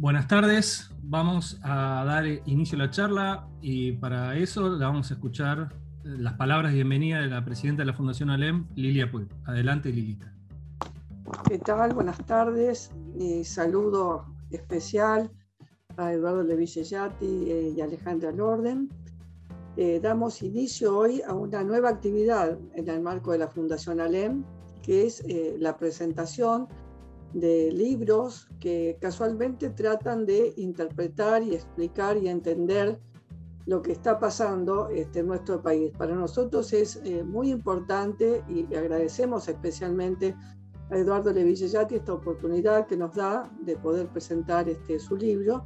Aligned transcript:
Buenas 0.00 0.28
tardes, 0.28 0.90
vamos 1.02 1.60
a 1.62 2.02
dar 2.06 2.24
inicio 2.46 2.76
a 2.76 2.86
la 2.86 2.90
charla 2.90 3.46
y 3.60 3.92
para 3.92 4.34
eso 4.34 4.78
vamos 4.78 5.10
a 5.10 5.14
escuchar 5.14 5.74
las 6.04 6.32
palabras 6.38 6.72
de 6.72 6.76
bienvenida 6.76 7.20
de 7.20 7.26
la 7.26 7.44
presidenta 7.44 7.82
de 7.82 7.86
la 7.88 7.92
Fundación 7.92 8.30
ALEM, 8.30 8.66
Lilia 8.76 9.10
Puig. 9.10 9.28
Adelante, 9.44 9.92
Lilita. 9.92 10.34
¿Qué 11.46 11.58
tal? 11.58 11.92
Buenas 11.92 12.16
tardes. 12.24 12.90
y 13.18 13.44
saludo 13.44 14.24
especial 14.50 15.30
a 15.98 16.14
Eduardo 16.14 16.44
Levillellati 16.44 17.50
eh, 17.50 17.74
y 17.76 17.80
Alejandra 17.82 18.32
Lorden. 18.32 18.88
Eh, 19.76 20.00
damos 20.02 20.40
inicio 20.40 20.96
hoy 20.96 21.20
a 21.20 21.34
una 21.34 21.62
nueva 21.62 21.90
actividad 21.90 22.58
en 22.72 22.88
el 22.88 23.02
marco 23.02 23.32
de 23.32 23.38
la 23.38 23.48
Fundación 23.48 24.00
ALEM, 24.00 24.44
que 24.82 25.04
es 25.04 25.22
eh, 25.28 25.56
la 25.58 25.76
presentación 25.76 26.68
de 27.32 27.70
libros 27.72 28.48
que 28.58 28.98
casualmente 29.00 29.70
tratan 29.70 30.26
de 30.26 30.52
interpretar 30.56 31.42
y 31.42 31.54
explicar 31.54 32.16
y 32.16 32.28
entender 32.28 32.98
lo 33.66 33.82
que 33.82 33.92
está 33.92 34.18
pasando 34.18 34.88
este, 34.88 35.20
en 35.20 35.28
nuestro 35.28 35.62
país. 35.62 35.92
Para 35.96 36.14
nosotros 36.14 36.72
es 36.72 37.00
eh, 37.04 37.22
muy 37.22 37.50
importante 37.50 38.42
y 38.48 38.74
agradecemos 38.74 39.48
especialmente 39.48 40.34
a 40.90 40.96
Eduardo 40.96 41.32
Levillellati 41.32 41.94
esta 41.94 42.14
oportunidad 42.14 42.86
que 42.86 42.96
nos 42.96 43.14
da 43.14 43.48
de 43.62 43.76
poder 43.76 44.08
presentar 44.08 44.68
este, 44.68 44.98
su 44.98 45.16
libro, 45.16 45.64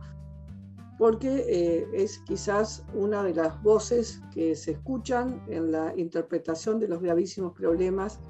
porque 0.98 1.44
eh, 1.48 1.88
es 1.94 2.18
quizás 2.26 2.84
una 2.94 3.22
de 3.22 3.34
las 3.34 3.60
voces 3.62 4.20
que 4.32 4.54
se 4.54 4.72
escuchan 4.72 5.42
en 5.48 5.72
la 5.72 5.94
interpretación 5.96 6.78
de 6.78 6.88
los 6.88 7.00
gravísimos 7.00 7.52
problemas 7.54 8.20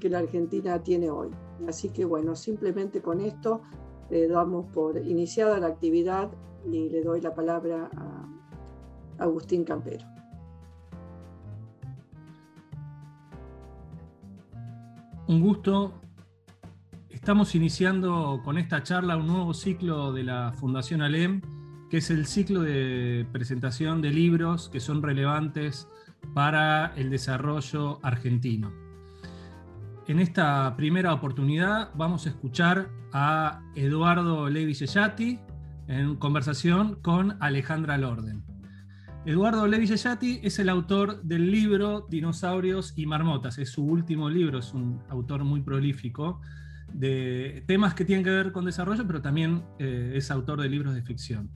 que 0.00 0.08
la 0.08 0.20
Argentina 0.20 0.82
tiene 0.82 1.10
hoy. 1.10 1.28
Así 1.66 1.90
que 1.90 2.04
bueno, 2.04 2.36
simplemente 2.36 3.02
con 3.02 3.20
esto 3.20 3.62
le 4.10 4.28
damos 4.28 4.66
por 4.66 4.96
iniciada 4.96 5.58
la 5.58 5.66
actividad 5.68 6.30
y 6.64 6.88
le 6.88 7.02
doy 7.02 7.20
la 7.20 7.34
palabra 7.34 7.90
a 7.96 9.24
Agustín 9.24 9.64
Campero. 9.64 10.06
Un 15.26 15.42
gusto. 15.42 15.92
Estamos 17.10 17.54
iniciando 17.54 18.40
con 18.44 18.56
esta 18.56 18.82
charla 18.82 19.16
un 19.16 19.26
nuevo 19.26 19.52
ciclo 19.52 20.12
de 20.12 20.22
la 20.22 20.52
Fundación 20.52 21.02
ALEM, 21.02 21.42
que 21.90 21.98
es 21.98 22.10
el 22.10 22.26
ciclo 22.26 22.62
de 22.62 23.26
presentación 23.30 24.00
de 24.00 24.10
libros 24.10 24.70
que 24.70 24.80
son 24.80 25.02
relevantes 25.02 25.86
para 26.32 26.94
el 26.96 27.10
desarrollo 27.10 27.98
argentino. 28.02 28.87
En 30.08 30.20
esta 30.20 30.74
primera 30.74 31.12
oportunidad 31.12 31.90
vamos 31.94 32.24
a 32.24 32.30
escuchar 32.30 32.88
a 33.12 33.60
Eduardo 33.74 34.48
Levi 34.48 34.72
Yeyati 34.72 35.38
en 35.86 36.16
conversación 36.16 36.94
con 37.02 37.36
Alejandra 37.40 37.98
Lorden. 37.98 38.42
Eduardo 39.26 39.66
Levi 39.66 39.84
Yeyati 39.84 40.40
es 40.42 40.58
el 40.60 40.70
autor 40.70 41.22
del 41.24 41.50
libro 41.50 42.06
Dinosaurios 42.08 42.94
y 42.96 43.04
Marmotas. 43.04 43.58
Es 43.58 43.68
su 43.68 43.84
último 43.84 44.30
libro, 44.30 44.60
es 44.60 44.72
un 44.72 45.02
autor 45.10 45.44
muy 45.44 45.60
prolífico 45.60 46.40
de 46.90 47.62
temas 47.66 47.92
que 47.92 48.06
tienen 48.06 48.24
que 48.24 48.30
ver 48.30 48.50
con 48.50 48.64
desarrollo, 48.64 49.06
pero 49.06 49.20
también 49.20 49.62
eh, 49.78 50.12
es 50.14 50.30
autor 50.30 50.62
de 50.62 50.70
libros 50.70 50.94
de 50.94 51.02
ficción. 51.02 51.50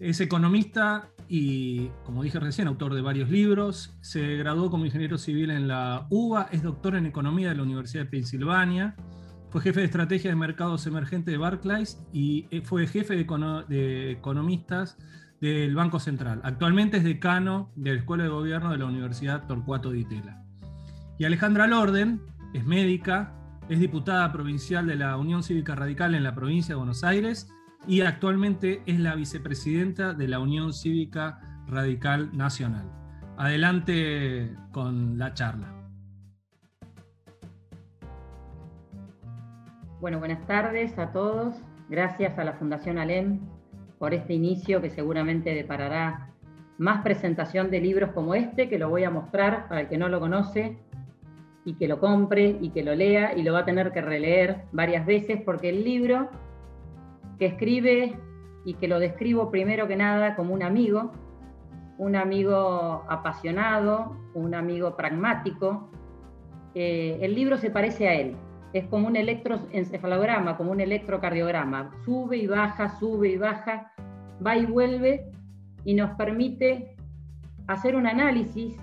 Es 0.00 0.20
economista 0.20 1.12
y, 1.28 1.90
como 2.04 2.22
dije 2.22 2.40
recién, 2.40 2.68
autor 2.68 2.94
de 2.94 3.02
varios 3.02 3.28
libros. 3.28 3.94
Se 4.00 4.36
graduó 4.36 4.70
como 4.70 4.86
ingeniero 4.86 5.18
civil 5.18 5.50
en 5.50 5.68
la 5.68 6.06
UBA, 6.08 6.48
es 6.52 6.62
doctor 6.62 6.96
en 6.96 7.04
economía 7.04 7.50
de 7.50 7.56
la 7.56 7.62
Universidad 7.64 8.04
de 8.04 8.10
Pensilvania. 8.10 8.96
Fue 9.50 9.60
jefe 9.60 9.80
de 9.80 9.86
estrategia 9.86 10.30
de 10.30 10.36
mercados 10.36 10.86
emergentes 10.86 11.32
de 11.32 11.38
Barclays 11.38 12.02
y 12.12 12.46
eh, 12.50 12.62
fue 12.62 12.86
jefe 12.86 13.14
de, 13.14 14.10
economistas 14.10 14.96
del 15.40 15.74
Banco 15.74 16.00
Central. 16.00 16.40
Actualmente 16.44 16.96
es 16.96 17.04
decano 17.04 17.70
de 17.76 17.92
la 17.92 17.98
Escuela 17.98 18.24
de 18.24 18.30
Gobierno 18.30 18.70
de 18.70 18.78
la 18.78 18.86
Universidad 18.86 19.46
Torcuato 19.46 19.90
Di 19.90 20.04
Tella. 20.04 20.42
Y 21.18 21.24
Alejandra 21.24 21.66
Lorden 21.66 22.22
es 22.54 22.64
médica, 22.64 23.34
es 23.68 23.80
diputada 23.80 24.32
provincial 24.32 24.86
de 24.86 24.96
la 24.96 25.16
Unión 25.16 25.42
Cívica 25.42 25.74
Radical 25.74 26.14
en 26.14 26.22
la 26.22 26.34
provincia 26.34 26.74
de 26.74 26.78
Buenos 26.78 27.04
Aires 27.04 27.50
y 27.86 28.00
actualmente 28.02 28.82
es 28.86 28.98
la 28.98 29.14
vicepresidenta 29.14 30.14
de 30.14 30.28
la 30.28 30.40
Unión 30.40 30.72
Cívica 30.72 31.40
Radical 31.66 32.36
Nacional. 32.36 32.90
Adelante 33.36 34.54
con 34.72 35.18
la 35.18 35.32
charla. 35.34 35.74
Bueno, 40.00 40.18
buenas 40.18 40.46
tardes 40.46 40.98
a 40.98 41.12
todos. 41.12 41.54
Gracias 41.88 42.38
a 42.38 42.44
la 42.44 42.52
Fundación 42.52 42.98
ALEM 42.98 43.40
por 43.98 44.14
este 44.14 44.34
inicio 44.34 44.80
que 44.80 44.90
seguramente 44.90 45.54
deparará 45.54 46.30
más 46.78 47.02
presentación 47.02 47.70
de 47.70 47.80
libros 47.80 48.12
como 48.12 48.34
este, 48.34 48.68
que 48.68 48.78
lo 48.78 48.88
voy 48.88 49.04
a 49.04 49.10
mostrar 49.10 49.68
para 49.68 49.80
el 49.80 49.88
que 49.88 49.98
no 49.98 50.08
lo 50.08 50.20
conoce 50.20 50.78
y 51.64 51.74
que 51.74 51.88
lo 51.88 51.98
compre 51.98 52.56
y 52.60 52.70
que 52.70 52.84
lo 52.84 52.94
lea 52.94 53.36
y 53.36 53.42
lo 53.42 53.52
va 53.52 53.60
a 53.60 53.64
tener 53.64 53.92
que 53.92 54.00
releer 54.00 54.62
varias 54.72 55.04
veces 55.04 55.42
porque 55.44 55.70
el 55.70 55.84
libro 55.84 56.30
que 57.38 57.46
escribe 57.46 58.18
y 58.64 58.74
que 58.74 58.88
lo 58.88 58.98
describo 58.98 59.50
primero 59.50 59.86
que 59.86 59.96
nada 59.96 60.36
como 60.36 60.54
un 60.54 60.62
amigo, 60.62 61.12
un 61.96 62.16
amigo 62.16 63.04
apasionado, 63.08 64.16
un 64.34 64.54
amigo 64.54 64.96
pragmático. 64.96 65.90
el 66.74 67.34
libro 67.34 67.56
se 67.56 67.70
parece 67.70 68.08
a 68.08 68.14
él, 68.14 68.36
es 68.72 68.86
como 68.86 69.08
un 69.08 69.16
electroencefalograma, 69.16 70.56
como 70.56 70.72
un 70.72 70.80
electrocardiograma, 70.80 71.90
sube 72.04 72.36
y 72.36 72.46
baja, 72.46 72.98
sube 72.98 73.30
y 73.30 73.36
baja, 73.36 73.92
va 74.44 74.56
y 74.56 74.66
vuelve 74.66 75.30
y 75.84 75.94
nos 75.94 76.10
permite 76.16 76.94
hacer 77.66 77.96
un 77.96 78.06
análisis 78.06 78.76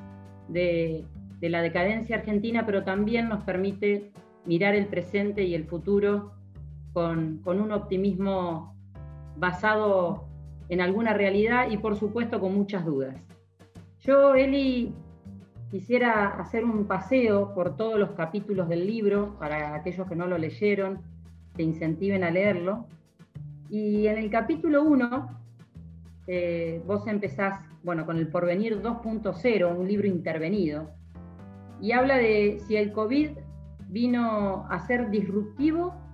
de, 0.50 1.06
de 1.40 1.50
la 1.50 1.62
decadencia 1.62 2.18
argentina, 2.18 2.66
pero 2.66 2.84
también 2.84 3.30
nos 3.30 3.44
permite 3.44 4.12
mirar 4.46 4.76
el 4.76 4.88
presente 4.88 5.44
y 5.44 5.56
el 5.56 5.66
futuro 5.66 6.34
con, 6.96 7.42
un 7.46 7.72
optimismo 7.74 8.74
basado 9.36 10.30
en 10.70 10.80
alguna 10.80 11.14
realidad 11.14 11.70
y 11.70 11.76
por 11.76 11.98
supuesto 11.98 12.40
con 12.40 12.56
muchas 12.56 12.86
dudas. 12.86 13.18
Yo, 14.00 14.34
Eli, 14.34 14.94
quisiera 15.70 16.40
hacer 16.40 16.64
un 16.64 16.86
paseo 16.88 17.54
por 17.54 17.76
todos 17.76 18.00
los 18.00 18.12
capítulos 18.12 18.70
del 18.70 18.88
libro 18.88 19.36
para 19.38 19.76
aquellos 19.76 20.08
que 20.08 20.16
no 20.16 20.26
lo 20.26 20.38
leyeron, 20.38 21.02
te 21.58 21.64
incentiven 21.64 22.24
a 22.24 22.32
leerlo. 22.32 22.88
Y 23.70 24.08
en 24.08 24.18
el 24.18 24.30
capítulo 24.30 24.84
1, 24.84 25.28
eh, 26.28 26.82
vos 26.88 27.06
empezás, 27.08 27.60
bueno, 27.84 28.06
con 28.06 28.16
el 28.16 28.30
Porvenir 28.30 28.82
2.0, 28.82 29.78
un 29.78 29.86
libro 29.86 30.08
intervenido, 30.08 30.92
y 31.82 31.92
habla 31.92 32.16
de 32.16 32.62
si 32.66 32.78
el 32.78 32.94
COVID 32.94 33.32
vino 33.90 34.66
a 34.70 34.80
ser 34.88 35.10
disruptivo 35.10 36.05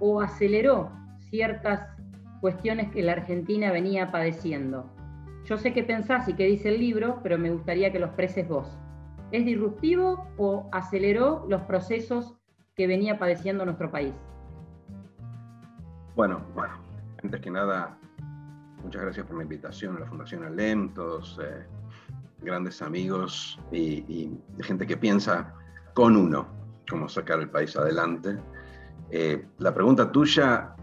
o 0.00 0.20
aceleró 0.20 0.90
ciertas 1.30 1.88
cuestiones 2.40 2.90
que 2.90 3.02
la 3.02 3.12
Argentina 3.12 3.72
venía 3.72 4.10
padeciendo. 4.12 4.90
Yo 5.44 5.58
sé 5.58 5.72
qué 5.72 5.82
pensás 5.82 6.28
y 6.28 6.34
qué 6.34 6.44
dice 6.44 6.70
el 6.70 6.80
libro, 6.80 7.20
pero 7.22 7.38
me 7.38 7.50
gustaría 7.50 7.92
que 7.92 7.98
lo 7.98 8.06
expreses 8.06 8.48
vos. 8.48 8.78
¿Es 9.30 9.44
disruptivo 9.44 10.26
o 10.36 10.68
aceleró 10.72 11.44
los 11.48 11.62
procesos 11.62 12.34
que 12.76 12.86
venía 12.86 13.18
padeciendo 13.18 13.64
nuestro 13.64 13.90
país? 13.90 14.14
Bueno, 16.16 16.40
bueno, 16.54 16.74
antes 17.22 17.40
que 17.40 17.50
nada, 17.50 17.98
muchas 18.82 19.02
gracias 19.02 19.26
por 19.26 19.36
la 19.36 19.42
invitación 19.42 19.96
a 19.96 20.00
la 20.00 20.06
Fundación 20.06 20.44
Alem, 20.44 20.94
todos 20.94 21.40
eh, 21.42 21.66
grandes 22.42 22.80
amigos 22.82 23.58
y, 23.72 24.04
y 24.08 24.38
gente 24.62 24.86
que 24.86 24.96
piensa 24.96 25.54
con 25.94 26.16
uno 26.16 26.46
cómo 26.88 27.08
sacar 27.08 27.40
el 27.40 27.50
país 27.50 27.76
adelante. 27.76 28.36
Eh, 29.16 29.46
la 29.58 29.72
pregunta 29.72 30.10
tuya, 30.10 30.74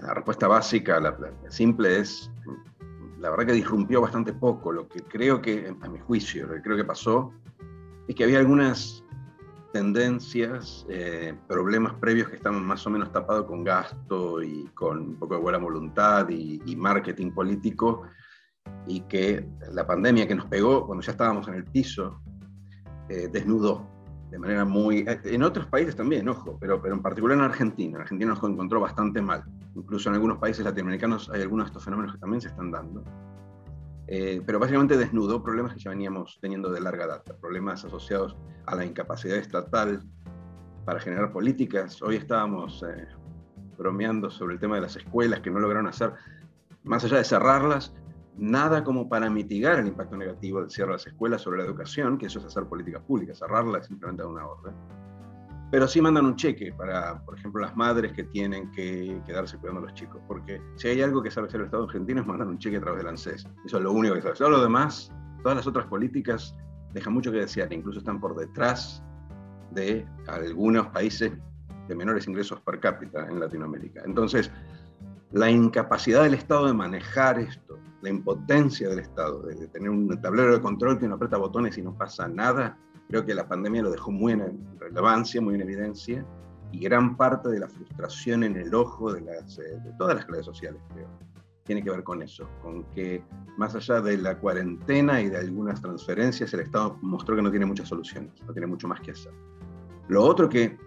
la 0.00 0.12
respuesta 0.12 0.48
básica, 0.48 0.98
la, 0.98 1.16
simple 1.50 2.00
es, 2.00 2.28
la 3.20 3.30
verdad 3.30 3.46
que 3.46 3.52
disrumpió 3.52 4.00
bastante 4.00 4.32
poco. 4.32 4.72
Lo 4.72 4.88
que 4.88 5.04
creo 5.04 5.40
que, 5.40 5.72
a 5.80 5.88
mi 5.88 6.00
juicio, 6.00 6.48
lo 6.48 6.54
que 6.54 6.62
creo 6.62 6.76
que 6.76 6.84
pasó 6.84 7.32
es 8.08 8.16
que 8.16 8.24
había 8.24 8.40
algunas 8.40 9.04
tendencias, 9.72 10.84
eh, 10.88 11.38
problemas 11.46 11.94
previos 11.94 12.28
que 12.28 12.34
estaban 12.34 12.64
más 12.64 12.84
o 12.88 12.90
menos 12.90 13.12
tapados 13.12 13.46
con 13.46 13.62
gasto 13.62 14.42
y 14.42 14.64
con 14.74 14.98
un 14.98 15.16
poco 15.16 15.36
de 15.36 15.42
buena 15.42 15.58
voluntad 15.58 16.28
y, 16.28 16.74
marketing 16.74 17.30
político, 17.30 18.02
y 18.88 19.02
que 19.02 19.48
la 19.70 19.86
pandemia 19.86 20.26
que 20.26 20.34
nos 20.34 20.46
pegó 20.46 20.86
cuando 20.86 21.04
ya 21.04 21.12
estábamos 21.12 21.46
en 21.46 21.54
el 21.54 21.64
piso, 21.64 22.20
eh, 23.08 23.28
desnudó 23.30 23.95
de 24.36 24.40
manera 24.40 24.66
muy... 24.66 24.98
Eh, 24.98 25.18
en 25.24 25.42
otros 25.42 25.66
países 25.66 25.96
también, 25.96 26.28
ojo, 26.28 26.58
pero, 26.60 26.82
pero 26.82 26.94
en 26.94 27.00
particular 27.00 27.38
en 27.38 27.44
Argentina. 27.44 28.00
Argentina 28.00 28.34
nos 28.34 28.44
encontró 28.44 28.80
bastante 28.80 29.22
mal. 29.22 29.42
Incluso 29.74 30.10
en 30.10 30.16
algunos 30.16 30.36
países 30.36 30.62
latinoamericanos 30.62 31.30
hay 31.30 31.40
algunos 31.40 31.64
de 31.64 31.68
estos 31.68 31.84
fenómenos 31.84 32.12
que 32.12 32.20
también 32.20 32.42
se 32.42 32.48
están 32.48 32.70
dando. 32.70 33.02
Eh, 34.08 34.42
pero 34.44 34.58
básicamente 34.58 34.98
desnudó 34.98 35.42
problemas 35.42 35.72
que 35.72 35.80
ya 35.80 35.88
veníamos 35.88 36.38
teniendo 36.42 36.70
de 36.70 36.82
larga 36.82 37.06
data, 37.06 37.34
problemas 37.40 37.82
asociados 37.86 38.36
a 38.66 38.76
la 38.76 38.84
incapacidad 38.84 39.38
estatal 39.38 40.02
para 40.84 41.00
generar 41.00 41.32
políticas. 41.32 42.02
Hoy 42.02 42.16
estábamos 42.16 42.84
eh, 42.86 43.08
bromeando 43.78 44.28
sobre 44.28 44.54
el 44.54 44.60
tema 44.60 44.74
de 44.74 44.82
las 44.82 44.96
escuelas 44.96 45.40
que 45.40 45.50
no 45.50 45.60
lograron 45.60 45.86
hacer 45.86 46.12
más 46.84 47.02
allá 47.04 47.16
de 47.16 47.24
cerrarlas, 47.24 47.94
nada 48.38 48.84
como 48.84 49.08
para 49.08 49.30
mitigar 49.30 49.78
el 49.78 49.88
impacto 49.88 50.16
negativo 50.16 50.60
del 50.60 50.70
cierre 50.70 50.88
de 50.88 50.94
las 50.94 51.06
escuelas 51.06 51.42
sobre 51.42 51.58
la 51.58 51.64
educación, 51.64 52.18
que 52.18 52.26
eso 52.26 52.38
es 52.38 52.44
hacer 52.44 52.64
políticas 52.64 53.02
públicas, 53.02 53.38
cerrarlas 53.38 53.82
es 53.82 53.86
simplemente 53.88 54.22
dar 54.22 54.32
una 54.32 54.46
orden. 54.46 54.74
Pero 55.70 55.88
sí 55.88 56.00
mandan 56.00 56.26
un 56.26 56.36
cheque 56.36 56.72
para, 56.72 57.20
por 57.24 57.36
ejemplo, 57.36 57.60
las 57.60 57.76
madres 57.76 58.12
que 58.12 58.24
tienen 58.24 58.70
que 58.70 59.20
quedarse 59.26 59.58
cuidando 59.58 59.80
a 59.80 59.84
los 59.84 59.94
chicos, 59.94 60.20
porque 60.28 60.60
si 60.76 60.88
hay 60.88 61.02
algo 61.02 61.22
que 61.22 61.30
sabe 61.30 61.48
hacer 61.48 61.60
el 61.60 61.66
Estado 61.66 61.84
argentino 61.84 62.20
es 62.20 62.26
mandar 62.26 62.46
un 62.46 62.58
cheque 62.58 62.76
a 62.76 62.80
través 62.80 62.98
del 62.98 63.08
ANSES. 63.08 63.48
Eso 63.64 63.76
es 63.78 63.82
lo 63.82 63.92
único 63.92 64.14
que 64.14 64.22
sabe. 64.22 64.34
Todo 64.34 64.50
lo 64.50 64.62
demás, 64.62 65.12
todas 65.42 65.56
las 65.56 65.66
otras 65.66 65.86
políticas 65.86 66.54
dejan 66.92 67.14
mucho 67.14 67.32
que 67.32 67.38
desear, 67.38 67.72
incluso 67.72 67.98
están 67.98 68.20
por 68.20 68.36
detrás 68.36 69.02
de 69.72 70.06
algunos 70.28 70.86
países 70.88 71.32
de 71.88 71.94
menores 71.94 72.26
ingresos 72.28 72.60
per 72.60 72.80
cápita 72.80 73.26
en 73.28 73.40
Latinoamérica. 73.40 74.02
Entonces, 74.04 74.50
la 75.32 75.50
incapacidad 75.50 76.22
del 76.22 76.34
Estado 76.34 76.66
de 76.66 76.74
manejar 76.74 77.38
esto, 77.38 77.78
la 78.02 78.10
impotencia 78.10 78.88
del 78.88 79.00
Estado, 79.00 79.42
de, 79.42 79.68
tener 79.68 79.90
un 79.90 80.08
tablero 80.20 80.52
de 80.52 80.60
control 80.60 80.98
que 80.98 81.06
uno 81.06 81.14
aprieta 81.14 81.36
botones 81.36 81.76
y 81.78 81.82
no 81.82 81.94
pasa 81.96 82.28
nada, 82.28 82.78
creo 83.08 83.24
que 83.24 83.34
la 83.34 83.48
pandemia 83.48 83.82
lo 83.82 83.90
dejó 83.90 84.10
muy 84.10 84.32
en 84.32 84.78
relevancia, 84.78 85.40
muy 85.40 85.54
en 85.54 85.62
evidencia, 85.62 86.24
y 86.72 86.80
gran 86.80 87.16
parte 87.16 87.48
de 87.48 87.60
la 87.60 87.68
frustración 87.68 88.44
en 88.44 88.56
el 88.56 88.74
ojo 88.74 89.12
de, 89.12 89.20
las, 89.22 89.58
eh, 89.58 89.80
de 89.84 89.92
todas 89.98 90.16
las 90.16 90.24
clases 90.26 90.46
sociales, 90.46 90.80
creo, 90.92 91.08
tiene 91.64 91.82
que 91.82 91.90
ver 91.90 92.04
con 92.04 92.22
eso, 92.22 92.48
con 92.62 92.84
que 92.90 93.22
más 93.58 93.74
allá 93.74 94.00
de 94.00 94.16
la 94.18 94.38
cuarentena 94.38 95.20
y 95.20 95.28
de 95.28 95.38
algunas 95.38 95.80
transferencias, 95.80 96.52
el 96.54 96.60
Estado 96.60 96.96
mostró 97.02 97.34
que 97.34 97.42
no 97.42 97.50
tiene 97.50 97.66
muchas 97.66 97.88
soluciones, 97.88 98.30
no 98.46 98.52
tiene 98.52 98.66
mucho 98.66 98.86
más 98.88 99.00
que 99.00 99.10
hacer. 99.10 99.32
Lo 100.08 100.22
otro 100.22 100.48
que 100.48 100.78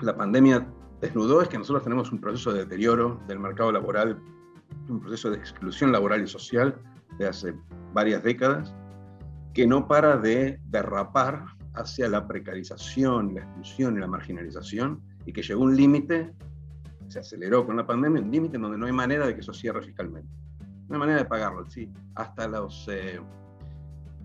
la 0.00 0.16
pandemia 0.16 0.66
desnudó 1.00 1.42
es 1.42 1.48
que 1.48 1.58
nosotros 1.58 1.84
tenemos 1.84 2.10
un 2.10 2.20
proceso 2.20 2.52
de 2.52 2.60
deterioro 2.60 3.20
del 3.28 3.38
mercado 3.38 3.70
laboral, 3.72 4.18
un 4.88 5.00
proceso 5.00 5.30
de 5.30 5.36
exclusión 5.36 5.92
laboral 5.92 6.22
y 6.22 6.26
social 6.26 6.76
de 7.18 7.26
hace 7.28 7.54
varias 7.92 8.22
décadas, 8.22 8.74
que 9.54 9.66
no 9.66 9.88
para 9.88 10.16
de 10.16 10.60
derrapar 10.66 11.44
hacia 11.74 12.08
la 12.08 12.26
precarización, 12.26 13.34
la 13.34 13.40
exclusión 13.42 13.96
y 13.96 14.00
la 14.00 14.06
marginalización, 14.06 15.02
y 15.24 15.32
que 15.32 15.42
llegó 15.42 15.62
un 15.62 15.76
límite, 15.76 16.32
se 17.08 17.20
aceleró 17.20 17.66
con 17.66 17.76
la 17.76 17.86
pandemia, 17.86 18.22
un 18.22 18.30
límite 18.30 18.58
donde 18.58 18.78
no 18.78 18.86
hay 18.86 18.92
manera 18.92 19.26
de 19.26 19.34
que 19.34 19.40
eso 19.40 19.52
cierre 19.52 19.82
fiscalmente. 19.82 20.28
No 20.88 20.94
hay 20.94 20.98
manera 21.00 21.18
de 21.18 21.24
pagarlo, 21.24 21.64
sí. 21.66 21.90
Hasta 22.14 22.48
los 22.48 22.86
eh, 22.88 23.20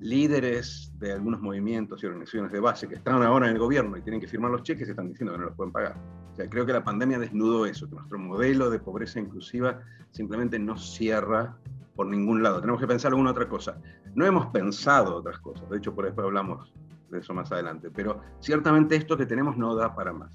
líderes 0.01 0.91
de 0.97 1.13
algunos 1.13 1.41
movimientos 1.41 2.01
y 2.01 2.07
organizaciones 2.07 2.51
de 2.51 2.59
base 2.59 2.87
que 2.87 2.95
están 2.95 3.21
ahora 3.21 3.47
en 3.47 3.53
el 3.53 3.59
gobierno 3.59 3.97
y 3.97 4.01
tienen 4.01 4.19
que 4.19 4.27
firmar 4.27 4.49
los 4.49 4.63
cheques 4.63 4.89
están 4.89 5.09
diciendo 5.09 5.33
que 5.33 5.39
no 5.39 5.45
los 5.45 5.55
pueden 5.55 5.71
pagar. 5.71 5.95
O 6.31 6.35
sea, 6.35 6.49
creo 6.49 6.65
que 6.65 6.73
la 6.73 6.83
pandemia 6.83 7.19
desnudó 7.19 7.67
eso, 7.67 7.87
que 7.87 7.95
nuestro 7.95 8.17
modelo 8.17 8.71
de 8.71 8.79
pobreza 8.79 9.19
inclusiva 9.19 9.79
simplemente 10.09 10.57
no 10.57 10.75
cierra 10.75 11.55
por 11.95 12.07
ningún 12.07 12.41
lado. 12.41 12.61
Tenemos 12.61 12.81
que 12.81 12.87
pensar 12.87 13.11
alguna 13.11 13.29
otra 13.29 13.47
cosa. 13.47 13.77
No 14.15 14.25
hemos 14.25 14.47
pensado 14.47 15.17
otras 15.17 15.37
cosas, 15.37 15.69
de 15.69 15.77
hecho 15.77 15.93
por 15.93 16.07
eso 16.07 16.19
hablamos 16.21 16.73
de 17.11 17.19
eso 17.19 17.33
más 17.35 17.51
adelante, 17.51 17.91
pero 17.91 18.21
ciertamente 18.39 18.95
esto 18.95 19.15
que 19.15 19.27
tenemos 19.27 19.55
no 19.55 19.75
da 19.75 19.93
para 19.93 20.13
más. 20.13 20.33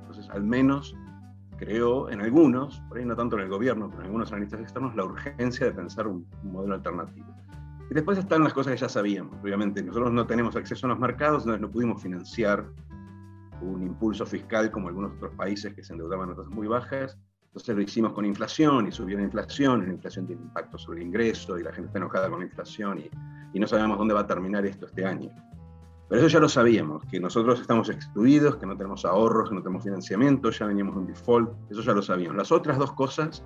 Entonces, 0.00 0.28
al 0.30 0.42
menos 0.42 0.96
creo 1.56 2.10
en 2.10 2.20
algunos, 2.20 2.80
por 2.88 2.98
ahí 2.98 3.04
no 3.04 3.14
tanto 3.14 3.36
en 3.36 3.42
el 3.42 3.48
gobierno, 3.48 3.88
pero 3.90 4.00
en 4.00 4.06
algunos 4.06 4.32
analistas 4.32 4.60
externos, 4.60 4.96
la 4.96 5.04
urgencia 5.04 5.66
de 5.66 5.72
pensar 5.72 6.08
un 6.08 6.26
modelo 6.42 6.74
alternativo. 6.74 7.26
Y 7.90 7.94
después 7.94 8.18
están 8.18 8.42
las 8.44 8.52
cosas 8.52 8.74
que 8.74 8.80
ya 8.80 8.88
sabíamos. 8.88 9.36
Obviamente, 9.42 9.82
nosotros 9.82 10.12
no 10.12 10.26
tenemos 10.26 10.56
acceso 10.56 10.86
a 10.86 10.90
los 10.90 10.98
mercados, 10.98 11.42
entonces 11.42 11.60
no 11.60 11.70
pudimos 11.70 12.02
financiar 12.02 12.66
un 13.60 13.82
impulso 13.82 14.26
fiscal 14.26 14.70
como 14.70 14.88
algunos 14.88 15.12
otros 15.12 15.34
países 15.34 15.74
que 15.74 15.82
se 15.82 15.92
endeudaban 15.92 16.30
a 16.30 16.34
tasas 16.34 16.52
muy 16.52 16.66
bajas. 16.66 17.18
Entonces 17.46 17.76
lo 17.76 17.82
hicimos 17.82 18.12
con 18.12 18.24
inflación 18.24 18.88
y 18.88 18.92
subió 18.92 19.16
la 19.16 19.22
inflación, 19.22 19.86
la 19.86 19.92
inflación 19.92 20.26
tiene 20.26 20.42
impacto 20.42 20.76
sobre 20.76 21.00
el 21.00 21.06
ingreso 21.06 21.56
y 21.58 21.62
la 21.62 21.72
gente 21.72 21.86
está 21.86 21.98
enojada 21.98 22.28
con 22.28 22.40
la 22.40 22.46
inflación 22.46 22.98
y, 22.98 23.10
y 23.52 23.60
no 23.60 23.68
sabemos 23.68 23.96
dónde 23.96 24.12
va 24.12 24.20
a 24.20 24.26
terminar 24.26 24.66
esto 24.66 24.86
este 24.86 25.06
año. 25.06 25.30
Pero 26.08 26.20
eso 26.20 26.28
ya 26.28 26.40
lo 26.40 26.48
sabíamos, 26.48 27.04
que 27.06 27.20
nosotros 27.20 27.60
estamos 27.60 27.88
excluidos, 27.88 28.56
que 28.56 28.66
no 28.66 28.76
tenemos 28.76 29.04
ahorros, 29.04 29.48
que 29.48 29.54
no 29.54 29.62
tenemos 29.62 29.84
financiamiento, 29.84 30.50
ya 30.50 30.66
veníamos 30.66 30.96
en 30.96 31.06
default, 31.06 31.50
eso 31.70 31.80
ya 31.80 31.92
lo 31.92 32.02
sabíamos. 32.02 32.36
Las 32.36 32.52
otras 32.52 32.76
dos 32.76 32.92
cosas 32.92 33.44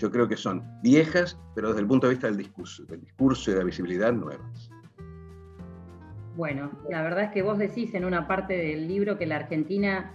yo 0.00 0.10
creo 0.10 0.26
que 0.26 0.36
son 0.36 0.64
viejas, 0.82 1.38
pero 1.54 1.68
desde 1.68 1.82
el 1.82 1.86
punto 1.86 2.06
de 2.06 2.14
vista 2.14 2.26
del 2.26 2.38
discurso, 2.38 2.84
del 2.84 3.02
discurso 3.02 3.50
y 3.50 3.54
de 3.54 3.58
la 3.60 3.64
visibilidad, 3.64 4.12
nuevas. 4.12 4.70
Bueno, 6.36 6.70
la 6.88 7.02
verdad 7.02 7.24
es 7.24 7.30
que 7.32 7.42
vos 7.42 7.58
decís 7.58 7.92
en 7.94 8.04
una 8.04 8.26
parte 8.26 8.56
del 8.56 8.88
libro 8.88 9.18
que 9.18 9.26
la 9.26 9.36
Argentina, 9.36 10.14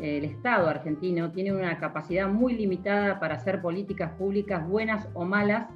el 0.00 0.24
Estado 0.24 0.68
argentino, 0.68 1.30
tiene 1.30 1.52
una 1.52 1.78
capacidad 1.78 2.28
muy 2.28 2.54
limitada 2.54 3.20
para 3.20 3.36
hacer 3.36 3.62
políticas 3.62 4.10
públicas 4.12 4.66
buenas 4.66 5.08
o 5.14 5.24
malas, 5.24 5.68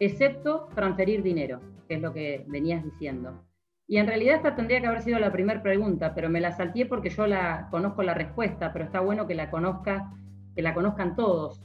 excepto 0.00 0.68
transferir 0.74 1.22
dinero, 1.22 1.60
que 1.86 1.96
es 1.96 2.00
lo 2.00 2.14
que 2.14 2.46
venías 2.48 2.82
diciendo. 2.82 3.44
Y 3.86 3.98
en 3.98 4.06
realidad 4.06 4.36
esta 4.36 4.56
tendría 4.56 4.80
que 4.80 4.86
haber 4.86 5.02
sido 5.02 5.18
la 5.18 5.32
primera 5.32 5.62
pregunta, 5.62 6.14
pero 6.14 6.30
me 6.30 6.40
la 6.40 6.52
salté 6.52 6.86
porque 6.86 7.10
yo 7.10 7.26
la 7.26 7.68
conozco 7.70 8.02
la 8.02 8.14
respuesta, 8.14 8.72
pero 8.72 8.86
está 8.86 9.00
bueno 9.00 9.26
que 9.26 9.34
la 9.34 9.50
conozca, 9.50 10.10
que 10.54 10.62
la 10.62 10.72
conozcan 10.72 11.14
todos. 11.14 11.62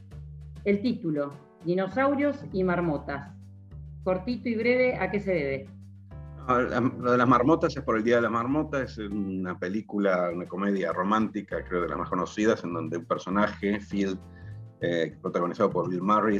El 0.67 0.81
título, 0.81 1.31
Dinosaurios 1.63 2.43
y 2.51 2.61
marmotas. 2.61 3.33
Cortito 4.03 4.49
y 4.49 4.55
breve, 4.55 4.97
¿a 4.97 5.09
qué 5.09 5.21
se 5.21 5.31
debe? 5.31 5.69
Lo 6.45 7.13
de 7.13 7.17
las 7.17 7.27
marmotas 7.27 7.77
es 7.77 7.83
por 7.83 7.95
el 7.95 8.03
Día 8.03 8.17
de 8.17 8.23
la 8.23 8.29
Marmota, 8.29 8.83
es 8.83 8.97
una 8.97 9.57
película, 9.57 10.29
una 10.29 10.45
comedia 10.45 10.91
romántica, 10.91 11.63
creo 11.63 11.83
de 11.83 11.87
las 11.87 11.97
más 11.97 12.09
conocidas, 12.09 12.65
en 12.65 12.73
donde 12.73 12.97
un 12.97 13.05
personaje, 13.05 13.79
Phil, 13.79 14.19
eh, 14.81 15.15
protagonizado 15.21 15.69
por 15.69 15.89
Bill 15.89 16.01
Murray, 16.01 16.37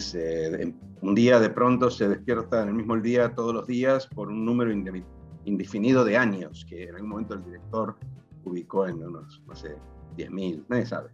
un 0.99 1.15
día 1.15 1.39
de 1.39 1.49
pronto 1.49 1.89
se 1.89 2.09
despierta 2.09 2.63
en 2.63 2.67
el 2.67 2.73
mismo 2.73 2.97
día 2.97 3.33
todos 3.33 3.53
los 3.53 3.65
días 3.65 4.07
por 4.07 4.27
un 4.27 4.43
número 4.43 4.73
indefinido 5.45 6.03
de 6.03 6.17
años, 6.17 6.65
que 6.67 6.83
en 6.83 6.95
algún 6.95 7.11
momento 7.11 7.35
el 7.35 7.45
director 7.45 7.95
ubicó 8.43 8.89
en 8.89 9.01
unos, 9.01 9.41
no 9.47 9.55
sé, 9.55 9.77
10.000, 10.17 10.65
nadie 10.67 10.85
sabe. 10.85 11.11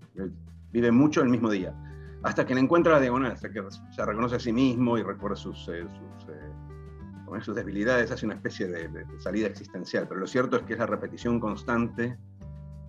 Vive 0.71 0.91
mucho 0.91 1.21
el 1.21 1.29
mismo 1.29 1.51
día 1.51 1.75
hasta 2.23 2.45
que 2.45 2.55
le 2.55 2.61
encuentra 2.61 2.93
la 2.93 3.01
diagonal, 3.01 3.33
hasta 3.33 3.51
que 3.51 3.61
se 3.91 4.05
reconoce 4.05 4.37
a 4.37 4.39
sí 4.39 4.53
mismo 4.53 4.97
y 4.97 5.03
recuerda 5.03 5.35
sus, 5.35 5.67
eh, 5.67 5.81
eh, 5.81 7.41
sus, 7.41 7.55
debilidades, 7.55 8.11
hace 8.11 8.25
una 8.25 8.35
especie 8.35 8.67
de, 8.67 9.05
salida 9.19 9.47
existencial. 9.47 10.07
Pero 10.07 10.21
lo 10.21 10.27
cierto 10.27 10.57
es 10.57 10.63
que 10.63 10.73
es 10.73 10.79
la 10.79 10.85
repetición 10.85 11.39
constante 11.39 12.17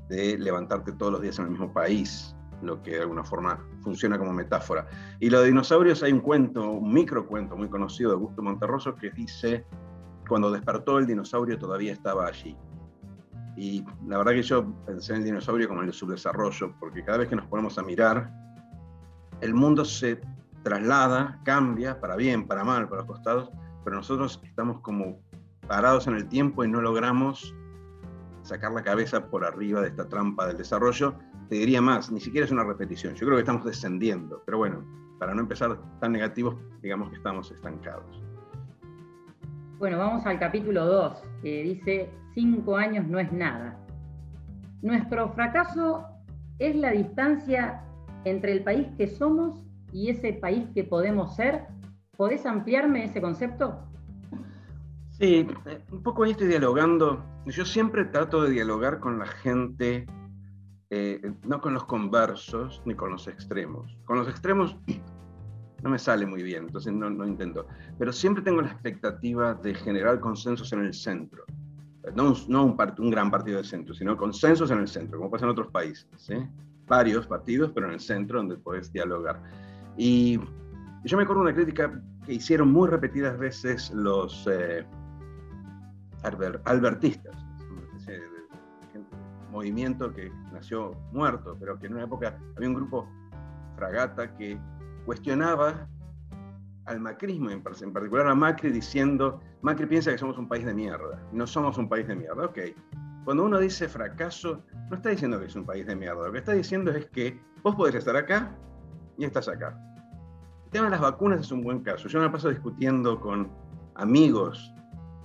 de 0.09 0.39
levantarte 0.39 0.93
todos 0.93 1.13
los 1.13 1.21
días 1.21 1.39
en 1.41 1.47
el 1.47 1.51
mismo 1.51 1.73
país, 1.73 2.37
lo 2.63 2.81
que 2.83 2.93
de 2.93 3.01
alguna 3.01 3.25
forma 3.25 3.59
funciona 3.83 4.19
como 4.19 4.33
metáfora. 4.33 4.87
Y 5.19 5.31
lo 5.31 5.41
de 5.41 5.49
dinosaurios 5.49 6.03
hay 6.05 6.13
un 6.13 6.21
cuento, 6.21 6.71
un 6.71 6.93
microcuento 6.93 7.57
muy 7.57 7.69
conocido 7.69 8.11
de 8.11 8.15
Augusto 8.15 8.41
Monterroso 8.41 8.95
que 8.95 9.11
dice, 9.11 9.67
cuando 10.29 10.53
despertó 10.53 10.99
el 10.99 11.07
dinosaurio 11.07 11.59
todavía 11.59 11.93
estaba 11.93 12.27
allí. 12.27 12.57
Y 13.57 13.85
la 14.07 14.19
verdad 14.19 14.33
que 14.33 14.43
yo 14.43 14.65
pensé 14.87 15.13
en 15.13 15.21
el 15.21 15.25
dinosaurio 15.25 15.69
como 15.69 15.83
en 15.83 15.89
el 15.89 15.93
subdesarrollo, 15.93 16.75
porque 16.79 17.05
cada 17.05 17.19
vez 17.19 17.29
que 17.29 17.37
nos 17.37 17.47
ponemos 17.47 17.79
a 17.79 17.83
mirar 17.83 18.44
el 19.45 19.53
mundo 19.53 19.85
se 19.85 20.23
traslada, 20.63 21.39
cambia, 21.45 22.01
para 22.01 22.17
bien, 22.17 22.47
para 22.47 22.65
mal, 22.65 22.89
para 22.89 23.03
los 23.03 23.11
costados, 23.11 23.51
pero 23.85 23.97
nosotros 23.97 24.41
estamos 24.43 24.81
como 24.81 25.21
parados 25.69 26.07
en 26.07 26.15
el 26.15 26.27
tiempo 26.27 26.65
y 26.65 26.69
no 26.69 26.81
logramos 26.81 27.55
sacar 28.41 28.73
la 28.73 28.83
cabeza 28.83 29.27
por 29.27 29.45
arriba 29.45 29.83
de 29.83 29.89
esta 29.89 30.09
trampa 30.09 30.47
del 30.47 30.57
desarrollo. 30.57 31.15
Te 31.51 31.57
diría 31.57 31.83
más, 31.83 32.11
ni 32.11 32.21
siquiera 32.21 32.47
es 32.47 32.53
una 32.53 32.65
repetición, 32.65 33.15
yo 33.15 33.27
creo 33.27 33.37
que 33.37 33.43
estamos 33.43 33.67
descendiendo, 33.67 34.43
pero 34.47 34.57
bueno, 34.57 34.83
para 35.19 35.35
no 35.35 35.43
empezar 35.43 35.79
tan 36.01 36.13
negativos, 36.13 36.57
digamos 36.81 37.11
que 37.11 37.17
estamos 37.17 37.51
estancados. 37.51 38.23
Bueno, 39.79 39.99
vamos 39.99 40.25
al 40.25 40.39
capítulo 40.39 40.87
2, 40.87 41.23
que 41.43 41.63
dice, 41.65 42.11
cinco 42.33 42.79
años 42.79 43.07
no 43.07 43.19
es 43.19 43.31
nada. 43.31 43.79
Nuestro 44.81 45.29
fracaso 45.35 46.07
es 46.59 46.75
la 46.77 46.93
distancia 46.93 47.84
entre 48.25 48.53
el 48.53 48.63
país 48.63 48.89
que 48.97 49.09
somos 49.09 49.63
y 49.93 50.11
ese 50.11 50.33
país 50.33 50.67
que 50.75 50.85
podemos 50.85 51.37
ser. 51.37 51.67
¿Podés 52.17 52.47
ampliarme 52.47 53.05
ese 53.05 53.21
concepto? 53.21 53.79
Sí, 55.11 55.47
un 55.93 56.03
poco 56.03 56.25
ahí 56.25 56.33
estoy 56.33 56.49
dialogando. 56.49 57.25
Yo 57.47 57.65
siempre 57.65 58.05
trato 58.05 58.43
de 58.43 58.51
dialogar 58.51 58.99
con 58.99 59.19
la 59.19 59.27
gente, 59.27 60.07
eh, 60.91 61.33
no 61.47 61.61
con 61.61 61.75
los 61.75 61.85
conversos 61.85 62.83
ni 62.85 62.95
con 62.95 63.11
los 63.11 63.29
extremos. 63.29 63.97
Con 64.05 64.19
los 64.19 64.29
extremos 64.29 64.77
no 65.83 65.91
me 65.91 65.99
sale 65.99 66.27
muy 66.27 66.43
bien, 66.43 66.65
entonces 66.65 66.93
no, 66.93 67.11
no 67.11 67.27
intento. 67.27 67.67
Pero 67.99 68.13
siempre 68.13 68.43
tengo 68.43 68.63
la 68.63 68.69
expectativa 68.69 69.55
de 69.55 69.75
generar 69.75 70.19
consensos 70.19 70.73
en 70.73 70.81
el 70.81 70.95
centro. 70.95 71.45
No, 72.15 72.31
un, 72.31 72.37
no 72.49 72.65
un, 72.65 73.11
gran 73.11 73.31
partido 73.31 73.59
de 73.59 73.65
centro, 73.65 73.95
sino 73.95 74.17
consensos 74.17 74.71
en 74.71 74.79
el 74.79 74.89
centro, 74.89 75.19
como 75.19 75.31
pasa 75.31 75.45
en 75.45 75.51
otros 75.51 75.69
países. 75.69 76.07
Varios 76.87 77.27
partidos, 77.27 77.71
pero 77.75 77.87
en 77.87 77.95
el 77.95 78.01
centro 78.01 78.39
donde 78.39 78.57
puedes 78.57 78.93
dialogar. 78.93 79.43
Y 79.97 80.39
yo 81.05 81.17
me 81.17 81.23
acuerdo 81.23 81.43
una 81.43 81.55
crítica 81.55 82.01
que 82.27 82.35
hicieron 82.35 82.73
muy 82.73 82.89
repetidas 82.89 83.39
veces 83.39 83.91
los 83.93 84.47
eh, 84.51 84.85
albertistas, 86.23 87.37
un 88.95 89.07
movimiento 89.51 90.13
que 90.13 90.33
nació 90.53 90.97
muerto, 91.13 91.57
pero 91.61 91.79
que 91.79 91.87
en 91.87 91.95
una 91.95 92.05
época 92.05 92.39
había 92.57 92.69
un 92.69 92.75
grupo 92.75 93.09
fragata 93.77 94.35
que 94.37 94.59
cuestionaba 95.05 95.89
al 96.87 97.01
macrismo, 97.01 97.51
en 97.51 97.63
particular 97.63 98.27
a 98.27 98.35
Macri, 98.35 98.71
diciendo, 98.71 99.41
Macri 99.63 99.87
piensa 99.87 100.11
que 100.11 100.19
somos 100.19 100.37
un 100.39 100.49
país 100.49 100.67
de 100.67 100.75
mierda, 100.75 101.23
no 101.33 101.47
somos 101.47 101.79
un 101.79 101.89
país 101.89 102.07
de 102.07 102.15
mierda, 102.15 102.45
ok. 102.45 102.59
Cuando 103.25 103.45
uno 103.45 103.59
dice 103.59 103.89
fracaso, 103.89 104.63
no 104.91 104.97
está 104.97 105.09
diciendo 105.09 105.41
que 105.41 105.47
es 105.47 105.57
un 105.57 105.65
país 105.65 105.87
de 105.87 105.97
mierda, 105.97 106.27
lo 106.27 106.33
que 106.33 106.39
está 106.39 106.53
diciendo 106.53 106.91
es 106.91 107.07
que 107.07 107.41
vos 107.63 107.75
podés 107.75 107.95
estar 107.95 108.17
acá 108.17 108.55
y 109.17 109.25
estás 109.25 109.49
acá. 109.49 109.79
El 110.67 110.71
tema 110.71 110.85
de 110.87 110.91
las 110.91 111.01
vacunas 111.01 111.41
es 111.41 111.51
un 111.51 111.63
buen 111.63 111.81
caso. 111.81 112.09
Yo 112.09 112.21
me 112.21 112.29
paso 112.29 112.51
discutiendo 112.51 113.19
con 113.21 113.51
amigos 113.95 114.73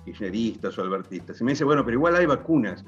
kirchneristas 0.04 0.78
o 0.78 0.82
albertistas 0.82 1.40
y 1.40 1.44
me 1.44 1.52
dice, 1.52 1.64
bueno, 1.64 1.84
pero 1.84 1.96
igual 1.96 2.16
hay 2.16 2.24
vacunas. 2.24 2.84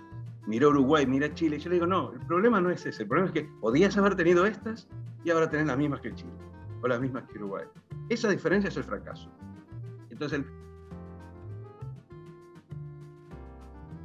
Mira 0.47 0.69
Uruguay, 0.69 1.07
mira 1.07 1.33
Chile. 1.35 1.57
Y 1.57 1.59
yo 1.61 1.69
le 1.69 1.75
digo, 1.75 1.87
no, 1.87 2.12
el 2.12 2.21
problema 2.21 2.61
no 2.61 2.71
es 2.71 2.87
ese. 2.87 3.02
El 3.02 3.09
problema 3.09 3.28
es 3.28 3.35
que 3.35 3.49
podías 3.61 3.97
haber 3.99 4.14
tenido 4.16 4.47
estas 4.47 4.88
y 5.25 5.31
ahora 5.31 5.50
tenés 5.50 5.66
las 5.66 5.76
mismas 5.76 6.00
que 6.00 6.14
Chile 6.14 6.33
o 6.83 6.88
las 6.88 7.00
mismas 7.00 7.25
que 7.25 7.38
Uruguay. 7.38 7.64
Esa 8.09 8.28
diferencia 8.28 8.69
es 8.69 8.76
el 8.76 8.85
fracaso. 8.85 9.31
Entonces, 10.11 10.42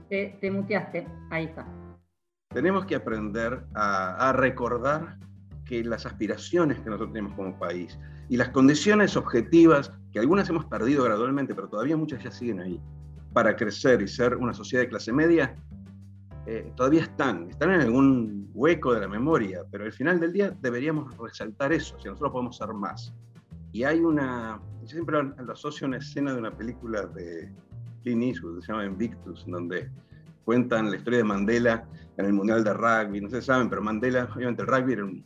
te, 0.09 0.51
muteaste, 0.51 1.07
ahí 1.29 1.45
está. 1.45 1.67
Tenemos 2.49 2.85
que 2.85 2.95
aprender 2.95 3.65
a, 3.75 4.29
a 4.29 4.33
recordar 4.33 5.17
que 5.65 5.83
las 5.83 6.05
aspiraciones 6.05 6.79
que 6.79 6.85
nosotros 6.85 7.11
tenemos 7.11 7.33
como 7.35 7.57
país 7.59 7.99
y 8.29 8.37
las 8.37 8.49
condiciones 8.49 9.15
objetivas, 9.17 9.91
que 10.11 10.19
algunas 10.19 10.49
hemos 10.49 10.65
perdido 10.65 11.03
gradualmente, 11.03 11.53
pero 11.53 11.67
todavía 11.67 11.97
muchas 11.97 12.23
ya 12.23 12.31
siguen 12.31 12.59
ahí, 12.59 12.81
para 13.33 13.55
crecer 13.55 14.01
y 14.01 14.07
ser 14.07 14.35
una 14.35 14.53
sociedad 14.53 14.83
de 14.83 14.89
clase 14.89 15.13
media, 15.13 15.55
eh, 16.45 16.71
todavía 16.75 17.01
están, 17.01 17.49
están 17.49 17.71
en 17.71 17.81
algún 17.81 18.49
hueco 18.53 18.93
de 18.93 19.01
la 19.01 19.07
memoria, 19.09 19.63
pero 19.69 19.83
al 19.83 19.91
final 19.91 20.19
del 20.19 20.31
día 20.31 20.51
deberíamos 20.61 21.15
resaltar 21.17 21.73
eso, 21.73 21.99
si 21.99 22.07
nosotros 22.07 22.31
podemos 22.31 22.57
ser 22.57 22.69
más. 22.73 23.13
Y 23.73 23.83
hay 23.83 23.99
una, 23.99 24.61
yo 24.81 24.87
siempre 24.87 25.21
lo 25.21 25.51
asocio 25.51 25.85
a 25.85 25.89
una 25.89 25.97
escena 25.97 26.33
de 26.33 26.39
una 26.39 26.51
película 26.51 27.05
de 27.05 27.53
Clint 28.07 28.23
Eastwood, 28.23 28.61
se 28.61 28.71
llama 28.71 28.85
Invictus, 28.85 29.43
donde 29.47 29.89
cuentan 30.45 30.89
la 30.89 30.95
historia 30.95 31.19
de 31.19 31.25
Mandela 31.25 31.83
en 32.15 32.25
el 32.25 32.31
Mundial 32.31 32.63
de 32.63 32.73
Rugby, 32.73 33.19
no 33.19 33.29
si 33.29 33.41
saben, 33.41 33.69
pero 33.69 33.81
Mandela, 33.81 34.29
obviamente 34.33 34.61
el 34.61 34.67
rugby 34.69 34.93
era 34.93 35.03
un, 35.03 35.25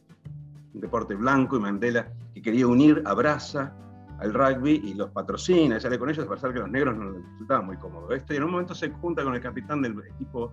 deporte 0.73 1.13
blanco 1.13 1.57
y 1.57 1.59
Mandela 1.59 2.11
que 2.33 2.41
quería 2.41 2.65
unir, 2.65 3.03
abraza 3.05 3.71
al 4.17 4.33
rugby 4.33 4.81
y 4.83 4.95
los 4.95 5.11
patrocina, 5.11 5.79
sale 5.79 6.00
con 6.00 6.09
ellos, 6.09 6.25
a 6.25 6.29
pesar 6.29 6.53
que 6.53 6.59
los 6.59 6.71
negros 6.71 6.97
no 6.97 7.11
les 7.11 7.23
resultaba 7.33 7.61
muy 7.61 7.77
cómodo 7.77 8.11
esto, 8.13 8.33
y 8.33 8.38
en 8.38 8.45
un 8.45 8.51
momento 8.51 8.73
se 8.73 8.89
junta 8.89 9.23
con 9.23 9.35
el 9.35 9.41
capitán 9.41 9.83
del 9.83 9.95
equipo 10.15 10.51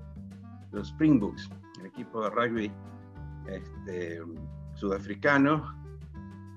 los 0.72 0.88
Springboks, 0.88 1.48
el 1.80 1.86
equipo 1.86 2.24
de 2.24 2.30
rugby 2.30 2.72
este, 3.46 4.20
sudafricano, 4.74 5.78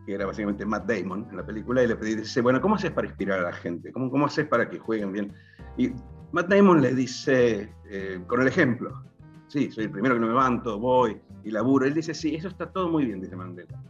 que 0.06 0.16
era 0.16 0.26
básicamente 0.26 0.66
Matt 0.66 0.86
Damon 0.86 1.28
en 1.30 1.38
la 1.38 1.46
película, 1.46 1.82
y 1.82 1.88
le 1.88 1.96
dice, 1.96 2.42
bueno, 2.42 2.60
¿cómo 2.60 2.76
haces 2.76 2.92
para 2.92 3.08
inspirar 3.08 3.40
a 3.40 3.44
la 3.44 3.54
gente? 3.54 3.94
¿Cómo, 3.94 4.12
cómo 4.12 4.26
haces 4.26 4.48
para 4.48 4.70
que 4.70 4.80
jueguen 4.80 5.14
bien? 5.14 5.34
Y 5.78 5.92
Matt 6.32 6.48
Damon 6.50 6.82
le 6.82 6.94
dice, 6.94 7.74
eh, 7.90 8.22
con 8.28 8.42
el 8.42 8.48
ejemplo, 8.48 9.04
sí, 9.48 9.72
soy 9.72 9.86
el 9.86 9.92
primero 9.92 10.16
que 10.16 10.22
me 10.22 10.28
levanto, 10.28 10.80
voy 10.80 11.20
y 11.44 11.52
laburo. 11.52 11.86
Él 11.86 11.94
dice, 11.94 12.14
sí, 12.14 12.36
eso 12.36 12.48
está 12.48 12.72
todo 12.72 12.90
muy 12.90 13.06
bien, 13.06 13.22
dice 13.22 13.36
Mandela. 13.36 13.82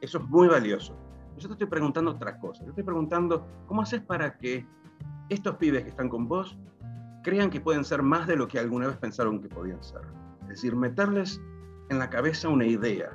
Eso 0.00 0.18
es 0.18 0.24
muy 0.24 0.48
valioso. 0.48 0.96
Yo 1.38 1.48
te 1.48 1.54
estoy 1.54 1.66
preguntando 1.66 2.10
otra 2.10 2.38
cosa. 2.38 2.62
Yo 2.62 2.70
estoy 2.70 2.84
preguntando, 2.84 3.46
¿cómo 3.66 3.82
haces 3.82 4.00
para 4.00 4.36
que 4.36 4.66
estos 5.28 5.56
pibes 5.56 5.82
que 5.84 5.90
están 5.90 6.08
con 6.08 6.28
vos 6.28 6.58
crean 7.22 7.50
que 7.50 7.60
pueden 7.60 7.84
ser 7.84 8.02
más 8.02 8.26
de 8.26 8.36
lo 8.36 8.48
que 8.48 8.58
alguna 8.58 8.88
vez 8.88 8.96
pensaron 8.96 9.40
que 9.40 9.48
podían 9.48 9.82
ser. 9.82 10.02
Es 10.42 10.48
decir, 10.48 10.76
meterles 10.76 11.40
en 11.88 11.98
la 11.98 12.10
cabeza 12.10 12.48
una 12.48 12.66
idea 12.66 13.10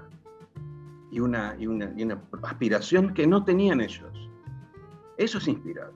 y 1.12 1.19
una, 1.19 1.55
y 1.59 1.67
una, 1.67 2.21
aspiración 2.43 3.13
que 3.13 3.27
no 3.27 3.43
tenían 3.43 3.81
ellos. 3.81 4.12
Eso 5.17 5.38
es 5.38 5.47
inspirar. 5.47 5.91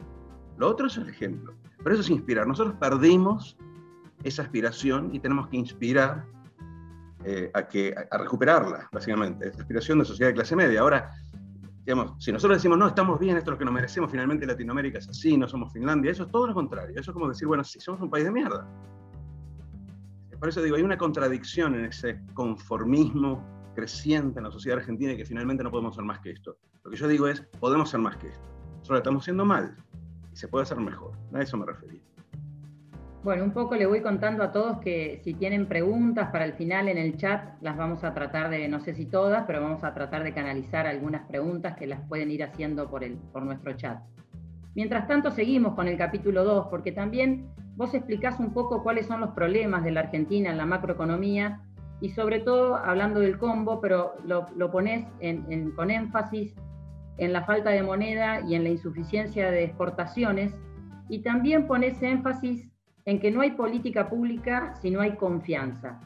Lo 0.58 0.70
otro 0.70 0.88
es 0.88 0.98
el 0.98 1.10
ejemplo, 1.10 1.54
pero 1.84 1.96
eso 1.96 2.02
es 2.02 2.10
inspirar. 2.10 2.48
Nosotros 2.48 2.76
perdimos 2.80 3.58
esa 4.24 4.44
aspiración 4.44 5.14
y 5.14 5.20
tenemos 5.20 5.48
que 5.48 5.58
inspirar 5.58 6.26
eh, 7.24 7.52
a, 7.54 7.68
que, 7.68 7.94
a 8.10 8.18
recuperarla, 8.18 8.90
básicamente, 8.92 9.50
esa 9.50 9.62
aspiración 9.62 10.00
de 10.00 10.06
sociedad 10.06 10.30
de 10.30 10.36
clase 10.36 10.56
media. 10.56 10.82
Ahora, 10.82 11.12
digamos, 11.86 12.24
si 12.24 12.32
nosotros 12.32 12.58
decimos, 12.58 12.78
no, 12.78 12.88
estamos 12.88 13.20
bien, 13.20 13.38
esto 13.38 13.52
es 13.52 13.56
lo 13.56 13.60
que 13.60 13.66
nos 13.66 13.74
merecemos, 13.74 14.12
finalmente 14.12 14.46
Latinoamérica 14.46 15.00
es 15.00 15.10
así, 15.10 15.38
no 15.38 15.48
somos 15.48 15.72
Finlandia, 15.74 16.12
eso 16.12 16.24
es 16.24 16.32
todo 16.32 16.48
lo 16.48 16.54
contrario. 16.54 17.00
Eso 17.00 17.12
es 17.12 17.14
como 17.14 17.28
decir, 17.28 17.48
bueno, 17.48 17.64
sí, 17.64 17.80
somos 17.80 18.02
un 18.02 18.10
país 18.10 18.26
de 18.26 18.32
mierda. 18.32 18.68
Por 20.40 20.50
eso 20.50 20.62
digo, 20.64 20.76
hay 20.76 20.82
una 20.82 20.98
contradicción 20.98 21.76
en 21.76 21.86
ese 21.86 22.20
conformismo 22.34 23.46
creciente 23.76 24.40
en 24.40 24.46
la 24.46 24.52
sociedad 24.52 24.80
argentina 24.80 25.14
y 25.14 25.18
que 25.18 25.26
finalmente 25.26 25.64
no 25.64 25.70
podemos 25.70 25.94
ser 25.96 26.04
más 26.04 26.20
que 26.20 26.32
esto. 26.32 26.58
Lo 26.84 26.90
que 26.90 26.98
yo 26.98 27.08
digo 27.08 27.28
es, 27.28 27.42
podemos 27.60 27.92
ser 27.92 28.00
más 28.00 28.18
que 28.18 28.30
esto. 28.30 28.50
Solo 28.82 28.98
estamos 28.98 29.24
haciendo 29.24 29.46
mal 29.46 29.78
se 30.34 30.48
puede 30.48 30.64
hacer 30.64 30.78
mejor. 30.78 31.12
A 31.34 31.42
eso 31.42 31.58
me 31.58 31.66
refería. 31.66 32.02
Bueno, 33.24 33.44
un 33.44 33.52
poco 33.52 33.76
le 33.76 33.86
voy 33.86 34.02
contando 34.02 34.44
a 34.44 34.52
todos 34.52 34.80
que 34.80 35.22
si 35.24 35.36
tienen 35.36 35.68
preguntas 35.68 36.32
para 36.32 36.44
el 36.44 36.54
final 36.54 36.88
en 36.88 36.98
el 36.98 37.18
chat, 37.18 37.54
las 37.62 37.78
vamos 37.78 38.04
a 38.04 38.16
tratar 38.16 38.50
de, 38.50 38.68
no 38.68 38.80
sé 38.80 38.96
si 38.96 39.06
todas, 39.06 39.44
pero 39.46 39.62
vamos 39.62 39.84
a 39.84 39.94
tratar 39.94 40.24
de 40.24 40.34
canalizar 40.34 40.88
algunas 40.88 41.28
preguntas 41.28 41.76
que 41.78 41.86
las 41.86 42.02
pueden 42.08 42.32
ir 42.32 42.44
haciendo 42.44 42.90
por, 42.90 43.04
el, 43.04 43.18
por 43.32 43.44
nuestro 43.44 43.74
chat. 43.74 44.00
Mientras 44.74 45.08
tanto, 45.08 45.30
seguimos 45.30 45.76
con 45.76 45.88
el 45.88 45.98
capítulo 45.98 46.44
2, 46.44 46.68
porque 46.72 46.92
también 46.92 47.48
vos 47.76 47.94
explicás 47.94 48.40
un 48.40 48.54
poco 48.54 48.82
cuáles 48.82 49.06
son 49.06 49.22
los 49.22 49.32
problemas 49.32 49.84
de 49.84 49.92
la 49.92 50.00
Argentina 50.00 50.50
en 50.50 50.58
la 50.58 50.66
macroeconomía 50.66 51.62
y 52.00 52.10
sobre 52.10 52.40
todo 52.40 52.76
hablando 52.76 53.20
del 53.20 53.38
combo, 53.38 53.80
pero 53.82 54.14
lo, 54.26 54.48
lo 54.56 54.72
ponés 54.72 55.06
con 55.76 55.92
énfasis 55.92 56.56
en 57.18 57.34
la 57.34 57.44
falta 57.44 57.70
de 57.72 57.84
moneda 57.84 58.41
y 58.41 58.56
en 58.56 58.63
la 58.63 58.70
insuficiencia 58.70 59.51
de 59.51 59.63
exportaciones, 59.63 60.53
y 61.10 61.20
también 61.20 61.68
pones 61.68 62.01
énfasis 62.01 62.70
en 63.06 63.20
que 63.20 63.32
no 63.32 63.41
hay 63.41 63.51
política 63.51 64.10
pública 64.10 64.74
si 64.82 64.91
no 64.91 65.01
hay 65.01 65.15
confianza. 65.15 66.00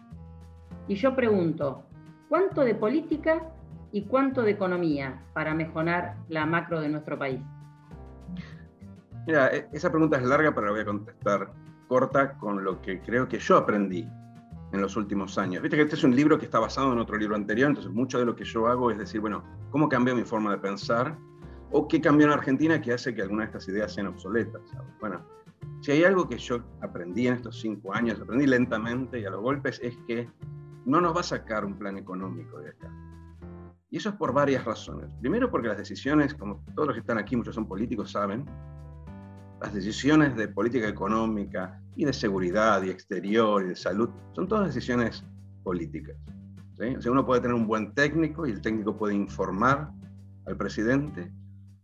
Y 0.88 0.96
yo 0.96 1.16
pregunto, 1.16 1.84
¿cuánto 2.30 2.62
de 2.62 2.76
política 2.76 3.44
y 3.92 4.04
cuánto 4.04 4.42
de 4.42 4.52
economía 4.52 5.22
para 5.34 5.54
mejorar 5.54 6.16
la 6.28 6.46
macro 6.46 6.82
de 6.82 6.90
nuestro 6.90 7.18
país? 7.18 7.42
Mira, 9.28 9.48
e-, 9.48 9.68
esa 9.74 9.90
pregunta 9.90 10.18
es 10.18 10.24
larga, 10.24 10.54
pero 10.54 10.68
la 10.68 10.72
voy 10.74 10.82
a 10.82 10.86
contestar 10.86 11.52
corta 11.88 12.34
con 12.38 12.64
lo 12.64 12.82
que 12.82 13.00
creo 13.00 13.28
que 13.28 13.40
yo 13.40 13.58
aprendí 13.58 14.08
en 14.72 14.82
los 14.82 14.96
últimos 14.98 15.38
años. 15.38 15.62
Viste 15.62 15.78
que 15.78 15.84
este 15.84 15.96
es 15.96 16.04
un 16.04 16.16
libro 16.16 16.38
que 16.38 16.46
está 16.46 16.60
basado 16.60 16.92
en 16.94 17.00
otro 17.00 17.18
libro 17.18 17.36
anterior, 17.36 17.70
entonces 17.70 17.92
mucho 17.92 18.20
de 18.20 18.26
lo 18.26 18.36
que 18.36 18.44
yo 18.44 18.68
hago 18.68 18.92
es 18.92 18.98
decir, 18.98 19.22
bueno, 19.22 19.44
¿cómo 19.70 19.88
cambió 19.90 20.16
mi 20.16 20.24
forma 20.24 20.52
de 20.52 20.58
pensar? 20.58 21.18
¿O 21.72 21.88
qué 21.88 22.02
cambió 22.02 22.28
en 22.28 22.34
Argentina 22.34 22.82
que 22.82 22.94
hace 22.94 23.14
que 23.14 23.22
algunas 23.22 23.46
de 23.46 23.58
estas 23.58 23.68
ideas 23.70 23.94
sean 23.94 24.08
obsoletas? 24.08 24.62
Bueno, 25.00 25.26
si 25.82 25.92
hay 25.92 26.04
algo 26.04 26.28
que 26.28 26.38
yo 26.38 26.64
aprendí 26.82 27.28
en 27.28 27.36
estos 27.36 27.60
cinco 27.60 27.94
años, 27.94 28.20
aprendí 28.20 28.48
lentamente 28.48 29.20
y 29.20 29.26
a 29.26 29.30
los 29.30 29.42
golpes, 29.42 29.80
es 29.84 29.98
que 30.08 30.30
no 30.86 31.02
nos 31.02 31.16
va 31.16 31.22
a 31.22 31.24
sacar 31.24 31.66
un 31.66 31.78
plan 31.78 31.98
económico 31.98 32.60
de 32.60 32.70
acá. 32.70 32.92
Y 33.90 33.98
eso 33.98 34.10
es 34.10 34.16
por 34.16 34.34
varias 34.34 34.66
razones. 34.66 35.10
Primero 35.22 35.50
porque 35.50 35.68
las 35.68 35.78
decisiones, 35.78 36.34
como 36.34 36.64
todos 36.76 36.88
los 36.88 36.96
que 36.96 37.02
están 37.02 37.18
aquí, 37.18 37.36
muchos 37.36 37.56
son 37.56 37.68
políticos, 37.68 38.12
saben, 38.12 38.46
las 39.62 39.74
decisiones 39.74 40.36
de 40.36 40.48
política 40.48 40.88
económica 40.88 41.82
y 41.96 42.06
de 42.06 42.14
seguridad 42.14 42.84
y 42.84 42.90
exterior 42.90 43.64
y 43.64 43.70
de 43.70 43.76
salud 43.76 44.10
son 44.34 44.48
todas 44.48 44.68
decisiones 44.68 45.24
políticas. 45.64 46.16
O 46.74 47.02
sea, 47.02 47.12
uno 47.12 47.26
puede 47.26 47.42
tener 47.42 47.56
un 47.56 47.68
buen 47.68 47.94
técnico 47.94 48.46
y 48.46 48.52
el 48.52 48.62
técnico 48.62 48.98
puede 48.98 49.16
informar 49.16 49.92
al 50.46 50.58
presidente, 50.58 51.32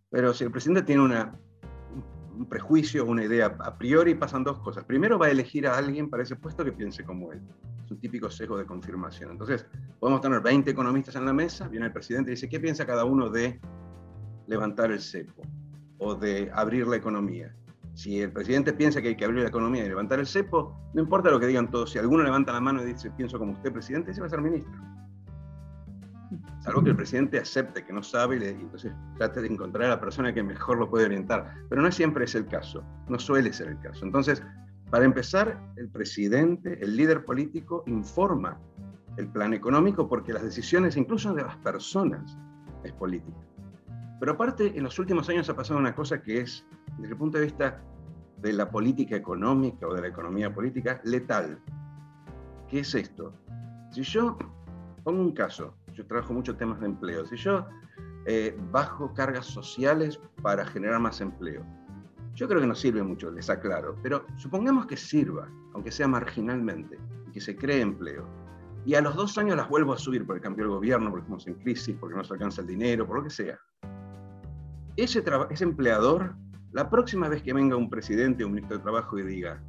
pero 0.10 0.34
si 0.34 0.44
el 0.44 0.52
presidente 0.52 0.84
tiene 0.84 1.04
un 1.04 2.46
prejuicio, 2.50 3.06
una 3.06 3.24
idea 3.24 3.56
a 3.60 3.78
priori, 3.78 4.16
pasan 4.16 4.44
dos 4.44 4.60
cosas. 4.60 4.84
Primero 4.84 5.18
va 5.18 5.28
a 5.28 5.32
elegir 5.32 5.66
a 5.66 5.78
alguien 5.78 6.10
para 6.10 6.24
ese 6.24 6.36
puesto 6.36 6.66
que 6.66 6.74
piense 6.74 7.06
como 7.06 7.32
él. 7.32 7.42
Es 7.86 7.92
un 7.92 8.00
típico 8.00 8.30
sesgo 8.30 8.58
de 8.58 8.66
confirmación. 8.66 9.32
Entonces, 9.32 9.66
podemos 10.00 10.20
tener 10.20 10.42
20 10.42 10.70
economistas 10.70 11.16
en 11.16 11.26
la 11.26 11.34
mesa, 11.34 11.70
viene 11.70 11.86
el 11.86 11.94
presidente 11.94 12.32
y 12.32 12.36
dice, 12.36 12.50
¿qué 12.50 12.60
piensa 12.60 12.86
cada 12.86 13.06
uno 13.06 13.30
de 13.30 13.62
levantar 14.48 14.92
el 14.92 15.00
cepo 15.00 15.42
o 16.00 16.16
de 16.16 16.52
abrir 16.54 16.86
la 16.88 16.98
economía? 16.98 17.56
Si 18.02 18.20
el 18.20 18.32
presidente 18.32 18.74
piensa 18.74 19.00
que 19.00 19.10
hay 19.10 19.16
que 19.16 19.26
abrir 19.26 19.44
la 19.44 19.50
economía 19.50 19.86
y 19.86 19.88
levantar 19.88 20.20
el 20.20 20.26
cepo, 20.26 20.76
no 20.96 21.04
importa 21.04 21.30
lo 21.30 21.40
que 21.40 21.46
digan 21.46 21.70
todos. 21.70 21.92
Si 21.92 22.00
alguno 22.00 22.24
levanta 22.24 22.52
la 22.52 22.60
mano 22.60 22.82
y 22.82 22.88
dice, 22.88 23.12
pienso 23.12 23.38
como 23.38 23.52
usted, 23.52 23.72
presidente, 23.72 24.10
ese 24.10 24.22
va 24.22 24.26
a 24.26 24.30
ser 24.32 24.42
ministro 24.42 24.74
salvo 26.62 26.84
que 26.84 26.90
el 26.90 26.96
presidente 26.96 27.38
acepte 27.38 27.86
que 27.86 27.94
no 27.94 28.02
sabe 28.02 28.38
y, 28.38 28.62
entonces 28.62 28.92
trate 29.18 29.42
de 29.42 29.48
encontrar 29.48 29.86
a 29.86 29.90
la 29.90 30.00
persona 30.00 30.34
que 30.34 30.42
mejor 30.42 30.80
lo 30.80 30.90
puede 30.90 31.06
orientar. 31.06 31.54
Pero 31.70 31.84
no 31.84 31.92
siempre 31.92 32.26
es 32.26 32.34
el 32.34 32.48
caso, 32.48 32.84
no 33.08 33.20
suele 33.20 33.54
ser 33.54 33.68
el 33.68 33.80
caso. 33.80 34.04
Entonces, 34.04 34.42
para 34.90 35.06
empezar, 35.06 35.62
el 35.76 35.88
presidente, 35.90 36.80
el 36.82 36.96
líder 36.96 37.24
político, 37.24 37.84
informa 37.86 38.60
el 39.18 39.28
plan 39.28 39.54
económico 39.54 40.10
porque 40.10 40.34
las 40.34 40.42
decisiones, 40.42 40.98
incluso 40.98 41.36
de 41.36 41.44
las 41.44 41.58
personas, 41.58 42.36
es 42.84 42.94
política. 42.94 43.38
Pero 44.20 44.32
aparte, 44.34 44.76
en 44.76 44.84
los 44.84 44.98
últimos 44.98 45.30
años 45.30 45.50
ha 45.50 45.56
pasado 45.56 45.80
una 45.80 45.94
cosa 45.94 46.24
que 46.24 46.42
es, 46.42 46.66
desde 46.98 47.14
el 47.14 47.18
punto 47.18 47.38
de 47.38 47.46
vista 47.46 47.82
de 48.42 48.54
la 48.54 48.70
política 48.70 49.16
económica 49.16 49.88
o 49.88 49.94
de 49.94 50.02
la 50.02 50.08
economía 50.08 50.54
política, 50.54 51.02
letal. 51.04 51.60
¿Qué 52.68 52.80
es 52.80 52.96
esto? 52.96 53.34
Si 53.92 54.04
yo 54.04 54.38
pongo 55.04 55.22
un 55.22 55.34
caso, 55.34 55.76
yo 55.94 56.06
trabajo 56.06 56.34
muchos 56.34 56.58
temas 56.58 56.80
de 56.80 56.88
empleo. 56.88 57.26
Si 57.26 57.36
yo 57.36 57.66
eh, 58.26 58.56
bajo 58.72 59.14
cargas 59.16 59.48
sociales 59.48 60.20
para 60.44 60.64
generar 60.66 61.00
más 61.00 61.22
empleo. 61.22 61.66
Yo 62.36 62.48
creo 62.48 62.62
que 62.62 62.68
no 62.68 62.76
sirve 62.76 63.02
mucho, 63.02 63.32
les 63.32 63.50
aclaro, 63.50 63.98
pero 64.04 64.26
supongamos 64.38 64.86
que 64.86 64.96
sirva, 64.96 65.50
aunque 65.74 65.92
sea 65.92 66.08
marginalmente, 66.08 67.00
y 67.28 67.32
que 67.32 67.42
se 67.42 67.56
cree 67.56 67.82
empleo. 67.82 68.28
Y 68.86 68.94
a 68.94 69.02
los 69.02 69.16
dos 69.16 69.38
años 69.40 69.58
las 69.58 69.68
vuelvo 69.70 69.94
a 69.94 69.98
subir 69.98 70.26
porque 70.26 70.42
cambió 70.42 70.66
el 70.66 70.72
gobierno, 70.72 71.10
porque 71.10 71.24
estamos 71.24 71.48
en 71.48 71.56
crisis, 71.56 71.96
porque 72.00 72.16
no 72.16 72.24
se 72.24 72.34
alcanza 72.34 72.62
el 72.62 72.68
dinero, 72.68 73.08
por 73.08 73.18
lo 73.18 73.24
que 73.24 73.32
sea. 73.32 73.60
Ese, 74.96 75.24
ese 75.50 75.64
empleador, 75.64 76.36
la 76.74 76.90
próxima 76.90 77.28
vez 77.28 77.42
que 77.42 77.54
venga 77.54 77.76
un 77.76 77.90
presidente 77.90 78.44
o 78.44 78.48
un 78.48 78.54
ministro 78.54 78.78
de 78.78 78.84
Trabajo 78.84 79.18
y 79.20 79.24
diga, 79.24 79.62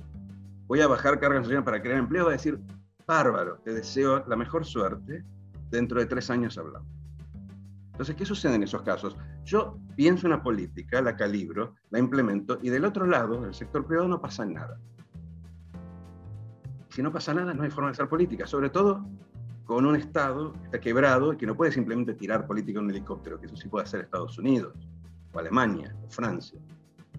voy 0.67 0.81
a 0.81 0.87
bajar 0.87 1.19
cargas 1.19 1.45
sociales 1.45 1.65
para 1.65 1.83
crear 1.83 1.99
empleo, 1.99 2.25
va 2.25 2.31
a 2.31 2.35
decir, 2.35 2.61
bárbaro, 3.07 3.59
te 3.65 3.73
deseo 3.73 4.25
la 4.27 4.37
mejor 4.37 4.65
suerte, 4.65 5.25
dentro 5.71 5.99
de 5.99 6.07
tres 6.07 6.31
años 6.31 6.57
hablamos. 6.59 6.89
Entonces, 7.93 8.15
¿qué 8.15 8.25
sucede 8.25 8.55
en 8.55 8.63
esos 8.63 8.83
casos? 8.83 9.17
Yo 9.45 9.79
pienso 9.97 10.27
una 10.27 10.43
política, 10.43 11.03
la 11.03 11.17
calibro, 11.17 11.75
la 11.91 11.99
implemento 11.99 12.59
y 12.63 12.71
del 12.71 12.85
otro 12.85 13.07
lado, 13.07 13.43
del 13.43 13.55
sector 13.55 13.87
privado, 13.87 14.09
no 14.09 14.21
pasa 14.21 14.45
nada. 14.47 14.79
Si 16.89 17.03
no 17.03 17.13
pasa 17.13 17.35
nada, 17.35 17.53
no 17.53 17.63
hay 17.63 17.71
forma 17.71 17.89
de 17.89 17.93
hacer 17.93 18.09
política, 18.09 18.47
sobre 18.47 18.71
todo 18.71 19.05
con 19.65 19.87
un 19.87 19.97
Estado 19.97 20.53
que 20.53 20.65
está 20.65 20.81
quebrado 20.81 21.33
y 21.33 21.37
que 21.37 21.47
no 21.47 21.57
puede 21.57 21.73
simplemente 21.73 22.15
tirar 22.15 22.47
política 22.47 22.79
en 22.79 22.87
un 22.87 22.91
helicóptero, 22.91 23.39
que 23.39 23.47
eso 23.47 23.57
sí 23.57 23.69
puede 23.69 23.85
hacer 23.85 24.01
Estados 24.01 24.39
Unidos, 24.39 24.75
o 25.33 25.39
Alemania, 25.39 25.95
o 26.05 26.11
Francia. 26.11 26.61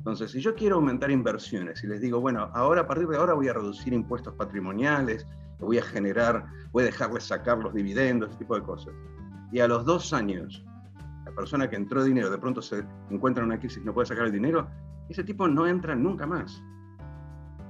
Entonces, 0.04 0.32
si 0.32 0.42
yo 0.42 0.54
quiero 0.54 0.76
aumentar 0.76 1.10
inversiones 1.12 1.84
y 1.84 1.88
les 1.88 2.02
digo, 2.02 2.20
bueno, 2.20 2.50
ahora 2.54 2.82
a 2.82 2.88
partir 2.88 3.08
de 3.08 3.18
ahora 3.18 3.34
voy 3.34 3.48
a 3.48 3.54
reducir 3.54 3.94
impuestos 3.94 4.34
patrimoniales, 4.36 5.26
voy 5.60 5.78
a 5.78 5.84
generar, 5.84 6.46
voy 6.74 6.84
a 6.84 6.86
dejarles 6.88 7.24
sacar 7.24 7.58
los 7.58 7.74
dividendos, 7.74 8.30
ese 8.30 8.40
tipo 8.40 8.56
de 8.56 8.64
cosas 8.64 8.94
y 9.54 9.60
a 9.60 9.68
los 9.68 9.86
dos 9.86 10.12
años 10.14 10.66
la 11.26 11.32
persona 11.32 11.70
que 11.70 11.76
entró 11.76 12.04
dinero 12.04 12.30
de 12.30 12.38
pronto 12.40 12.62
se 12.62 12.84
encuentra 13.12 13.44
en 13.44 13.52
una 13.52 13.60
crisis 13.60 13.82
y 13.82 13.86
no 13.86 13.94
puede 13.94 14.08
sacar 14.08 14.26
el 14.26 14.32
dinero, 14.32 14.68
ese 15.08 15.24
tipo 15.24 15.48
no 15.48 15.68
entra 15.68 15.96
nunca 15.96 16.28
más. 16.28 16.62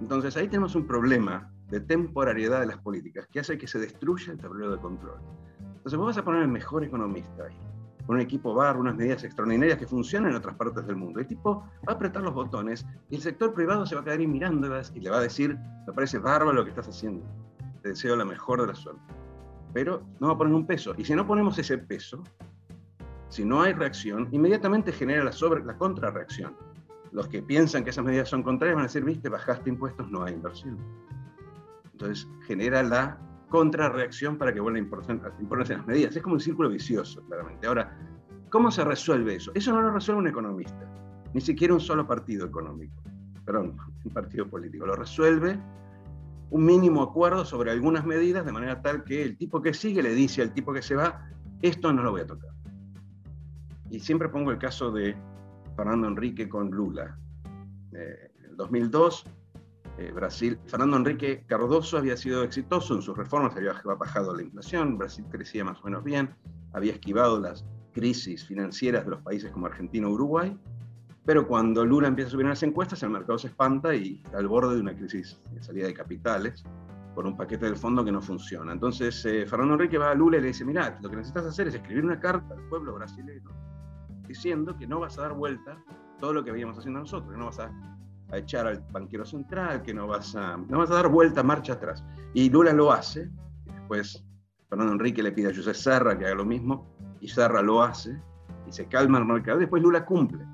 Entonces 0.02 0.36
ahí 0.38 0.48
tenemos 0.48 0.75
un 0.75 0.88
problema 0.88 1.52
de 1.70 1.82
temporariedad 1.82 2.62
de 2.62 2.68
las 2.68 2.78
políticas 2.78 3.28
que 3.28 3.42
hace 3.42 3.58
que 3.58 3.68
se 3.68 3.80
destruya 3.80 4.32
el 4.32 4.40
tablero 4.40 4.72
de 4.72 4.78
control. 4.78 5.20
Entonces 5.60 5.98
vos 5.98 6.08
vas 6.08 6.18
a 6.18 6.24
poner 6.24 6.42
el 6.42 6.48
mejor 6.48 6.84
economista 6.84 7.44
ahí, 7.44 7.60
un 8.07 8.19
equipo 8.19 8.53
bar, 8.53 8.77
unas 8.77 8.95
medidas 8.95 9.24
extraordinarias 9.24 9.77
que 9.77 9.88
funcionan 9.88 10.31
en 10.31 10.38
otras 10.38 10.55
partes 10.55 10.86
del 10.86 10.95
mundo. 10.95 11.19
El 11.19 11.27
tipo 11.27 11.63
va 11.88 11.93
a 11.93 11.95
apretar 11.95 12.22
los 12.22 12.33
botones 12.33 12.86
y 13.10 13.15
el 13.15 13.22
sector 13.22 13.53
privado 13.53 13.86
se 13.86 13.95
va 13.95 14.01
a 14.01 14.03
quedar 14.03 14.19
ahí 14.19 14.27
mirándolas 14.27 14.91
y 14.95 15.00
le 15.00 15.10
va 15.10 15.17
a 15.17 15.22
decir, 15.22 15.57
me 15.88 15.93
parece 15.93 16.19
bárbaro 16.19 16.53
lo 16.53 16.63
que 16.63 16.69
estás 16.72 16.88
haciendo, 16.88 17.25
te 17.81 17.89
deseo 17.89 18.15
la 18.15 18.25
mejor 18.25 18.62
de 18.62 18.67
la 18.67 18.75
suerte 18.75 19.24
pero 19.74 20.03
no 20.19 20.27
va 20.27 20.33
a 20.33 20.38
poner 20.38 20.53
un 20.53 20.65
peso. 20.65 20.93
Y 20.98 21.03
si 21.03 21.15
no 21.15 21.25
ponemos 21.25 21.57
ese 21.57 21.77
peso, 21.77 22.24
si 23.29 23.43
no 23.43 23.62
hay 23.62 23.74
reacción, 23.74 24.29
inmediatamente 24.31 24.93
genera 24.93 25.24
la, 25.24 25.31
sobre, 25.31 25.65
la 25.65 25.75
contrarreacción. 25.75 26.55
Los 27.12 27.27
que 27.27 27.41
piensan 27.41 27.83
que 27.83 27.89
esas 27.89 28.05
medidas 28.05 28.29
son 28.29 28.43
contrarias 28.43 28.75
van 28.75 28.83
a 28.83 28.88
decir, 28.88 29.03
viste, 29.03 29.29
bajaste 29.29 29.69
impuestos, 29.69 30.10
no 30.10 30.24
hay 30.24 30.33
inversión. 30.33 30.77
Entonces 31.91 32.27
genera 32.45 32.83
la 32.83 33.17
contrarreacción 33.53 34.36
para 34.36 34.51
que 34.51 34.60
vuelvan 34.60 34.89
a 34.89 35.39
imponerse 35.39 35.75
las 35.75 35.86
medidas. 35.86 36.15
Es 36.15 36.24
como 36.24 36.33
un 36.33 36.41
círculo 36.41 36.69
vicioso, 36.69 37.24
claramente. 37.27 37.67
Ahora, 37.67 37.95
¿cómo 38.50 38.72
se 38.72 38.83
resuelve 38.83 39.36
eso? 39.36 39.51
Eso 39.53 39.72
no 39.72 39.79
lo 39.79 39.91
resuelve 39.91 40.22
un 40.22 40.27
economista, 40.27 40.91
ni 41.36 41.39
siquiera 41.39 41.75
un 41.75 41.79
solo 41.79 42.07
partido 42.07 42.48
económico, 42.48 42.95
perdón, 43.45 43.77
un 44.03 44.12
partido 44.12 44.50
político. 44.50 44.88
Lo 44.88 44.95
resuelve 44.95 45.60
un 46.50 46.65
mínimo 46.65 47.03
acuerdo 47.03 47.45
sobre 47.45 47.69
algunas 47.69 48.07
medidas, 48.07 48.43
de 48.43 48.51
manera 48.51 48.81
tal 48.81 49.03
que 49.03 49.22
el 49.22 49.38
tipo 49.38 49.62
que 49.62 49.75
sigue 49.75 50.01
le 50.01 50.15
dice 50.15 50.41
al 50.41 50.51
tipo 50.51 50.74
que 50.74 50.81
se 50.81 50.95
va, 50.95 51.29
esto 51.62 51.93
no 51.93 52.01
lo 52.01 52.10
voy 52.10 52.22
a 52.22 52.25
tocar. 52.25 52.50
Y 53.91 54.00
siempre 54.00 54.29
pongo 54.29 54.50
el 54.50 54.57
caso 54.57 54.89
de 54.89 55.15
Fernando 55.75 56.07
Enrique 56.07 56.50
con 56.50 56.72
Lula. 56.72 57.19
Eh, 57.91 58.31
en 58.39 58.45
el 58.45 58.57
2002, 58.57 59.27
eh, 59.98 60.12
Brasil, 60.12 60.60
Fernando 60.66 60.98
Enrique 60.98 61.44
Cardoso 61.48 61.98
había 61.98 62.18
sido 62.18 62.44
exitoso 62.44 62.96
en 62.96 63.01
sus 63.01 63.16
reformas, 63.16 63.56
había 63.56 63.74
bajado 63.98 64.36
la 64.36 64.42
inflación, 64.42 64.98
Brasil 64.98 65.25
crecía 65.29 65.64
más 65.64 65.79
o 65.82 65.86
menos 65.86 66.03
bien, 66.03 66.36
había 66.74 66.94
esquivado 66.94 67.40
las 67.40 67.64
crisis 67.94 68.46
financieras 68.46 69.06
de 69.06 69.12
los 69.12 69.22
países 69.22 69.51
como 69.51 69.68
Argentina 69.68 70.08
o 70.08 70.12
Uruguay, 70.12 70.58
pero 71.25 71.48
cuando 71.48 71.86
Lula 71.86 72.08
empieza 72.08 72.29
a 72.29 72.32
subir 72.32 72.46
en 72.46 72.50
las 72.50 72.64
encuestas, 72.64 73.03
el 73.03 73.12
mercado 73.12 73.38
se 73.38 73.48
espanta 73.48 73.96
y 73.96 74.22
está 74.25 74.40
al 74.40 74.48
borde 74.48 74.75
de 74.75 74.82
una 74.82 74.96
crisis 74.96 75.40
de 75.51 75.62
salida 75.62 75.88
de 75.88 75.94
capitales 75.94 76.64
por 77.14 77.27
un 77.27 77.38
paquete 77.38 77.66
del 77.66 77.77
fondo 77.77 78.03
que 78.03 78.12
no 78.12 78.22
funciona. 78.22 78.74
Entonces, 78.74 79.24
eh, 79.25 79.46
Fernando 79.46 79.75
Enrique 79.75 80.00
va 80.00 80.12
a 80.12 80.16
Lula 80.16 80.38
y 80.38 80.42
le 80.42 80.48
dice, 80.48 80.66
mira, 80.66 80.98
lo 81.01 81.10
que 81.10 81.18
necesitas 81.18 81.46
hacer 81.46 81.68
es 81.68 81.75
escribir 81.75 82.03
una 82.03 82.20
carta 82.20 82.56
al 82.56 82.68
pueblo 82.68 82.96
brasileño 82.96 83.51
diciendo 84.27 84.75
que 84.75 84.88
no 84.88 85.00
vas 85.00 85.18
a 85.20 85.24
dar 85.24 85.34
vuelta 85.34 85.77
todo 86.20 86.34
lo 86.34 86.44
que 86.44 86.51
veníamos 86.51 86.77
haciendo 86.77 87.01
nosotros, 87.01 87.32
que 87.32 87.38
no 87.38 87.46
vas 87.46 87.60
a, 87.60 87.72
echar 88.37 88.67
al 88.67 88.83
banquero 88.91 89.25
central, 89.25 89.81
que 89.81 89.93
no 89.93 90.07
vas, 90.07 90.35
a, 90.35 90.57
no 90.57 90.79
vas 90.79 90.91
a 90.91 90.96
dar 90.96 91.07
vuelta, 91.07 91.43
marcha 91.43 91.74
atrás. 91.74 92.03
Y 92.33 92.50
Lula 92.50 92.74
lo 92.74 92.91
hace, 92.91 93.29
y 93.65 93.72
después 93.72 94.24
Fernando 94.69 94.93
Enrique 94.93 95.22
le 95.22 95.31
pide 95.31 95.51
a 95.51 95.55
José 95.55 95.74
Serra 95.74 96.17
que 96.17 96.25
haga 96.25 96.35
lo 96.35 96.46
mismo, 96.46 96.87
y 97.19 97.27
Serra 97.27 97.61
lo 97.61 97.83
hace, 97.83 98.19
y 98.67 98.72
se 98.72 98.87
calma 98.87 99.19
el 99.19 99.25
mercado, 99.25 99.57
y 99.57 99.61
después 99.61 99.81
Lula 99.83 100.05
cumple 100.05 100.46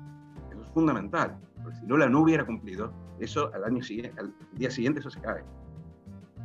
fundamental. 0.72 1.36
Porque 1.62 1.78
si 1.78 1.86
Lula 1.86 2.08
no 2.08 2.20
hubiera 2.20 2.44
cumplido, 2.44 2.92
eso 3.18 3.52
al, 3.54 3.64
año 3.64 3.82
siguiente, 3.82 4.18
al 4.18 4.32
día 4.52 4.70
siguiente 4.70 5.00
eso 5.00 5.10
se 5.10 5.20
cae. 5.20 5.44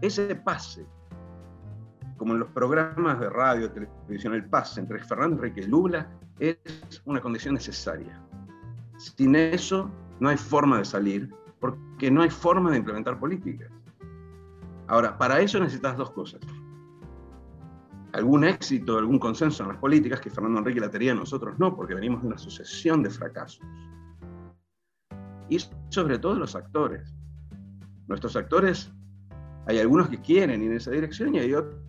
Ese 0.02 0.36
pase, 0.36 0.86
como 2.18 2.34
en 2.34 2.40
los 2.40 2.50
programas 2.50 3.20
de 3.20 3.30
radio, 3.30 3.72
televisión, 3.72 4.34
el 4.34 4.46
pase 4.46 4.82
entre 4.82 5.00
Fernando 5.04 5.38
Enrique 5.38 5.62
y 5.62 5.68
Lula 5.68 6.10
es 6.40 6.58
una 7.06 7.22
condición 7.22 7.56
necesaria. 7.56 8.22
Sin 8.98 9.36
eso 9.36 9.90
no 10.20 10.30
hay 10.30 10.38
forma 10.38 10.80
de 10.80 10.86
salir, 10.86 11.34
porque 11.60 12.12
no 12.12 12.22
hay 12.22 12.30
forma 12.30 12.72
de 12.72 12.78
implementar 12.78 13.20
políticas. 13.20 13.72
Ahora, 14.88 15.18
para 15.18 15.40
eso 15.40 15.60
necesitas 15.60 15.98
dos 15.98 16.12
cosas. 16.12 16.42
Algún 18.14 18.44
éxito, 18.46 18.98
algún 18.98 19.20
consenso 19.20 19.64
en 19.64 19.70
las 19.70 19.78
políticas, 19.78 20.22
que 20.22 20.30
Fernando 20.30 20.60
Enrique 20.60 20.80
la 20.80 20.90
tenía, 20.90 21.14
nosotros 21.14 21.60
no, 21.60 21.76
porque 21.76 21.96
venimos 21.96 22.22
de 22.22 22.28
una 22.28 22.38
sucesión 22.38 23.04
de 23.04 23.10
fracasos 23.10 23.62
y 25.50 25.60
sobre 25.90 26.18
todo 26.20 26.36
los 26.36 26.56
actores. 26.56 27.14
Nuestros 28.08 28.36
actores, 28.36 28.92
hay 29.68 29.80
algunos 29.80 30.10
que 30.10 30.20
quieren 30.22 30.62
ir 30.62 30.72
en 30.72 30.78
esa 30.78 30.92
dirección 30.92 31.36
y 31.36 31.40
hay 31.40 31.54
otros 31.54 31.80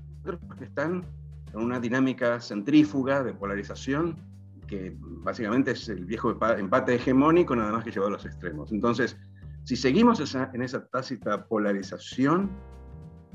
que 0.59 0.65
están 0.65 1.05
en 1.53 1.61
una 1.61 1.79
dinámica 1.79 2.41
centrífuga 2.41 3.23
de 3.23 3.33
polarización 3.33 4.17
que 4.67 4.97
básicamente 5.01 5.73
es 5.73 5.89
el 5.89 6.05
viejo 6.05 6.31
empate 6.31 6.95
hegemónico 6.95 7.55
nada 7.55 7.73
más 7.73 7.85
que 7.85 7.91
llevado 7.91 8.09
a 8.09 8.13
los 8.13 8.27
extremos. 8.27 8.73
Entonces, 8.73 9.17
si 9.65 9.77
seguimos 9.77 10.35
en 10.35 10.63
esa 10.63 10.87
tácita 10.87 11.47
polarización 11.47 12.51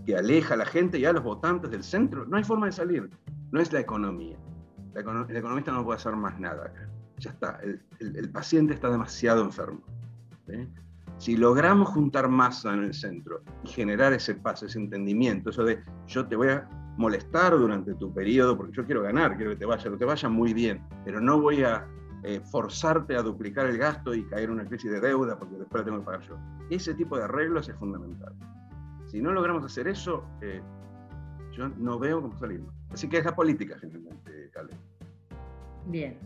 que 0.05 0.15
aleja 0.15 0.53
a 0.53 0.57
la 0.57 0.65
gente 0.65 0.97
y 0.99 1.05
a 1.05 1.13
los 1.13 1.23
votantes 1.23 1.71
del 1.71 1.83
centro, 1.83 2.25
no 2.25 2.37
hay 2.37 2.43
forma 2.43 2.67
de 2.67 2.71
salir. 2.71 3.09
No 3.51 3.59
es 3.59 3.71
la 3.71 3.79
economía. 3.79 4.37
el 4.95 5.37
economista 5.37 5.71
no 5.71 5.83
puede 5.83 5.97
hacer 5.97 6.15
más 6.15 6.39
nada. 6.39 6.73
Ya 7.17 7.31
está. 7.31 7.59
el 7.99 8.31
paciente 8.31 8.73
está 8.73 8.89
demasiado 8.89 9.43
enfermo. 9.43 9.81
Si 11.17 11.37
logramos 11.37 11.89
juntar 11.89 12.29
masa 12.29 12.73
en 12.73 12.83
el 12.83 12.93
centro 12.93 13.43
y 13.63 13.67
generar 13.67 14.11
ese 14.13 14.35
paso, 14.35 14.65
ese 14.65 14.79
entendimiento, 14.79 15.51
eso 15.51 15.63
de 15.63 15.79
yo 16.07 16.27
te 16.27 16.35
voy 16.35 16.49
a 16.49 16.67
molestar 16.97 17.57
durante 17.57 17.93
tu 17.95 18.13
periodo 18.13 18.57
porque 18.57 18.73
yo 18.73 18.85
quiero 18.85 19.01
ganar, 19.01 19.35
quiero 19.35 19.51
que 19.51 19.57
te 19.57 19.65
vaya, 19.65 19.89
que 19.89 19.97
te 19.97 20.05
vaya 20.05 20.29
muy 20.29 20.53
bien, 20.53 20.81
pero 21.05 21.21
no 21.21 21.39
voy 21.39 21.63
a 21.63 21.87
eh, 22.23 22.39
forzarte 22.39 23.15
a 23.15 23.21
duplicar 23.21 23.65
el 23.67 23.77
gasto 23.77 24.13
y 24.13 24.23
caer 24.25 24.45
en 24.45 24.51
una 24.51 24.65
crisis 24.65 24.91
de 24.91 24.99
deuda 24.99 25.37
porque 25.39 25.55
después 25.55 25.81
la 25.81 25.85
tengo 25.85 25.99
que 25.99 26.05
pagar 26.05 26.21
yo. 26.21 26.37
Ese 26.69 26.93
tipo 26.93 27.17
de 27.17 27.23
arreglos 27.23 27.67
es 27.69 27.75
fundamental. 27.77 28.33
Si 29.07 29.21
no 29.21 29.31
logramos 29.31 29.65
hacer 29.65 29.87
eso, 29.87 30.23
eh, 30.41 30.61
yo 31.51 31.69
no 31.69 31.99
veo 31.99 32.21
cómo 32.21 32.37
salimos. 32.37 32.73
Así 32.91 33.09
que 33.09 33.17
es 33.17 33.25
la 33.25 33.35
política, 33.35 33.75
finalmente, 33.79 34.51
Ale. 34.57 34.71
Bien. 35.87 36.17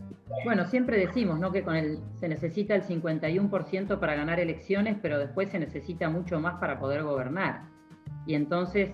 Bueno, 0.44 0.66
siempre 0.66 0.98
decimos 0.98 1.38
¿no? 1.38 1.50
que 1.50 1.62
con 1.62 1.76
el, 1.76 1.98
se 2.14 2.28
necesita 2.28 2.74
el 2.74 2.82
51% 2.82 3.98
para 3.98 4.14
ganar 4.14 4.38
elecciones, 4.38 4.98
pero 5.00 5.18
después 5.18 5.50
se 5.50 5.58
necesita 5.58 6.10
mucho 6.10 6.38
más 6.40 6.56
para 6.60 6.78
poder 6.78 7.02
gobernar. 7.02 7.62
Y 8.26 8.34
entonces 8.34 8.90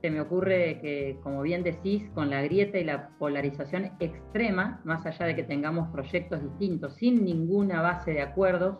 se 0.00 0.10
me 0.10 0.20
ocurre 0.20 0.78
que, 0.80 1.18
como 1.22 1.42
bien 1.42 1.62
decís, 1.62 2.08
con 2.14 2.30
la 2.30 2.42
grieta 2.42 2.78
y 2.78 2.84
la 2.84 3.10
polarización 3.18 3.92
extrema, 4.00 4.80
más 4.84 5.04
allá 5.04 5.26
de 5.26 5.36
que 5.36 5.42
tengamos 5.42 5.88
proyectos 5.90 6.42
distintos 6.42 6.94
sin 6.96 7.24
ninguna 7.24 7.82
base 7.82 8.12
de 8.12 8.22
acuerdos, 8.22 8.78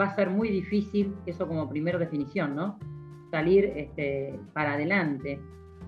va 0.00 0.06
a 0.06 0.14
ser 0.14 0.30
muy 0.30 0.48
difícil, 0.48 1.14
eso 1.26 1.48
como 1.48 1.68
primera 1.68 1.98
definición, 1.98 2.54
¿no? 2.54 2.78
Salir 3.30 3.72
este, 3.76 4.38
para 4.52 4.74
adelante 4.74 5.40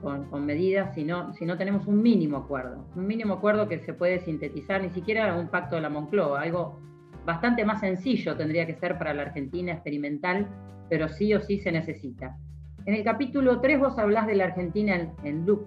con, 0.03 0.45
medidas 0.45 0.95
si 0.95 1.05
no, 1.05 1.33
si 1.33 1.47
no 1.47 1.57
tenemos 1.57 1.87
un 1.87 2.03
mínimo 2.03 2.39
acuerdo. 2.39 2.85
Un 2.97 3.07
mínimo 3.07 3.35
acuerdo 3.35 3.69
que 3.69 3.79
se 3.81 3.95
puede 3.95 4.19
sintetizar, 4.19 4.83
ni 4.83 4.91
siquiera 4.91 5.37
un 5.37 5.49
pacto 5.49 5.77
de 5.77 5.83
la 5.83 5.91
Moncloa, 5.91 6.43
algo 6.43 6.81
bastante 7.25 7.65
más 7.65 7.81
sencillo 7.81 8.37
tendría 8.37 8.67
que 8.67 8.75
ser 8.75 8.99
para 8.99 9.15
la 9.15 9.23
Argentina 9.23 9.73
experimental, 9.73 10.49
pero 10.91 11.09
sí 11.09 11.33
o 11.35 11.41
sí 11.41 11.61
se 11.61 11.71
necesita. 11.71 12.37
En 12.85 12.95
el 12.95 13.05
capítulo 13.05 13.61
3 13.61 13.79
vos 13.79 13.99
hablás 13.99 14.27
de 14.27 14.35
la 14.35 14.47
Argentina 14.47 15.15
en, 15.23 15.47
loop, 15.47 15.67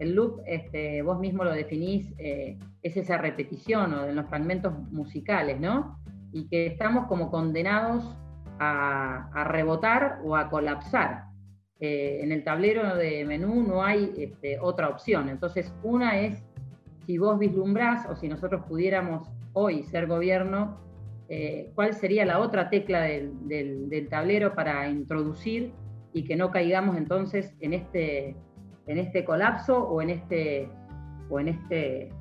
el 0.00 0.14
loop, 0.14 0.40
este, 0.46 1.00
vos 1.02 1.20
mismo 1.20 1.44
lo 1.44 1.52
definís, 1.52 2.12
eh, 2.18 2.58
es 2.82 2.96
esa 2.96 3.18
repetición 3.18 3.94
o 3.94 4.02
de 4.02 4.12
los 4.12 4.26
fragmentos 4.26 4.72
musicales, 4.90 5.60
¿no? 5.60 6.00
Y 6.32 6.48
que 6.48 6.66
estamos 6.66 7.06
como 7.06 7.30
condenados 7.30 8.16
a, 8.58 9.44
rebotar 9.48 10.18
o 10.24 10.34
a 10.34 10.50
colapsar. 10.50 11.24
Eh, 11.78 12.20
en 12.22 12.32
el 12.32 12.42
tablero 12.42 12.96
de 12.96 13.24
menú 13.24 13.62
no 13.62 13.84
hay 13.84 14.12
este, 14.18 14.58
otra 14.58 14.88
opción. 14.88 15.28
Entonces, 15.28 15.72
una 15.84 16.18
es, 16.18 16.42
si 17.06 17.16
vos 17.16 17.38
vislumbrás 17.38 18.06
o 18.06 18.16
si 18.16 18.28
nosotros 18.28 18.64
pudiéramos 18.66 19.30
hoy 19.52 19.84
ser 19.84 20.08
gobierno, 20.08 20.78
eh, 21.28 21.70
cuál 21.76 21.94
sería 21.94 22.24
la 22.24 22.40
otra 22.40 22.70
tecla 22.70 23.02
del 23.02 24.08
tablero 24.10 24.54
para 24.54 24.88
introducir 24.88 25.72
y 26.12 26.24
que 26.24 26.36
no 26.36 26.50
caigamos 26.50 26.96
entonces 26.96 27.54
en 27.60 27.74
este 27.74 28.36
en 28.90 28.98
este 28.98 29.24
colapso 29.24 29.78
o 29.78 30.02
en 30.02 30.10
este, 30.10 30.68
o 31.28 31.38
en 31.38 31.48
este 31.48 32.12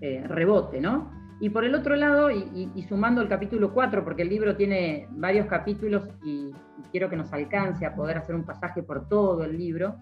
eh, 0.00 0.24
rebote, 0.28 0.80
¿no? 0.80 1.10
Y 1.40 1.50
por 1.50 1.64
el 1.64 1.74
otro 1.74 1.96
lado, 1.96 2.30
y, 2.30 2.86
sumando 2.88 3.20
el 3.20 3.28
capítulo 3.28 3.74
4, 3.74 4.04
porque 4.04 4.22
el 4.22 4.28
libro 4.28 4.56
tiene 4.56 5.08
varios 5.10 5.46
capítulos 5.46 6.08
y, 6.24 6.52
quiero 6.92 7.10
que 7.10 7.16
nos 7.16 7.32
alcance 7.32 7.84
a 7.84 7.96
poder 7.96 8.18
hacer 8.18 8.36
un 8.36 8.44
pasaje 8.44 8.80
por 8.84 9.08
todo 9.08 9.42
el 9.42 9.58
libro, 9.58 9.96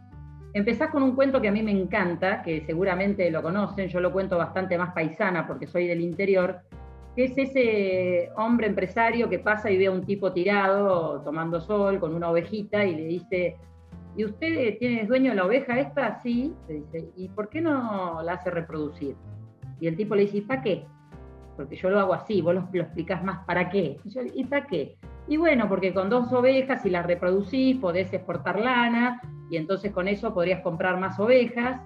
empezás 0.52 0.90
con 0.90 1.02
un 1.02 1.14
cuento 1.14 1.40
que 1.40 1.48
a 1.48 1.52
mí 1.52 1.62
me 1.62 1.70
encanta, 1.70 2.42
que 2.42 2.60
seguramente 2.66 3.30
lo 3.30 3.40
conocen, 3.40 3.88
yo 3.88 3.98
lo 4.00 4.12
cuento 4.12 4.36
bastante 4.36 4.76
más 4.76 4.92
paisana 4.92 5.46
porque 5.46 5.66
soy 5.66 5.86
del 5.86 6.02
interior, 6.02 6.60
que 7.14 7.24
es 7.24 7.36
ese 7.36 8.30
hombre 8.36 8.66
empresario 8.66 9.28
que 9.28 9.38
pasa 9.38 9.70
y 9.70 9.78
ve 9.78 9.86
a 9.86 9.90
un 9.90 10.04
tipo 10.04 10.32
tirado 10.32 11.20
tomando 11.22 11.60
sol 11.60 12.00
con 12.00 12.14
una 12.14 12.30
ovejita 12.30 12.84
y 12.84 12.94
le 12.94 13.04
dice, 13.04 13.56
¿Y 14.16 14.24
usted 14.26 14.76
tiene 14.78 15.06
dueño 15.06 15.30
de 15.30 15.36
la 15.36 15.46
oveja 15.46 15.80
esta? 15.80 16.20
Sí, 16.20 16.54
le 16.68 16.74
dice, 16.74 17.08
¿y 17.16 17.28
por 17.28 17.48
qué 17.48 17.62
no 17.62 18.20
la 18.22 18.34
hace 18.34 18.50
reproducir? 18.50 19.16
Y 19.80 19.86
el 19.86 19.96
tipo 19.96 20.14
le 20.14 20.22
dice, 20.22 20.38
¿y 20.38 20.40
para 20.42 20.62
qué? 20.62 20.84
Porque 21.56 21.76
yo 21.76 21.88
lo 21.88 21.98
hago 21.98 22.14
así, 22.14 22.42
vos 22.42 22.54
lo, 22.54 22.68
explicás 22.72 23.24
más, 23.24 23.44
¿para 23.46 23.70
qué? 23.70 23.98
Y, 24.34 24.44
para 24.44 24.66
qué? 24.66 24.96
Y 25.28 25.38
bueno, 25.38 25.66
porque 25.68 25.94
con 25.94 26.10
dos 26.10 26.30
ovejas, 26.32 26.82
si 26.82 26.90
las 26.90 27.06
reproducís, 27.06 27.78
podés 27.78 28.12
exportar 28.12 28.60
lana, 28.60 29.20
y 29.50 29.56
entonces 29.56 29.92
con 29.92 30.08
eso 30.08 30.34
podrías 30.34 30.60
comprar 30.60 31.00
más 31.00 31.18
ovejas, 31.18 31.80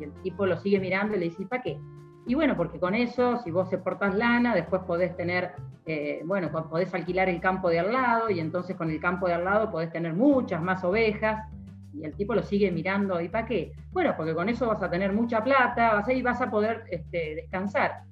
y 0.00 0.04
el 0.04 0.12
tipo 0.22 0.46
lo 0.46 0.56
sigue 0.58 0.80
mirando 0.80 1.14
y 1.14 1.20
le 1.20 1.24
dice, 1.26 1.44
¿para 1.44 1.62
qué? 1.62 1.78
Y 2.26 2.34
bueno, 2.34 2.56
porque 2.56 2.80
con 2.80 2.94
eso, 2.96 3.38
si 3.44 3.52
vos 3.52 3.72
exportás 3.72 4.14
lana, 4.14 4.52
después 4.52 4.82
podés 4.82 5.16
tener, 5.16 5.52
eh, 5.86 6.22
bueno, 6.24 6.50
podés 6.50 6.92
alquilar 6.92 7.28
el 7.28 7.40
campo 7.40 7.68
de 7.70 7.78
al 7.78 7.92
lado, 7.92 8.30
y 8.30 8.40
entonces 8.40 8.74
con 8.74 8.90
el 8.90 9.00
campo 9.00 9.28
de 9.28 9.34
al 9.34 9.44
lado 9.44 9.70
podés 9.70 9.92
tener 9.92 10.12
muchas 10.12 10.60
más 10.60 10.82
ovejas, 10.82 11.48
y 11.94 12.04
el 12.04 12.14
tipo 12.14 12.34
lo 12.34 12.42
sigue 12.42 12.72
mirando, 12.72 13.20
¿y 13.20 13.28
para 13.28 13.46
qué? 13.46 13.72
Bueno, 13.92 14.14
porque 14.16 14.34
con 14.34 14.48
eso 14.48 14.66
vas 14.66 14.82
a 14.82 14.90
tener 14.90 15.12
mucha 15.12 15.42
plata, 15.44 15.94
vas 15.94 16.08
a, 16.08 16.12
y 16.12 16.20
vas 16.20 16.40
a 16.42 16.50
poder 16.50 16.84
este, 16.90 17.36
descansar. 17.36 18.02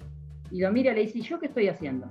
Y 0.53 0.61
lo 0.61 0.71
mira 0.71 0.93
y 0.93 0.95
le 0.95 1.01
dice, 1.03 1.19
¿y 1.19 1.23
yo 1.23 1.41
qué 1.41 1.47
estoy 1.47 1.69
haciendo? 1.69 2.07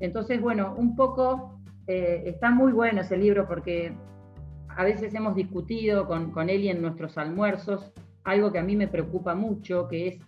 Entonces, 0.00 0.40
bueno, 0.40 0.74
un 0.76 0.96
poco, 0.96 1.60
eh, 1.86 2.24
está 2.26 2.50
muy 2.50 2.72
bueno 2.72 3.02
ese 3.02 3.16
libro 3.16 3.46
porque 3.46 3.92
a 4.68 4.82
veces 4.82 5.14
hemos 5.14 5.36
discutido 5.36 6.08
con, 6.08 6.32
con 6.32 6.50
él 6.50 6.62
y 6.62 6.70
en 6.70 6.82
nuestros 6.82 7.16
almuerzos 7.16 7.92
algo 8.24 8.52
que 8.52 8.58
a 8.58 8.62
mí 8.62 8.76
me 8.76 8.88
preocupa 8.88 9.34
mucho, 9.34 9.88
que 9.88 10.08
es 10.08 10.18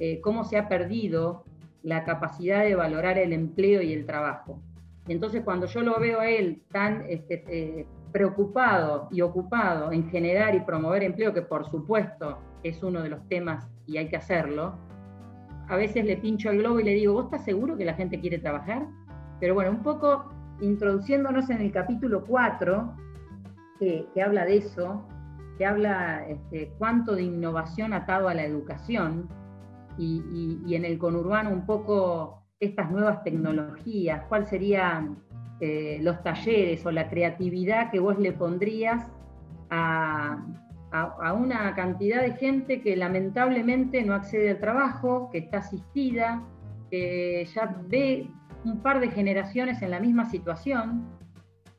eh, 0.00 0.20
cómo 0.22 0.44
se 0.44 0.56
ha 0.56 0.66
perdido 0.66 1.44
la 1.82 2.04
capacidad 2.04 2.64
de 2.64 2.74
valorar 2.74 3.18
el 3.18 3.34
empleo 3.34 3.82
y 3.82 3.92
el 3.92 4.06
trabajo. 4.06 4.58
Entonces, 5.08 5.42
cuando 5.44 5.66
yo 5.66 5.82
lo 5.82 6.00
veo 6.00 6.20
a 6.20 6.30
él 6.30 6.62
tan 6.72 7.04
este, 7.06 7.44
eh, 7.48 7.86
preocupado 8.10 9.08
y 9.10 9.20
ocupado 9.20 9.92
en 9.92 10.08
generar 10.08 10.54
y 10.54 10.60
promover 10.60 11.02
empleo, 11.02 11.34
que 11.34 11.42
por 11.42 11.68
supuesto 11.70 12.38
es 12.62 12.82
uno 12.82 13.02
de 13.02 13.10
los 13.10 13.28
temas 13.28 13.68
y 13.86 13.98
hay 13.98 14.08
que 14.08 14.16
hacerlo, 14.16 14.74
a 15.68 15.76
veces 15.76 16.06
le 16.06 16.16
pincho 16.16 16.50
el 16.50 16.58
globo 16.58 16.80
y 16.80 16.84
le 16.84 16.94
digo, 16.94 17.12
¿vos 17.12 17.26
estás 17.26 17.44
seguro 17.44 17.76
que 17.76 17.84
la 17.84 17.94
gente 17.94 18.20
quiere 18.20 18.38
trabajar? 18.38 18.86
Pero 19.38 19.54
bueno, 19.54 19.70
un 19.70 19.82
poco 19.82 20.32
introduciéndonos 20.62 21.50
en 21.50 21.60
el 21.60 21.72
capítulo 21.72 22.24
4, 22.24 22.94
que, 23.78 24.06
habla 24.24 24.46
de 24.46 24.56
eso, 24.56 25.06
que 25.58 25.66
habla 25.66 26.26
este, 26.26 26.72
cuánto 26.78 27.14
de 27.14 27.22
innovación 27.22 27.92
atado 27.92 28.28
a 28.28 28.34
la 28.34 28.44
educación 28.44 29.28
y, 30.00 30.74
en 30.74 30.84
el 30.84 30.98
conurbano 30.98 31.50
un 31.50 31.66
poco 31.66 32.42
estas 32.58 32.90
nuevas 32.90 33.22
tecnologías, 33.22 34.24
cuál 34.28 34.46
serían 34.46 35.18
eh, 35.60 35.98
los 36.00 36.22
talleres 36.22 36.84
o 36.86 36.90
la 36.90 37.08
creatividad 37.08 37.90
que 37.90 38.00
vos 38.00 38.18
le 38.18 38.32
pondrías 38.32 39.06
a, 39.70 40.44
una 41.36 41.72
cantidad 41.76 42.20
de 42.20 42.32
gente 42.32 42.80
que 42.80 42.96
lamentablemente 42.96 44.02
no 44.02 44.14
accede 44.14 44.50
al 44.50 44.58
trabajo, 44.58 45.30
que 45.30 45.38
está 45.38 45.58
asistida, 45.58 46.42
que 46.90 47.46
ya 47.54 47.76
ve 47.86 48.28
un 48.64 48.82
par 48.82 48.98
de 48.98 49.08
generaciones 49.08 49.80
en 49.82 49.92
la 49.92 50.00
misma 50.00 50.28
situación 50.28 51.06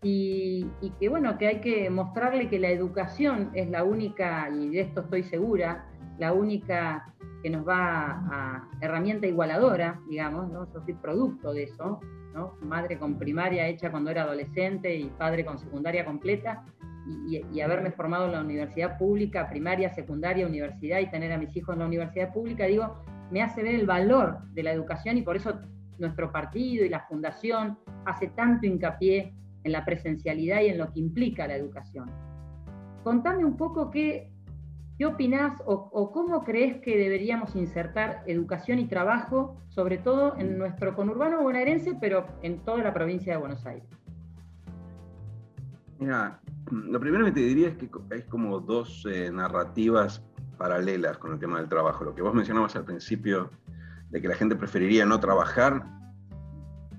y, 0.01 0.65
y, 0.79 0.91
que 0.91 1.09
bueno, 1.09 1.37
que 1.37 1.47
hay 1.47 1.59
que 1.59 1.89
mostrarle 1.89 2.47
que 2.47 2.57
la 2.57 2.69
educación 2.69 3.51
es 3.53 3.69
la 3.69 3.83
única, 3.83 4.49
y 4.49 4.69
de 4.69 4.79
esto 4.79 5.01
estoy 5.01 5.23
segura, 5.23 5.85
la 6.17 6.31
única 6.31 7.10
que 7.41 7.49
nos 7.49 7.67
va 7.67 8.21
a, 8.31 8.69
herramienta 8.81 9.27
igualadora, 9.27 9.99
digamos, 10.09 10.49
¿no? 10.51 10.71
Yo 10.73 10.81
soy 10.81 10.93
producto 10.93 11.53
de 11.53 11.63
eso, 11.63 11.99
Madre 12.61 12.97
con 12.97 13.17
primaria 13.17 13.67
hecha 13.67 13.91
cuando 13.91 14.09
era 14.09 14.23
adolescente 14.23 14.95
y 14.95 15.09
padre 15.09 15.43
con 15.43 15.59
secundaria 15.59 16.05
completa, 16.05 16.63
y, 17.27 17.59
haberme 17.59 17.91
formado 17.91 18.25
en 18.27 18.31
la 18.33 18.41
universidad 18.41 18.97
pública, 18.97 19.49
primaria, 19.49 19.89
secundaria, 19.89 20.45
universidad, 20.45 20.99
y 20.99 21.09
tener 21.09 21.31
a 21.31 21.37
mis 21.37 21.55
hijos 21.57 21.73
en 21.73 21.79
la 21.79 21.87
universidad 21.87 22.31
pública, 22.31 22.67
digo, 22.67 23.03
me 23.31 23.41
hace 23.41 23.63
ver 23.63 23.75
el 23.75 23.85
valor 23.85 24.39
de 24.53 24.63
la 24.63 24.71
educación 24.71 25.17
y 25.17 25.23
por 25.23 25.35
eso 25.35 25.59
nuestro 25.97 26.31
partido 26.31 26.85
y 26.85 26.89
la 26.89 27.01
fundación 27.01 27.77
hace 28.05 28.27
tanto 28.29 28.65
hincapié 28.65 29.33
en 29.63 29.71
la 29.71 29.85
presencialidad 29.85 30.61
y 30.61 30.67
en 30.67 30.77
lo 30.77 30.91
que 30.91 30.99
implica 30.99 31.47
la 31.47 31.55
educación. 31.55 32.09
Contame 33.03 33.45
un 33.45 33.57
poco 33.57 33.89
qué, 33.89 34.30
¿Qué 35.01 35.07
opinás 35.07 35.59
o, 35.65 36.11
cómo 36.11 36.43
crees 36.43 36.79
que 36.83 36.95
deberíamos 36.95 37.55
insertar 37.55 38.21
educación 38.27 38.77
y 38.77 38.85
trabajo, 38.85 39.59
sobre 39.69 39.97
todo 39.97 40.37
en 40.37 40.59
nuestro 40.59 40.95
conurbano 40.95 41.41
bonaerense, 41.41 41.97
pero 41.99 42.27
en 42.43 42.59
toda 42.59 42.83
la 42.83 42.93
provincia 42.93 43.33
de 43.33 43.39
Buenos 43.39 43.65
Aires? 43.65 43.89
Mira, 45.97 46.39
lo 46.69 46.99
primero 46.99 47.25
que 47.25 47.31
te 47.31 47.39
diría 47.39 47.69
es 47.69 47.77
que 47.77 47.89
hay 48.11 48.21
como 48.29 48.59
dos 48.59 49.03
eh, 49.11 49.31
narrativas 49.31 50.23
paralelas 50.59 51.17
con 51.17 51.33
el 51.33 51.39
tema 51.39 51.57
del 51.57 51.67
trabajo. 51.67 52.03
Lo 52.03 52.13
que 52.13 52.21
vos 52.21 52.35
mencionabas 52.35 52.75
al 52.75 52.85
principio 52.85 53.49
de 54.11 54.21
que 54.21 54.27
la 54.27 54.35
gente 54.35 54.55
preferiría 54.55 55.03
no 55.03 55.19
trabajar, 55.19 55.83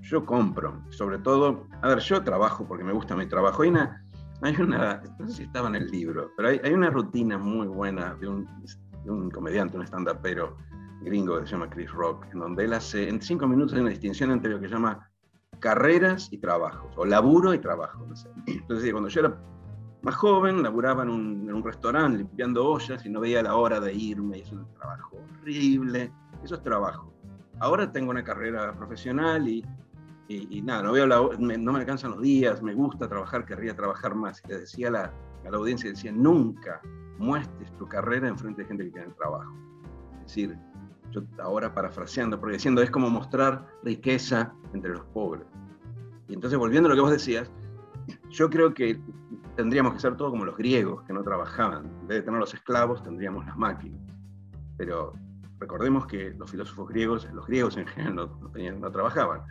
yo 0.01 0.25
compro. 0.25 0.83
Sobre 0.89 1.19
todo, 1.19 1.69
a 1.81 1.87
ver, 1.87 1.99
yo 1.99 2.21
trabajo 2.21 2.67
porque 2.67 2.83
me 2.83 2.91
gusta 2.91 3.15
mi 3.15 3.27
trabajo. 3.27 3.63
Hay 3.63 3.69
una, 3.69 4.02
hay 4.47 4.55
una, 4.59 5.01
no 5.19 5.27
sé 5.27 5.33
si 5.33 5.43
estaba 5.43 5.69
en 5.69 5.75
el 5.75 5.89
libro, 5.89 6.31
pero 6.35 6.49
hay, 6.49 6.59
hay 6.63 6.73
una 6.73 6.89
rutina 6.89 7.37
muy 7.37 7.67
buena 7.67 8.13
de 8.15 8.27
un, 8.27 8.45
de 9.05 9.11
un 9.11 9.31
comediante, 9.31 9.77
un 9.77 9.83
stand 9.83 10.09
pero 10.21 10.57
gringo 11.01 11.39
que 11.39 11.45
se 11.45 11.53
llama 11.53 11.69
Chris 11.69 11.91
Rock, 11.91 12.25
en 12.33 12.39
donde 12.39 12.65
él 12.65 12.73
hace, 12.73 13.07
en 13.07 13.21
cinco 13.21 13.47
minutos 13.47 13.73
hay 13.73 13.81
una 13.81 13.89
distinción 13.91 14.31
entre 14.31 14.51
lo 14.51 14.59
que 14.59 14.67
llama 14.67 15.09
carreras 15.59 16.27
y 16.31 16.39
trabajos, 16.39 16.91
o 16.97 17.05
laburo 17.05 17.53
y 17.53 17.59
trabajo. 17.59 18.05
No 18.05 18.15
sé. 18.15 18.29
Entonces, 18.47 18.91
cuando 18.91 19.09
yo 19.09 19.21
era 19.21 19.41
más 20.01 20.15
joven, 20.15 20.61
laburaba 20.61 21.03
en 21.03 21.09
un, 21.09 21.49
en 21.49 21.55
un, 21.55 21.63
restaurante 21.63 22.17
limpiando 22.17 22.65
ollas 22.65 23.05
y 23.05 23.09
no 23.09 23.21
veía 23.21 23.41
la 23.41 23.55
hora 23.55 23.79
de 23.79 23.93
irme, 23.93 24.39
y 24.39 24.41
es 24.41 24.51
un 24.51 24.67
trabajo 24.73 25.17
horrible, 25.39 26.11
eso 26.43 26.55
es 26.55 26.63
trabajo. 26.63 27.13
Ahora 27.59 27.89
tengo 27.91 28.11
una 28.11 28.25
carrera 28.25 28.75
profesional 28.75 29.47
y 29.47 29.65
y, 30.27 30.61
nada, 30.61 30.83
no, 30.83 30.93
veo 30.93 31.05
la, 31.05 31.21
me, 31.37 31.57
no 31.57 31.73
me 31.73 31.79
alcanzan 31.79 32.11
los 32.11 32.21
días, 32.21 32.61
me 32.63 32.73
gusta 32.73 33.07
trabajar, 33.07 33.45
querría 33.45 33.75
trabajar 33.75 34.15
más. 34.15 34.41
Y 34.45 34.47
le 34.47 34.59
decía 34.59 34.87
a 34.87 34.91
la, 34.91 35.13
a 35.45 35.49
la 35.49 35.57
audiencia, 35.57 35.89
decía, 35.89 36.11
nunca 36.11 36.81
muestres 37.17 37.71
tu 37.77 37.87
carrera 37.87 38.27
en 38.27 38.37
frente 38.37 38.61
de 38.61 38.67
gente 38.67 38.85
que 38.85 38.91
tiene 38.91 39.13
trabajo. 39.13 39.53
Es 40.21 40.27
decir, 40.27 40.57
yo 41.11 41.21
ahora 41.39 41.73
parafraseando, 41.73 42.39
porque 42.39 42.55
diciendo, 42.55 42.81
es 42.81 42.89
como 42.89 43.09
mostrar 43.09 43.67
riqueza 43.83 44.53
entre 44.73 44.93
los 44.93 45.05
pobres. 45.07 45.45
Y 46.27 46.33
entonces, 46.33 46.57
volviendo 46.57 46.87
a 46.87 46.91
lo 46.91 46.95
que 46.95 47.01
vos 47.01 47.11
decías, 47.11 47.51
yo 48.29 48.49
creo 48.49 48.73
que 48.73 48.99
tendríamos 49.55 49.93
que 49.93 49.99
ser 49.99 50.15
todo 50.17 50.31
como 50.31 50.45
los 50.45 50.57
griegos, 50.57 51.03
que 51.03 51.13
no 51.13 51.23
trabajaban. 51.23 51.85
En 52.01 52.07
vez 52.07 52.17
de 52.19 52.23
tener 52.23 52.39
los 52.39 52.53
esclavos, 52.53 53.03
tendríamos 53.03 53.45
las 53.45 53.57
máquinas. 53.57 54.01
Pero 54.77 55.13
recordemos 55.59 56.07
que 56.07 56.31
los 56.31 56.49
filósofos 56.49 56.89
griegos, 56.89 57.27
los 57.33 57.45
griegos 57.45 57.77
en 57.77 57.85
general 57.87 58.15
no, 58.15 58.27
tenían, 58.51 58.81
no 58.81 58.91
trabajaban. 58.91 59.41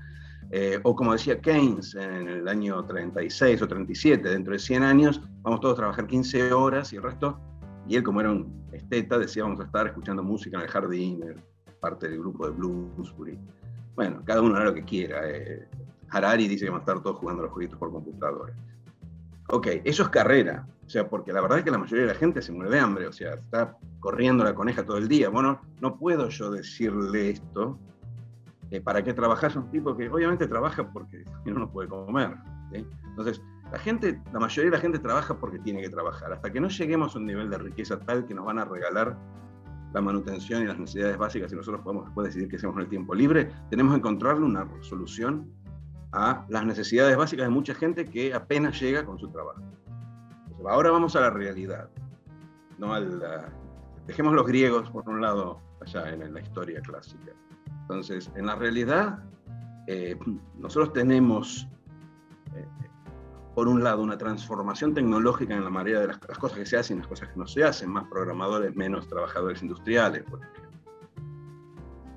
Eh, 0.54 0.78
o 0.82 0.94
como 0.94 1.12
decía 1.12 1.40
Keynes 1.40 1.94
en 1.94 2.28
el 2.28 2.46
año 2.46 2.84
36 2.84 3.62
o 3.62 3.68
37, 3.68 4.28
dentro 4.28 4.52
de 4.52 4.58
100 4.58 4.82
años, 4.82 5.22
vamos 5.40 5.60
todos 5.60 5.74
a 5.74 5.76
trabajar 5.78 6.06
15 6.06 6.52
horas 6.52 6.92
y 6.92 6.96
el 6.96 7.02
resto, 7.02 7.40
y 7.88 7.96
él 7.96 8.02
como 8.02 8.20
era 8.20 8.30
un 8.30 8.62
esteta, 8.70 9.18
decía 9.18 9.44
vamos 9.44 9.60
a 9.60 9.64
estar 9.64 9.86
escuchando 9.86 10.22
música 10.22 10.58
en 10.58 10.64
el 10.64 10.68
jardín, 10.68 11.24
parte 11.80 12.06
del 12.06 12.18
grupo 12.18 12.46
de 12.46 12.52
Bloomsbury. 12.52 13.38
Bueno, 13.96 14.22
cada 14.26 14.42
uno 14.42 14.56
hará 14.56 14.66
lo 14.66 14.74
que 14.74 14.84
quiera. 14.84 15.22
Eh, 15.24 15.66
Harari 16.10 16.46
dice 16.46 16.66
que 16.66 16.70
van 16.70 16.80
a 16.80 16.82
estar 16.82 17.02
todos 17.02 17.16
jugando 17.16 17.42
los 17.42 17.52
jueguitos 17.52 17.78
por 17.78 17.90
computadora. 17.90 18.54
Ok, 19.48 19.68
eso 19.84 20.02
es 20.02 20.08
carrera. 20.10 20.66
sea, 20.86 21.08
porque 21.08 21.32
la 21.32 21.40
verdad 21.40 21.58
es 21.58 21.64
que 21.64 21.70
la 21.70 21.78
mayoría 21.78 22.06
de 22.06 22.12
la 22.12 22.18
gente 22.18 22.42
se 22.42 22.52
muere 22.52 22.70
de 22.70 22.78
hambre, 22.78 23.06
o 23.06 23.12
sea, 23.12 23.34
está 23.34 23.78
corriendo 24.00 24.44
la 24.44 24.54
coneja 24.54 24.84
todo 24.84 24.98
el 24.98 25.08
día. 25.08 25.30
Bueno, 25.30 25.60
no 25.80 25.96
puedo 25.96 26.28
yo 26.28 26.50
decirle 26.50 27.30
esto. 27.30 27.78
Eh, 28.72 28.80
¿Para 28.80 29.04
qué 29.04 29.12
trabajas? 29.12 29.54
Un 29.54 29.70
tipo 29.70 29.94
que 29.94 30.08
obviamente 30.08 30.46
trabaja 30.46 30.90
porque 30.90 31.24
no, 31.44 31.54
no 31.60 31.70
puede 31.70 31.88
comer. 31.88 32.36
Entonces, 32.72 33.42
la 33.70 33.78
gente, 33.78 34.20
la 34.32 34.40
mayoría 34.40 34.70
de 34.70 34.76
la 34.76 34.80
gente 34.80 34.98
trabaja 34.98 35.38
porque 35.38 35.58
tiene 35.58 35.82
que 35.82 35.90
trabajar. 35.90 36.32
Hasta 36.32 36.50
que 36.50 36.58
no 36.58 36.68
lleguemos 36.68 37.14
a 37.14 37.18
un 37.18 37.26
nivel 37.26 37.50
de 37.50 37.58
riqueza 37.58 38.00
tal 38.00 38.26
que 38.26 38.34
nos 38.34 38.46
van 38.46 38.58
a 38.58 38.64
regalar 38.64 39.16
la 39.92 40.00
manutención 40.00 40.62
y 40.62 40.66
las 40.66 40.78
necesidades 40.78 41.18
básicas 41.18 41.52
y 41.52 41.56
nosotros 41.56 41.82
podemos 41.82 42.06
después 42.06 42.28
decidir 42.28 42.48
qué 42.48 42.56
hacemos 42.56 42.76
en 42.76 42.82
el 42.82 42.88
tiempo 42.88 43.14
libre, 43.14 43.50
tenemos 43.68 43.92
que 43.92 43.98
encontrarle 43.98 44.46
una 44.46 44.66
solución 44.80 45.52
a 46.12 46.46
las 46.48 46.64
necesidades 46.64 47.14
básicas 47.14 47.44
de 47.44 47.50
mucha 47.50 47.74
gente 47.74 48.06
que 48.06 48.32
apenas 48.32 48.80
llega 48.80 49.04
con 49.04 49.18
su 49.18 49.28
trabajo. 49.30 49.60
ahora 50.66 50.90
vamos 50.90 51.14
a 51.14 51.20
la 51.20 51.30
realidad, 51.30 51.90
no 52.78 52.94
al, 52.94 53.22
dejemos 54.06 54.32
los 54.32 54.46
griegos 54.46 54.90
por 54.90 55.06
un 55.08 55.20
lado 55.20 55.60
allá 55.80 56.08
en, 56.10 56.32
la 56.32 56.40
historia 56.40 56.80
clásica. 56.80 57.32
Entonces, 57.82 58.30
en 58.36 58.46
la 58.46 58.56
realidad, 58.56 59.18
eh, 59.86 60.16
nosotros 60.58 60.92
tenemos 60.92 61.68
eh, 62.54 62.66
por 63.54 63.68
un 63.68 63.84
lado, 63.84 64.02
una 64.02 64.16
transformación 64.16 64.94
tecnológica 64.94 65.54
en 65.54 65.64
la 65.64 65.70
mayoría 65.70 66.00
de 66.00 66.06
las, 66.08 66.18
cosas 66.18 66.58
que 66.58 66.66
se 66.66 66.78
hacen 66.78 66.96
y 66.96 67.00
las 67.00 67.08
cosas 67.08 67.28
que 67.28 67.38
no 67.38 67.46
se 67.46 67.62
hacen, 67.64 67.90
más 67.90 68.04
programadores, 68.08 68.74
menos 68.74 69.06
trabajadores 69.08 69.62
industriales, 69.62 70.22
por 70.22 70.40
ejemplo. 70.40 70.62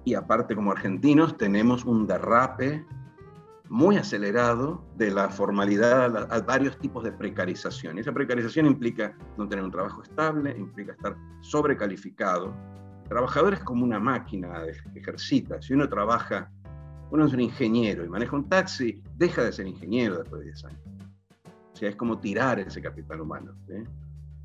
Y 0.05 0.13
aparte, 0.13 0.55
como 0.55 0.71
argentinos, 0.71 1.35
tenemos 1.37 1.83
un 1.83 2.07
derrape 2.07 2.85
muy 3.69 3.97
acelerado 3.97 4.85
de 4.95 5.11
la 5.11 5.29
formalidad 5.29 6.31
a, 6.31 6.41
varios 6.41 6.77
tipos 6.77 7.03
de 7.03 7.11
precarización. 7.11 7.97
Y 7.97 8.01
esa 8.01 8.13
precarización 8.13 8.67
implica 8.67 9.17
no 9.37 9.47
tener 9.47 9.65
un 9.65 9.71
trabajo 9.71 10.03
estable, 10.03 10.55
implica 10.57 10.93
estar 10.93 11.17
sobrecalificado. 11.41 12.53
Trabajador 13.07 13.53
es 13.53 13.59
como 13.61 13.83
una 13.83 13.99
máquina 13.99 14.63
que 14.93 14.99
ejercita. 14.99 15.61
Si 15.61 15.73
uno 15.73 15.87
trabaja, 15.87 16.51
uno 17.11 17.25
es 17.25 17.33
un 17.33 17.41
ingeniero 17.41 18.03
y 18.03 18.09
maneja 18.09 18.35
un 18.35 18.49
taxi, 18.49 19.01
deja 19.15 19.43
de 19.43 19.51
ser 19.51 19.67
ingeniero 19.67 20.17
después 20.17 20.41
de 20.41 20.45
10 20.47 20.65
años 20.65 20.95
o 21.75 21.77
sea, 21.77 21.89
es 21.89 21.95
como 21.97 22.17
tirar 22.19 22.57
ese 22.59 22.81
capital 22.81 23.19
humano. 23.19 23.53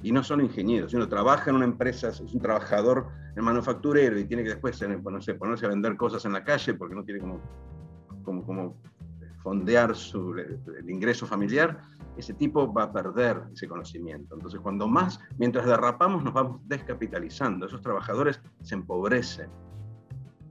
Y 0.03 0.11
no 0.11 0.25
solo 0.25 0.43
ingenieros, 0.43 0.91
si 0.91 0.97
uno 0.97 1.09
trabaja 1.09 1.51
en 1.51 1.57
una 1.57 1.65
empresa, 1.65 2.09
es 2.09 2.21
un 2.21 2.41
trabajador 2.41 3.07
manufacturero 3.37 4.19
y 4.19 4.25
tiene 4.25 4.43
que 4.43 4.51
después 4.51 4.83
ponerse 5.03 5.67
a 5.67 5.69
vender 5.69 5.97
cosas 5.97 6.25
en 6.25 6.33
la 6.33 6.43
calle 6.43 6.75
porque 6.75 6.95
no 6.97 7.05
tiene 7.05 7.21
como, 7.21 7.41
como, 8.25 8.45
como 8.45 8.77
fondear 9.43 9.95
su, 9.95 10.35
el 10.35 10.91
ingreso 10.91 11.27
familiar, 11.27 11.81
ese 12.17 12.35
tipo 12.35 12.73
va 12.73 12.85
a 12.85 12.93
perder 12.93 13.43
ese 13.53 13.69
conocimiento. 13.69 14.35
Entonces, 14.35 14.61
cuando 14.61 14.87
más, 14.87 15.21
mientras 15.39 15.67
derrapamos, 15.67 16.23
nos 16.23 16.35
vamos 16.35 16.61
descapitalizando. 16.67 17.67
Esos 17.67 17.81
trabajadores 17.81 18.41
se 18.63 18.75
empobrecen. 18.75 19.51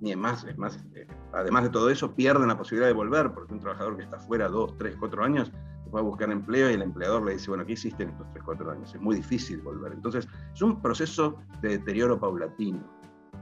Y 0.02 0.08
además, 0.08 0.45
es 0.45 0.58
más, 0.58 0.84
eh, 0.95 1.06
además 1.34 1.63
de 1.63 1.69
todo 1.69 1.89
eso, 1.89 2.15
pierden 2.15 2.47
la 2.47 2.58
posibilidad 2.58 2.88
de 2.88 2.93
volver, 2.93 3.32
porque 3.34 3.54
un 3.54 3.60
trabajador 3.60 3.97
que 3.97 4.04
está 4.04 4.17
fuera 4.17 4.47
dos, 4.47 4.78
tres, 4.78 4.95
cuatro 4.97 5.23
años 5.23 5.52
va 5.93 5.99
a 5.99 6.04
buscar 6.04 6.32
empleo 6.32 6.69
y 6.69 6.73
el 6.73 6.82
empleador 6.82 7.23
le 7.25 7.34
dice, 7.34 7.49
bueno, 7.49 7.65
¿qué 7.65 7.73
hiciste 7.73 8.04
en 8.04 8.10
estos 8.10 8.28
3, 8.32 8.43
4 8.43 8.71
años? 8.71 8.93
Es 8.93 9.02
muy 9.02 9.15
difícil 9.15 9.62
volver. 9.62 9.93
Entonces, 9.93 10.28
es 10.54 10.62
un 10.62 10.82
proceso 10.82 11.38
de 11.62 11.69
deterioro 11.69 12.19
paulatino, 12.19 12.84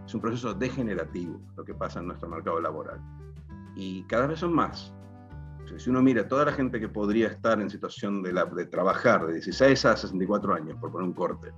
es 0.06 0.14
un 0.14 0.22
proceso 0.22 0.54
degenerativo 0.54 1.40
lo 1.56 1.66
que 1.66 1.74
pasa 1.74 2.00
en 2.00 2.08
nuestro 2.08 2.30
mercado 2.30 2.60
laboral. 2.62 3.02
Y 3.76 4.04
cada 4.04 4.28
vez 4.28 4.40
son 4.40 4.54
más. 4.54 4.94
Si 5.78 5.90
uno 5.90 6.02
mira 6.02 6.28
toda 6.28 6.46
la 6.46 6.52
gente 6.52 6.80
que 6.80 6.90
podría 6.90 7.28
estar 7.28 7.60
en 7.62 7.70
situación 7.70 8.24
de, 8.24 8.34
de 8.34 8.66
trabajar 8.66 9.28
de 9.28 9.34
16 9.34 9.86
a 9.86 9.98
64 9.98 10.54
años, 10.54 10.78
por 10.80 10.92
poner 10.92 11.08
un 11.08 11.14
corte, 11.14 11.52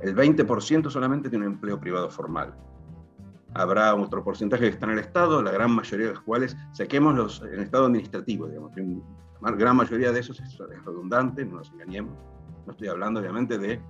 el 0.00 0.14
20% 0.14 0.90
solamente 0.90 1.30
tiene 1.30 1.46
un 1.46 1.54
empleo 1.54 1.80
privado 1.80 2.10
formal. 2.10 2.54
Habrá 3.54 3.94
otro 3.94 4.24
porcentaje 4.24 4.64
que 4.64 4.70
está 4.70 4.86
en 4.86 4.92
el 4.92 4.98
Estado, 4.98 5.42
la 5.42 5.52
gran 5.52 5.70
mayoría 5.70 6.08
de 6.08 6.12
los 6.14 6.22
cuales 6.22 6.56
saquemos 6.72 7.14
los, 7.14 7.42
en 7.42 7.54
el 7.54 7.60
Estado 7.60 7.86
administrativo, 7.86 8.48
digamos, 8.48 8.72
la 9.40 9.50
gran 9.52 9.76
mayoría 9.76 10.10
de 10.10 10.20
esos 10.20 10.40
es 10.40 10.58
redundante, 10.58 11.44
no 11.44 11.58
nos 11.58 11.70
engañemos. 11.70 12.14
No 12.66 12.72
estoy 12.72 12.88
hablando 12.88 13.20
obviamente 13.20 13.58
de 13.58 13.80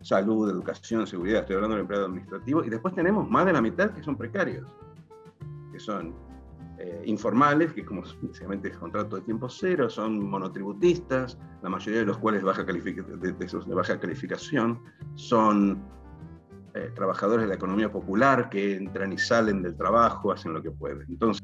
salud, 0.00 0.48
educación, 0.48 1.06
seguridad, 1.06 1.40
estoy 1.40 1.56
hablando 1.56 1.74
del 1.74 1.82
empleado 1.82 2.06
administrativo. 2.06 2.64
Y 2.64 2.70
después 2.70 2.94
tenemos 2.94 3.28
más 3.28 3.46
de 3.46 3.52
la 3.52 3.60
mitad 3.60 3.90
que 3.90 4.02
son 4.02 4.16
precarios, 4.16 4.66
que 5.72 5.80
son 5.80 6.14
eh, 6.78 7.02
informales, 7.06 7.72
que 7.72 7.84
como 7.84 8.02
básicamente 8.02 8.68
es 8.68 8.76
contrato 8.76 9.16
de 9.16 9.22
tiempo 9.22 9.48
cero, 9.48 9.88
son 9.88 10.28
monotributistas, 10.28 11.38
la 11.62 11.70
mayoría 11.70 12.00
de 12.00 12.06
los 12.06 12.18
cuales 12.18 12.42
baja 12.42 12.64
de, 12.64 13.36
esos 13.40 13.66
de 13.66 13.74
baja 13.74 13.98
calificación, 13.98 14.82
son 15.14 15.82
eh, 16.74 16.90
trabajadores 16.94 17.44
de 17.44 17.48
la 17.48 17.54
economía 17.54 17.90
popular 17.90 18.50
que 18.50 18.76
entran 18.76 19.12
y 19.12 19.18
salen 19.18 19.62
del 19.62 19.76
trabajo, 19.76 20.32
hacen 20.32 20.52
lo 20.52 20.62
que 20.62 20.70
pueden. 20.70 21.06
Entonces, 21.08 21.42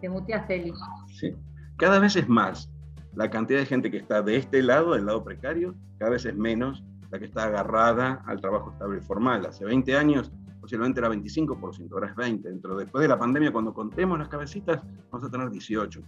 te 0.00 0.08
muteaste, 0.08 0.72
Sí. 1.08 1.34
Cada 1.76 1.98
vez 1.98 2.16
es 2.16 2.28
más 2.28 2.70
la 3.14 3.30
cantidad 3.30 3.60
de 3.60 3.66
gente 3.66 3.90
que 3.90 3.96
está 3.96 4.22
de 4.22 4.36
este 4.36 4.62
lado, 4.62 4.94
del 4.94 5.06
lado 5.06 5.24
precario, 5.24 5.74
cada 5.98 6.12
vez 6.12 6.24
es 6.24 6.36
menos 6.36 6.84
la 7.10 7.18
que 7.18 7.26
está 7.26 7.44
agarrada 7.44 8.22
al 8.26 8.40
trabajo 8.40 8.70
estable 8.72 8.98
y 8.98 9.00
formal. 9.02 9.46
Hace 9.46 9.64
20 9.64 9.96
años 9.96 10.32
posiblemente 10.62 11.00
era 11.00 11.10
25%, 11.10 11.92
ahora 11.92 12.08
es 12.08 12.16
20%. 12.16 12.40
Dentro, 12.40 12.76
después 12.76 13.02
de 13.02 13.08
la 13.08 13.18
pandemia, 13.18 13.52
cuando 13.52 13.74
contemos 13.74 14.18
las 14.18 14.28
cabecitas, 14.28 14.80
vamos 15.10 15.28
a 15.28 15.30
tener 15.30 15.48
18%. 15.48 16.06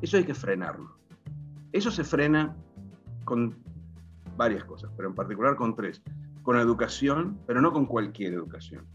Eso 0.00 0.16
hay 0.16 0.24
que 0.24 0.34
frenarlo. 0.34 0.96
Eso 1.72 1.90
se 1.90 2.02
frena 2.02 2.56
con 3.24 3.54
varias 4.36 4.64
cosas, 4.64 4.90
pero 4.96 5.10
en 5.10 5.14
particular 5.14 5.56
con 5.56 5.76
tres. 5.76 6.02
Con 6.42 6.58
educación, 6.58 7.38
pero 7.46 7.60
no 7.60 7.72
con 7.72 7.86
cualquier 7.86 8.32
educación 8.32 8.86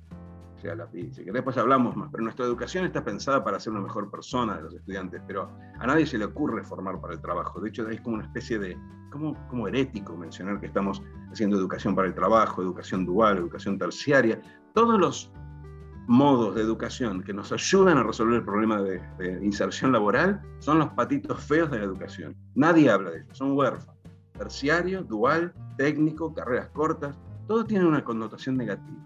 sea, 0.62 0.76
la, 0.76 0.88
que 0.90 1.32
después 1.32 1.58
hablamos 1.58 1.96
más, 1.96 2.10
pero 2.12 2.24
nuestra 2.24 2.46
educación 2.46 2.86
está 2.86 3.04
pensada 3.04 3.44
para 3.44 3.60
ser 3.60 3.74
una 3.74 3.82
mejor 3.82 4.10
persona 4.10 4.58
de 4.58 4.64
los 4.64 4.74
estudiantes, 4.74 5.22
pero 5.28 5.50
a 5.80 5.88
nadie 5.88 6.06
se 6.06 6.18
le 6.18 6.26
ocurre 6.26 6.64
formar 6.64 7.02
para 7.02 7.14
el 7.14 7.22
trabajo. 7.22 7.60
De 7.60 7.70
hecho, 7.70 7.88
es 7.90 8.00
como 8.02 8.16
una 8.18 8.26
especie 8.26 8.60
de, 8.60 8.78
como, 9.12 9.36
como 9.48 9.68
herético 9.68 10.16
mencionar 10.16 10.60
que 10.60 10.68
estamos 10.68 11.02
haciendo 11.32 11.58
educación 11.58 11.96
para 11.96 12.08
el 12.08 12.14
trabajo, 12.14 12.62
educación 12.62 13.06
dual, 13.06 13.38
educación 13.38 13.78
terciaria, 13.78 14.40
todos 14.74 15.00
los 15.00 15.32
modos 16.08 16.56
de 16.56 16.62
educación 16.62 17.24
que 17.24 17.34
nos 17.34 17.52
ayudan 17.52 17.98
a 17.98 18.04
resolver 18.04 18.36
el 18.36 18.44
problema 18.44 18.82
de, 18.82 19.02
inserción 19.42 19.92
laboral 19.92 20.42
son 20.60 20.80
los 20.80 20.90
patitos 20.90 21.42
feos 21.44 21.72
de 21.72 21.80
la 21.80 21.86
educación. 21.86 22.36
Nadie 22.56 22.90
habla 22.90 23.12
de 23.12 23.20
eso, 23.20 23.34
son 23.34 23.58
huérfanos. 23.58 23.96
Terciario, 24.38 25.04
dual, 25.04 25.54
técnico, 25.78 26.34
carreras 26.34 26.70
cortas, 26.70 27.18
todo 27.48 27.66
tiene 27.66 27.86
una 27.86 28.04
connotación 28.04 28.58
negativa. 28.58 28.98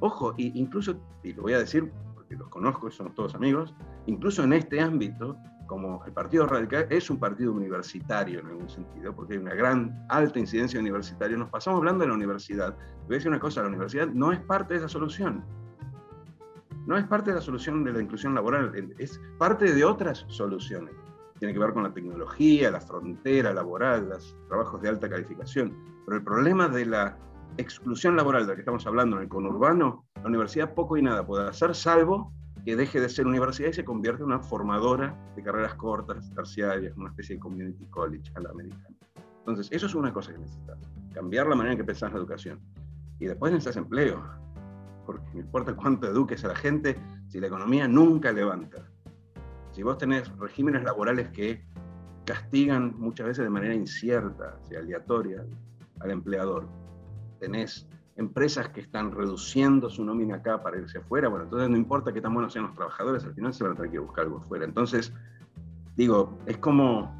Ojo, 0.00 0.34
incluso, 0.36 0.96
y 1.22 1.32
lo 1.32 1.42
voy 1.42 1.54
a 1.54 1.58
decir 1.58 1.90
porque 2.14 2.36
los 2.36 2.48
conozco, 2.48 2.90
somos 2.90 3.14
todos 3.14 3.34
amigos, 3.34 3.74
incluso 4.06 4.42
en 4.42 4.52
este 4.52 4.80
ámbito, 4.80 5.36
como 5.66 6.04
el 6.04 6.12
Partido 6.12 6.46
Radical 6.46 6.86
es 6.90 7.10
un 7.10 7.18
partido 7.18 7.52
universitario 7.52 8.40
en 8.40 8.46
algún 8.46 8.68
sentido, 8.68 9.14
porque 9.14 9.34
hay 9.34 9.40
una 9.40 9.54
gran 9.54 10.06
alta 10.08 10.38
incidencia 10.38 10.80
universitaria, 10.80 11.36
nos 11.36 11.50
pasamos 11.50 11.78
hablando 11.78 12.02
de 12.02 12.08
la 12.08 12.14
universidad. 12.14 12.76
Voy 13.06 13.14
a 13.14 13.18
decir 13.18 13.28
una 13.28 13.40
cosa, 13.40 13.62
la 13.62 13.68
universidad 13.68 14.08
no 14.08 14.32
es 14.32 14.40
parte 14.40 14.74
de 14.74 14.80
esa 14.80 14.88
solución. 14.88 15.44
No 16.86 16.96
es 16.96 17.04
parte 17.04 17.30
de 17.30 17.36
la 17.36 17.42
solución 17.42 17.82
de 17.82 17.92
la 17.92 18.00
inclusión 18.00 18.34
laboral, 18.34 18.72
es 18.98 19.20
parte 19.38 19.72
de 19.72 19.84
otras 19.84 20.24
soluciones. 20.28 20.94
Tiene 21.38 21.52
que 21.52 21.60
ver 21.60 21.72
con 21.72 21.82
la 21.82 21.92
tecnología, 21.92 22.70
la 22.70 22.80
frontera 22.80 23.52
laboral, 23.52 24.08
los 24.08 24.36
trabajos 24.48 24.80
de 24.80 24.88
alta 24.88 25.08
calificación. 25.08 25.76
Pero 26.04 26.18
el 26.18 26.24
problema 26.24 26.68
de 26.68 26.86
la 26.86 27.18
exclusión 27.58 28.16
laboral 28.16 28.42
de 28.42 28.48
la 28.48 28.54
que 28.54 28.60
estamos 28.60 28.86
hablando 28.86 29.16
en 29.16 29.22
el 29.22 29.28
conurbano, 29.28 30.04
la 30.14 30.28
universidad 30.28 30.74
poco 30.74 30.96
y 30.96 31.02
nada 31.02 31.26
puede 31.26 31.48
hacer, 31.48 31.74
salvo 31.74 32.32
que 32.66 32.74
deje 32.74 33.00
de 33.00 33.08
ser 33.08 33.28
universidad 33.28 33.68
y 33.68 33.74
se 33.74 33.84
convierta 33.84 34.24
en 34.24 34.26
una 34.26 34.40
formadora 34.40 35.16
de 35.36 35.42
carreras 35.44 35.76
cortas, 35.76 36.28
terciarias, 36.34 36.96
una 36.96 37.10
especie 37.10 37.36
de 37.36 37.40
community 37.40 37.86
college 37.86 38.28
a 38.34 38.40
la 38.40 38.50
americana. 38.50 38.96
Entonces, 39.38 39.68
eso 39.70 39.86
es 39.86 39.94
una 39.94 40.12
cosa 40.12 40.32
que 40.32 40.38
necesitas, 40.38 40.76
cambiar 41.14 41.46
la 41.46 41.54
manera 41.54 41.74
en 41.74 41.78
que 41.78 41.84
pensás 41.84 42.10
la 42.10 42.18
educación. 42.18 42.58
Y 43.20 43.26
después 43.26 43.52
necesitas 43.52 43.76
empleo, 43.76 44.20
porque 45.06 45.24
no 45.34 45.40
importa 45.42 45.76
cuánto 45.76 46.08
eduques 46.08 46.44
a 46.44 46.48
la 46.48 46.56
gente, 46.56 46.96
si 47.28 47.38
la 47.38 47.46
economía 47.46 47.86
nunca 47.86 48.32
levanta. 48.32 48.84
Si 49.70 49.84
vos 49.84 49.96
tenés 49.96 50.28
regímenes 50.36 50.82
laborales 50.82 51.28
que 51.28 51.64
castigan 52.24 52.98
muchas 52.98 53.28
veces 53.28 53.44
de 53.44 53.50
manera 53.50 53.76
incierta, 53.76 54.58
y 54.68 54.74
aleatoria, 54.74 55.46
al 56.00 56.10
empleador, 56.10 56.66
tenés 57.38 57.88
empresas 58.16 58.70
que 58.70 58.80
están 58.80 59.12
reduciendo 59.12 59.90
su 59.90 60.04
nómina 60.04 60.36
acá 60.36 60.62
para 60.62 60.78
irse 60.78 60.98
afuera, 60.98 61.28
bueno, 61.28 61.44
entonces 61.44 61.68
no 61.68 61.76
importa 61.76 62.12
qué 62.12 62.20
tan 62.20 62.32
buenos 62.32 62.52
sean 62.52 62.66
los 62.66 62.74
trabajadores, 62.74 63.24
al 63.24 63.34
final 63.34 63.52
se 63.52 63.64
van 63.64 63.74
a 63.74 63.76
tener 63.76 63.90
que 63.90 63.98
buscar 63.98 64.24
algo 64.24 64.38
afuera. 64.38 64.64
Entonces, 64.64 65.12
digo, 65.96 66.38
es 66.46 66.56
como 66.58 67.14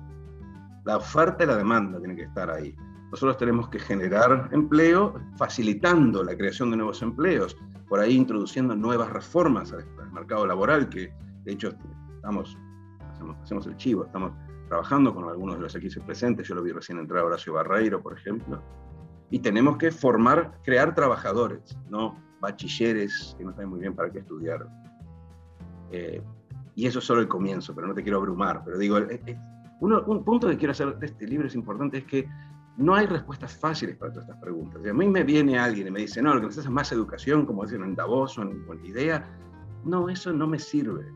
la 0.85 0.97
oferta 0.97 1.45
y 1.45 1.47
la 1.47 1.57
demanda 1.57 1.99
tienen 1.99 2.17
que 2.17 2.25
estar 2.25 2.51
ahí. 2.51 2.75
Nosotros 3.11 3.37
tenemos 3.37 3.69
que 3.69 3.79
generar 3.79 4.49
empleo 4.53 5.15
facilitando 5.37 6.25
la 6.25 6.37
creación 6.37 6.71
de 6.71 6.79
nuevos 6.79 7.03
empleos, 7.03 7.57
por 7.89 8.01
ahí 8.01 8.17
introduciendo 8.17 8.75
nuevas 8.75 9.11
reformas 9.11 9.73
al, 9.73 9.85
mercado 10.13 10.47
laboral, 10.47 10.89
que 10.89 11.13
de 11.45 11.53
hecho 11.53 11.75
estamos, 12.15 12.57
hacemos, 13.13 13.37
hacemos 13.43 13.67
el 13.67 13.77
chivo, 13.77 14.07
estamos 14.07 14.33
trabajando 14.69 15.15
con 15.15 15.29
algunos 15.29 15.57
de 15.57 15.63
los 15.63 15.75
equipos 15.75 16.03
presentes, 16.05 16.49
yo 16.49 16.55
lo 16.55 16.63
vi 16.63 16.73
recién 16.73 16.99
entrar 16.99 17.23
Horacio 17.23 17.53
Barreiro, 17.53 18.03
por 18.03 18.17
ejemplo, 18.17 18.63
y 19.31 19.41
tenemos 19.41 19.77
que 19.77 19.91
formar, 19.91 20.61
crear 20.63 20.95
trabajadores, 20.95 21.77
no 21.89 22.17
bachilleres 22.41 23.35
que 23.39 23.45
no 23.45 23.53
saben 23.53 23.71
muy 23.71 23.81
bien 23.81 23.95
para 23.95 24.11
qué 24.11 24.21
estudiar. 24.21 24.69
Eh, 25.91 26.23
y 26.75 26.87
eso 26.87 26.99
es 26.99 27.05
solo 27.05 27.21
el 27.21 27.29
comienzo, 27.29 27.75
pero 27.75 27.87
no 27.87 27.95
te 27.95 28.03
quiero 28.03 28.19
abrumar, 28.19 28.63
pero 28.65 28.79
digo, 28.79 28.99
eh, 28.99 29.21
eh, 29.27 29.39
un 29.81 30.25
punto 30.25 30.49
que 30.49 30.57
quiero 30.57 30.73
hacer 30.73 30.97
de 30.99 31.07
este 31.07 31.27
libro 31.27 31.47
es 31.47 31.55
importante, 31.55 31.99
es 31.99 32.05
que 32.05 32.29
no 32.77 32.95
hay 32.95 33.07
respuestas 33.07 33.57
fáciles 33.57 33.97
para 33.97 34.13
todas 34.13 34.29
estas 34.29 34.41
preguntas. 34.43 34.83
A 34.87 34.93
mí 34.93 35.09
me 35.09 35.25
viene 35.25 35.59
alguien 35.59 35.89
y 35.89 35.91
me 35.91 36.01
dice, 36.01 36.21
no, 36.21 36.35
lo 36.35 36.41
que 36.41 36.47
necesitas 36.47 36.67
es 36.67 36.73
más 36.73 36.93
educación, 36.93 37.47
como 37.47 37.65
dicen 37.65 37.83
en 37.83 37.95
Davos 37.95 38.37
o 38.39 38.43
en, 38.43 38.65
o 38.69 38.75
IDEA, 38.75 39.27
no, 39.85 40.09
eso 40.09 40.33
no 40.33 40.47
me 40.47 40.59
sirve. 40.59 41.07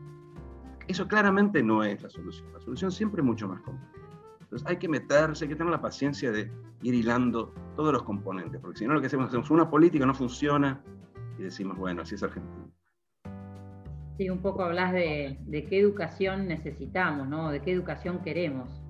Eso 0.87 1.07
claramente 1.07 1.61
no 1.61 1.83
es 1.83 2.01
la 2.01 2.09
solución. 2.09 2.51
La 2.53 2.59
solución 2.61 2.91
siempre 2.91 3.21
es 3.21 3.25
mucho 3.25 3.47
más 3.47 3.61
compleja. 3.61 4.10
Entonces 4.51 4.67
hay 4.67 4.75
que 4.75 4.89
meterse, 4.89 5.45
hay 5.45 5.49
que 5.49 5.55
tener 5.55 5.71
la 5.71 5.79
paciencia 5.79 6.29
de 6.29 6.51
ir 6.81 6.93
hilando 6.93 7.53
todos 7.77 7.93
los 7.93 8.03
componentes, 8.03 8.59
porque 8.59 8.79
si 8.79 8.85
no 8.85 8.93
lo 8.93 8.99
que 8.99 9.07
hacemos, 9.07 9.29
hacemos 9.29 9.49
una 9.49 9.69
política, 9.69 10.05
no 10.05 10.13
funciona 10.13 10.83
y 11.39 11.43
decimos, 11.43 11.77
bueno, 11.77 12.01
así 12.01 12.15
es 12.15 12.23
Argentina. 12.23 12.67
Sí, 14.17 14.29
un 14.29 14.41
poco 14.41 14.63
hablas 14.63 14.91
de, 14.91 15.37
qué 15.69 15.79
educación 15.79 16.49
necesitamos, 16.49 17.29
¿no? 17.29 17.49
De 17.49 17.61
qué 17.61 17.71
educación 17.71 18.19
queremos. 18.23 18.83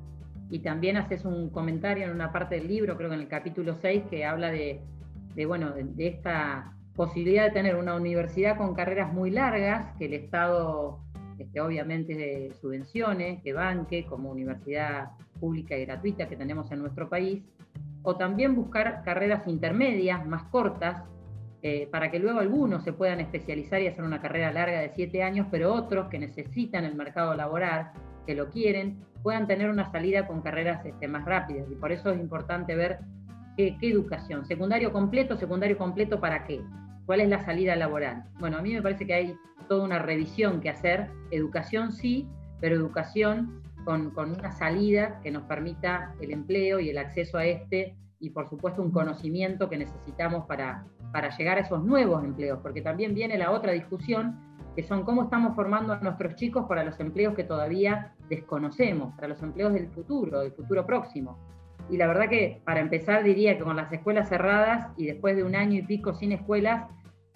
Y 0.50 0.62
también 0.62 0.97
haces 0.97 1.26
un 1.26 1.52
comentario 1.52 2.06
en 2.06 2.12
una 2.12 2.32
parte 2.32 2.56
del 2.56 2.67
libro, 2.67 2.97
creo 2.97 3.10
que 3.10 3.15
en 3.15 3.21
el 3.21 3.28
capítulo 3.28 3.76
6, 3.76 4.06
que 4.10 4.26
habla 4.26 4.50
de, 4.50 4.82
bueno, 5.45 5.74
de 5.76 6.08
esta 6.08 6.76
posibilidad 6.95 7.43
de 7.43 7.52
tener 7.52 7.76
una 7.76 7.93
universidad 7.93 8.58
con 8.58 8.74
carreras 8.74 9.13
muy 9.13 9.30
largas, 9.30 9.95
que 10.00 10.06
el 10.06 10.13
Estado 10.15 11.00
este, 11.38 11.62
obviamente 11.62 12.52
subvenciones, 12.60 13.43
que 13.43 13.54
banque 13.54 14.08
como 14.08 14.32
universidad 14.32 15.12
pública 15.41 15.75
y 15.75 15.86
gratuita 15.86 16.30
que 16.30 16.38
tenemos 16.38 16.71
en 16.71 16.80
nuestro 16.80 17.10
país, 17.10 17.43
o 18.04 18.15
también 18.15 18.56
buscar 18.56 19.04
carreras 19.04 19.45
intermedias, 19.47 20.25
más 20.25 20.43
cortas, 20.43 21.04
eh, 21.63 21.88
para 21.91 22.10
que 22.10 22.19
luego 22.19 22.39
algunos 22.39 22.84
se 22.84 22.93
puedan 22.93 23.19
especializar 23.19 23.82
y 23.82 23.88
hacer 23.88 24.04
una 24.04 24.21
carrera 24.21 24.51
larga 24.51 24.80
de 24.80 24.89
siete 24.89 25.21
años, 25.21 25.47
pero 25.51 25.73
otros 25.73 26.08
que 26.08 26.17
necesitan 26.17 26.86
el 26.86 26.95
mercado 26.95 27.36
laboral, 27.36 27.91
que 28.25 28.36
lo 28.36 28.49
quieren, 28.49 28.97
puedan 29.21 29.47
tener 29.47 29.69
una 29.69 29.91
salida 29.91 30.25
con 30.25 30.41
carreras 30.41 30.86
este, 30.86 31.08
más 31.08 31.25
rápidas. 31.25 31.67
Y 31.69 31.75
por 31.75 31.91
eso 31.91 32.12
es 32.12 32.19
importante 32.19 32.75
ver 32.75 32.99
qué, 33.58 33.77
qué 33.80 33.91
educación, 33.91 34.45
secundario 34.45 34.91
completo, 34.91 35.36
secundario 35.38 35.77
completo 35.77 36.19
para 36.19 36.45
qué, 36.45 36.62
cuál 37.06 37.21
es 37.21 37.30
la 37.30 37.43
salida 37.45 37.75
laboral. 37.75 38.23
Bueno, 38.39 38.58
a 38.58 38.62
mí 38.62 38.73
me 38.73 38.82
parece 38.82 39.06
que 39.06 39.13
hay 39.13 39.36
toda 39.67 39.84
una 39.84 39.99
revisión 39.99 40.62
que 40.62 40.69
hacer. 40.69 41.10
Educación 41.30 41.91
sí, 41.91 42.27
pero 42.60 42.75
educación 42.75 43.62
con, 43.85 44.13
una 44.15 44.51
salida 44.51 45.19
que 45.21 45.31
nos 45.31 45.43
permita 45.43 46.13
el 46.21 46.31
empleo 46.31 46.79
y 46.79 46.89
el 46.89 46.97
acceso 46.97 47.37
a 47.37 47.45
este 47.45 47.95
y 48.19 48.29
por 48.29 48.47
supuesto 48.47 48.81
un 48.81 48.91
conocimiento 48.91 49.69
que 49.69 49.77
necesitamos 49.77 50.45
para, 50.45 50.85
para 51.11 51.35
llegar 51.35 51.57
a 51.57 51.61
esos 51.61 51.83
nuevos 51.83 52.23
empleos, 52.23 52.59
porque 52.61 52.81
también 52.81 53.15
viene 53.15 53.37
la 53.37 53.51
otra 53.51 53.71
discusión, 53.71 54.39
que 54.75 54.83
son 54.83 55.03
cómo 55.03 55.23
estamos 55.23 55.55
formando 55.55 55.93
a 55.93 55.99
nuestros 55.99 56.35
chicos 56.35 56.65
para 56.67 56.83
los 56.83 56.99
empleos 56.99 57.33
que 57.33 57.43
todavía 57.43 58.13
desconocemos, 58.29 59.13
para 59.15 59.27
los 59.27 59.41
empleos 59.41 59.73
del 59.73 59.87
futuro, 59.89 60.41
del 60.41 60.51
futuro 60.51 60.85
próximo. 60.85 61.39
Y 61.89 61.97
la 61.97 62.07
verdad 62.07 62.29
que 62.29 62.61
para 62.63 62.79
empezar 62.79 63.23
diría 63.23 63.57
que 63.57 63.63
con 63.63 63.75
las 63.75 63.91
escuelas 63.91 64.29
cerradas 64.29 64.87
y 64.97 65.07
después 65.07 65.35
de 65.35 65.43
un 65.43 65.55
año 65.55 65.79
y 65.79 65.81
pico 65.81 66.13
sin 66.13 66.31
escuelas, 66.31 66.87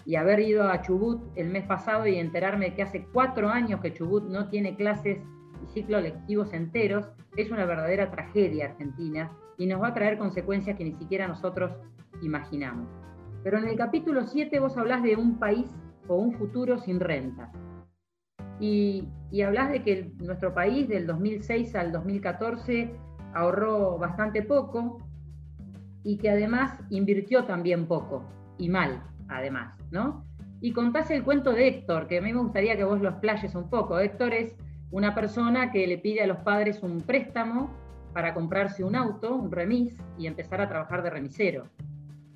y 0.05 0.15
haber 0.15 0.39
ido 0.39 0.69
a 0.69 0.81
Chubut 0.81 1.21
el 1.35 1.49
mes 1.49 1.65
pasado 1.65 2.05
y 2.05 2.17
enterarme 2.17 2.75
que 2.75 2.83
hace 2.83 3.07
cuatro 3.11 3.49
años 3.49 3.81
que 3.81 3.91
Chubut 3.91 4.23
no 4.25 4.49
tiene 4.49 4.75
clases 4.75 5.17
lectivos 5.75 6.53
enteros, 6.53 7.09
es 7.35 7.51
una 7.51 7.65
verdadera 7.65 8.11
tragedia 8.11 8.65
argentina 8.65 9.31
y 9.57 9.67
nos 9.67 9.81
va 9.81 9.89
a 9.89 9.93
traer 9.93 10.17
consecuencias 10.17 10.77
que 10.77 10.83
ni 10.83 10.93
siquiera 10.93 11.27
nosotros 11.27 11.71
imaginamos. 12.21 12.87
Pero 13.43 13.57
en 13.57 13.67
el 13.67 13.77
capítulo 13.77 14.25
7 14.25 14.59
vos 14.59 14.77
hablás 14.77 15.03
de 15.03 15.15
un 15.15 15.37
país 15.37 15.67
o 16.07 16.15
un 16.15 16.33
futuro 16.33 16.79
sin 16.79 16.99
renta. 16.99 17.51
Y, 18.59 19.07
y 19.31 19.41
hablás 19.41 19.71
de 19.71 19.83
que 19.83 20.11
nuestro 20.19 20.53
país 20.53 20.87
del 20.87 21.07
2006 21.07 21.75
al 21.75 21.91
2014 21.91 22.95
ahorró 23.33 23.97
bastante 23.97 24.41
poco 24.41 24.99
y 26.03 26.17
que 26.17 26.29
además 26.29 26.79
invirtió 26.89 27.43
también 27.45 27.87
poco 27.87 28.23
y 28.57 28.69
mal 28.69 29.03
además, 29.27 29.77
¿no? 29.91 30.25
Y 30.61 30.71
contás 30.71 31.11
el 31.11 31.23
cuento 31.23 31.51
de 31.51 31.67
Héctor, 31.67 32.07
que 32.07 32.19
a 32.19 32.21
mí 32.21 32.33
me 32.33 32.41
gustaría 32.41 32.77
que 32.77 32.83
vos 32.83 33.01
lo 33.01 33.09
explayes 33.09 33.55
un 33.55 33.69
poco. 33.69 33.99
Héctor 33.99 34.33
es 34.33 34.55
una 34.91 35.13
persona 35.13 35.71
que 35.71 35.87
le 35.87 35.97
pide 35.97 36.21
a 36.21 36.27
los 36.27 36.37
padres 36.37 36.81
un 36.83 37.01
préstamo 37.01 37.69
para 38.13 38.33
comprarse 38.33 38.83
un 38.83 38.95
auto, 38.95 39.35
un 39.35 39.51
remis, 39.51 39.97
y 40.17 40.27
empezar 40.27 40.61
a 40.61 40.69
trabajar 40.69 41.03
de 41.03 41.09
remisero. 41.09 41.67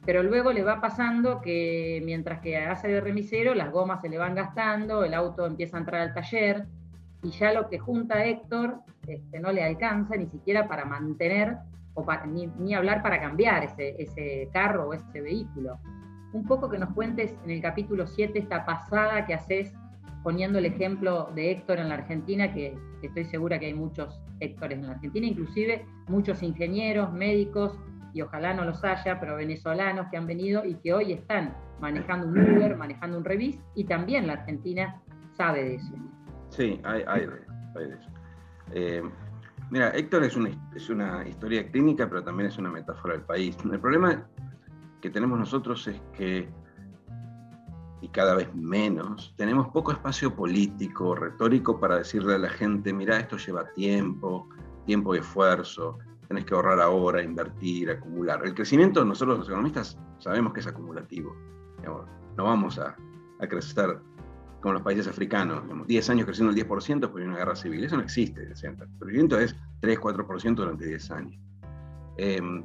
Pero 0.05 0.23
luego 0.23 0.51
le 0.51 0.63
va 0.63 0.81
pasando 0.81 1.41
que 1.41 2.01
mientras 2.05 2.41
que 2.41 2.57
hace 2.57 2.89
de 2.89 3.01
remisero, 3.01 3.53
las 3.53 3.71
gomas 3.71 4.01
se 4.01 4.09
le 4.09 4.17
van 4.17 4.35
gastando, 4.35 5.03
el 5.03 5.13
auto 5.13 5.45
empieza 5.45 5.77
a 5.77 5.79
entrar 5.81 6.01
al 6.01 6.13
taller, 6.13 6.65
y 7.23 7.29
ya 7.31 7.53
lo 7.53 7.69
que 7.69 7.79
junta 7.79 8.25
Héctor 8.25 8.79
este, 9.07 9.39
no 9.39 9.51
le 9.51 9.63
alcanza 9.63 10.15
ni 10.15 10.27
siquiera 10.27 10.67
para 10.67 10.85
mantener, 10.85 11.57
o 11.93 12.05
ni, 12.27 12.73
hablar 12.73 13.01
para 13.01 13.19
cambiar 13.19 13.63
ese, 13.63 14.01
ese 14.01 14.49
carro 14.51 14.89
o 14.89 14.93
ese 14.93 15.21
vehículo 15.21 15.79
un 16.33 16.45
poco 16.45 16.69
que 16.69 16.77
nos 16.77 16.93
cuentes 16.93 17.33
en 17.43 17.51
el 17.51 17.61
capítulo 17.61 18.05
7 18.05 18.37
esta 18.37 18.65
pasada 18.65 19.25
que 19.25 19.33
haces 19.33 19.73
poniendo 20.29 20.59
el 20.59 20.65
ejemplo 20.65 21.31
de 21.33 21.49
Héctor 21.49 21.79
en 21.79 21.89
la 21.89 21.95
Argentina, 21.95 22.53
que, 22.53 22.77
estoy 23.01 23.25
segura 23.25 23.57
que 23.57 23.65
hay 23.65 23.73
muchos 23.73 24.21
Héctores 24.39 24.77
en 24.77 24.85
la 24.85 24.91
Argentina, 24.91 25.25
inclusive 25.25 25.87
muchos 26.07 26.43
ingenieros, 26.43 27.11
médicos, 27.11 27.79
y 28.13 28.21
ojalá 28.21 28.53
no 28.53 28.63
los 28.63 28.83
haya, 28.83 29.19
pero 29.19 29.37
venezolanos 29.37 30.05
que 30.11 30.17
han 30.17 30.27
venido 30.27 30.63
y 30.63 30.75
que 30.75 30.93
hoy 30.93 31.13
están 31.13 31.57
manejando 31.81 32.27
un 32.27 32.37
Uber, 32.37 32.77
manejando 32.77 33.17
un 33.17 33.25
Revis, 33.25 33.57
y 33.73 33.85
también 33.85 34.27
la 34.27 34.33
Argentina 34.33 35.01
sabe 35.35 35.63
de 35.63 35.75
eso. 35.77 35.93
Sí, 36.49 36.79
hay, 36.83 37.25
de, 37.25 37.95
eso. 37.95 38.09
Eh, 38.71 39.01
mira, 39.71 39.89
Héctor 39.95 40.25
es 40.25 40.35
una, 40.35 40.51
es 40.75 40.91
una 40.91 41.27
historia 41.27 41.67
clínica, 41.71 42.07
pero 42.07 42.23
también 42.23 42.49
es 42.49 42.57
una 42.59 42.69
metáfora 42.69 43.15
del 43.15 43.23
país. 43.23 43.57
El 43.63 43.79
problema 43.79 44.27
que 45.01 45.09
tenemos 45.09 45.39
nosotros 45.39 45.87
es 45.87 45.99
que, 46.13 46.47
y 48.01 48.07
cada 48.09 48.35
vez 48.35 48.53
menos, 48.55 49.33
tenemos 49.35 49.67
poco 49.69 49.91
espacio 49.91 50.33
político, 50.33 51.15
retórico 51.15 51.79
para 51.79 51.97
decirle 51.97 52.35
a 52.35 52.37
la 52.37 52.49
gente, 52.49 52.93
mira, 52.93 53.19
esto 53.19 53.37
lleva 53.37 53.71
tiempo, 53.73 54.47
tiempo 54.85 55.15
y 55.15 55.19
esfuerzo, 55.19 55.97
tenés 56.27 56.45
que 56.45 56.53
ahorrar 56.53 56.79
ahora, 56.79 57.21
invertir, 57.21 57.89
acumular. 57.89 58.45
El 58.45 58.53
crecimiento, 58.53 59.03
nosotros 59.03 59.39
los 59.39 59.47
economistas 59.47 59.97
sabemos 60.19 60.53
que 60.53 60.61
es 60.61 60.67
acumulativo. 60.67 61.35
no 62.37 62.43
vamos 62.43 62.79
a, 62.79 62.95
crecer 63.49 63.99
como 64.61 64.73
los 64.73 64.81
países 64.81 65.07
africanos, 65.07 65.63
10 65.87 66.09
años 66.09 66.25
creciendo 66.25 66.53
el 66.53 66.67
10% 66.67 66.99
después 66.99 67.23
de 67.23 67.29
una 67.29 67.37
guerra 67.37 67.55
civil. 67.55 67.83
Eso 67.83 67.95
no 67.97 68.03
existe. 68.03 68.43
El 68.43 68.77
crecimiento 68.99 69.39
es 69.39 69.55
3-4% 69.81 70.55
durante 70.55 70.85
10 70.85 71.11
años. 71.11 71.39
Em, 72.17 72.63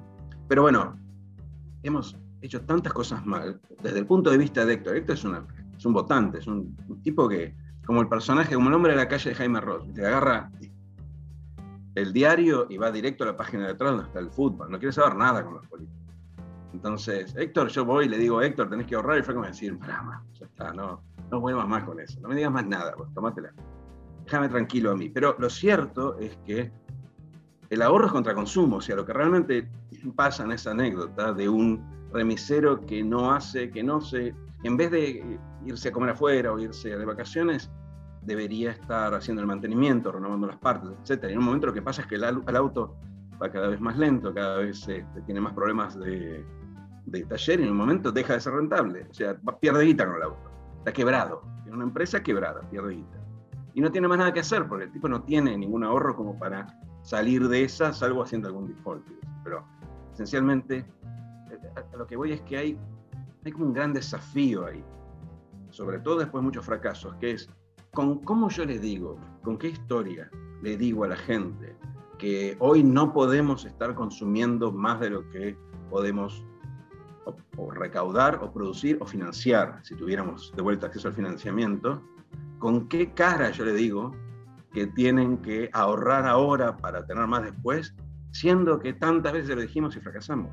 pero 0.49 0.63
bueno, 0.63 0.99
hemos 1.85 2.17
hecho 2.47 2.61
tantas 2.63 2.93
cosas 2.93 3.25
mal, 3.25 3.61
desde 3.83 3.99
el 3.99 4.07
punto 4.07 4.31
de 4.31 4.39
vista 4.39 4.65
de 4.65 4.75
Héctor. 4.75 4.97
Héctor 4.97 5.17
es, 5.17 5.25
una, 5.25 5.47
es 5.77 5.85
un 5.87 5.93
votante, 5.93 6.39
es 6.39 6.47
un, 6.47 6.77
tipo 7.03 7.29
que, 7.29 7.55
como 7.87 8.01
el 8.01 8.09
personaje, 8.09 8.55
como 8.55 8.69
el 8.69 8.75
hombre 8.75 8.93
de 8.93 8.99
la 8.99 9.09
calle 9.09 9.31
de 9.31 9.37
Jaime 9.37 9.61
Ross, 9.61 9.93
te 9.95 10.07
agarra 10.07 10.51
el 11.95 12.13
diario 12.13 12.67
y 12.69 12.77
va 12.77 12.91
directo 12.91 13.25
a 13.25 13.29
la 13.29 13.37
página 13.37 13.67
de 13.67 13.73
atrás 13.73 13.93
donde 13.93 14.07
está 14.07 14.19
el 14.19 14.31
fútbol, 14.31 14.71
no 14.71 14.79
quiere 14.79 14.93
saber 14.93 15.17
nada 15.17 15.45
con 15.45 15.55
los 15.55 15.67
políticos. 15.67 16.03
Entonces, 16.73 17.35
Héctor, 17.37 17.69
yo 17.69 17.85
voy 17.85 18.07
y 18.07 18.09
le 18.09 18.19
digo, 18.19 18.43
Héctor, 18.43 18.69
tenés 18.69 18.87
que 18.87 18.97
ahorrar, 18.97 19.19
y 19.19 19.23
fue 19.23 19.35
como 19.35 19.47
decir, 19.47 19.79
pará, 19.79 20.23
ya 20.39 20.47
está, 20.47 20.73
no, 20.73 21.01
no 21.31 21.41
vuelvas 21.41 21.69
más 21.69 21.85
con 21.85 22.01
eso, 22.01 22.21
no 22.21 22.29
me 22.29 22.35
digas 22.35 22.53
más 22.53 22.67
nada, 22.67 22.95
pues, 22.97 23.13
tomátela. 23.15 23.53
Déjame 24.25 24.49
tranquilo 24.49 24.91
a 24.91 24.97
mí. 24.97 25.09
Pero 25.11 25.37
lo 25.39 25.51
cierto 25.51 26.19
es 26.19 26.37
que 26.47 26.73
el 27.71 27.83
ahorro 27.83 28.07
es 28.07 28.13
contra 28.13 28.35
consumo, 28.35 28.77
o 28.77 28.81
sea, 28.81 28.97
lo 28.97 29.05
que 29.05 29.13
realmente 29.13 29.71
pasa 30.17 30.45
en 30.45 30.53
esa 30.53 30.73
anécdota 30.73 31.33
de 31.33 31.49
un 31.49 31.85
remisero 32.15 32.81
que 32.87 33.03
no 33.03 33.33
hace, 33.33 33.71
que 33.71 33.83
no 33.83 34.01
se, 34.01 34.35
en 34.63 34.77
vez 34.77 34.91
de 34.91 35.39
irse 35.67 35.89
a 35.89 35.93
comer 35.93 36.11
afuera 36.11 36.53
o 36.53 36.59
irse 36.59 36.97
de 36.97 37.05
vacaciones, 37.05 37.71
debería 38.23 38.71
estar 38.71 39.13
haciendo 39.15 39.43
el 39.43 39.49
mantenimiento, 39.49 40.13
renovando 40.13 40.47
las 40.47 40.57
partes, 40.57 40.91
etc. 41.03 41.25
Y 41.29 41.33
en 41.33 41.39
un 41.39 41.45
momento 41.45 41.67
lo 41.67 41.75
que 41.75 41.83
pasa 41.83 42.03
es 42.03 42.07
que 42.07 42.15
el, 42.15 42.25
auto 42.25 42.97
va 43.43 43.51
cada 43.51 43.69
vez 43.69 43.81
más 43.81 43.99
lento, 43.99 44.33
cada 44.33 44.59
vez 44.59 44.89
este, 44.89 45.21
tiene 45.27 45.41
más 45.41 45.53
problemas 45.53 45.99
de, 45.99 46.45
taller 47.29 47.61
y 47.61 47.65
en 47.65 47.71
un 47.71 47.77
momento 47.77 48.11
deja 48.11 48.33
de 48.33 48.41
ser 48.41 48.55
rentable, 48.55 49.07
o 49.11 49.15
sea, 49.15 49.37
pierde 49.61 49.85
guita 49.85 50.07
con 50.07 50.17
el 50.17 50.23
auto, 50.23 50.51
está 50.79 50.93
quebrado, 50.93 51.43
tiene 51.63 51.77
una 51.77 51.85
empresa 51.85 52.23
quebrada, 52.23 52.61
pierde 52.71 52.95
guita. 52.95 53.19
Y 53.75 53.81
no 53.81 53.91
tiene 53.91 54.07
más 54.07 54.19
nada 54.19 54.33
que 54.33 54.41
hacer 54.41 54.69
porque 54.69 54.85
el 54.85 54.93
tipo 54.93 55.09
no 55.09 55.23
tiene 55.23 55.59
ningún 55.59 55.83
ahorro 55.83 56.15
como 56.15 56.39
para 56.39 56.67
salir 57.03 57.49
de 57.49 57.65
esa, 57.65 57.93
salvo 57.93 58.23
haciendo 58.23 58.49
algún 58.49 58.69
default. 58.69 59.05
Pero 59.43 59.65
esencialmente 60.13 60.87
a 61.75 61.97
lo 61.97 62.07
que 62.07 62.17
voy 62.17 62.33
es 62.33 62.41
que 62.43 62.57
hay, 62.57 62.79
hay 63.45 63.53
como 63.53 63.67
un 63.67 63.73
gran 63.73 63.93
desafío 63.93 64.67
ahí, 64.67 64.85
sobre 65.71 65.99
todo 65.99 66.19
después 66.19 66.43
de 66.43 66.47
muchos 66.47 66.65
fracasos, 66.65 67.15
que 67.17 67.33
es 67.33 67.51
con 67.93 68.19
cómo 68.21 68.49
yo 68.49 68.65
le 68.65 68.79
digo, 68.79 69.19
con 69.43 69.57
qué 69.59 69.69
historia 69.69 70.31
le 70.63 70.77
digo 70.77 71.05
a 71.05 71.09
la 71.09 71.17
gente 71.17 71.77
que 72.19 72.57
hoy 72.59 72.83
no 72.83 73.13
podemos 73.13 73.65
estar 73.65 73.95
consumiendo 73.95 74.73
más 74.73 75.01
de 75.01 75.11
lo 75.11 75.29
que 75.31 75.57
podemos 75.91 76.45
recaudar 77.73 78.41
o 78.43 78.53
producir 78.53 78.99
o 79.01 79.07
financiar, 79.07 79.81
si 79.83 79.95
tuviéramos 79.95 80.53
de 80.57 80.63
vuelta 80.63 80.87
acceso 80.87 81.09
al 81.09 81.15
financiamiento, 81.15 82.03
¿con 82.59 82.89
qué 82.89 83.13
cara 83.13 83.51
yo 83.51 83.65
le 83.65 83.73
digo 83.73 84.13
que 84.73 84.87
tienen 84.87 85.39
que 85.39 85.71
ahorrar 85.73 86.27
ahora 86.27 86.77
para 86.77 87.07
tener 87.07 87.27
más 87.27 87.45
después, 87.45 87.95
siendo 88.33 88.79
que 88.79 88.93
tantas 88.93 89.33
veces 89.33 89.55
lo 89.55 89.63
dijimos 89.63 89.97
y 89.97 90.01
fracasamos? 90.01 90.51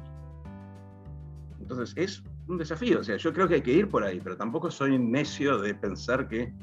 Entonces 1.71 1.95
es 1.97 2.23
un 2.47 2.57
desafío, 2.57 2.99
o 2.99 3.03
sea, 3.03 3.15
yo 3.15 3.33
creo 3.33 3.47
que 3.47 3.55
hay 3.55 3.61
que 3.61 3.71
ir 3.71 3.87
por 3.87 4.03
ahí, 4.03 4.19
pero 4.21 4.35
tampoco 4.35 4.69
soy 4.69 4.99
necio 4.99 5.57
de 5.57 5.73
pensar 5.73 6.27
que 6.27 6.53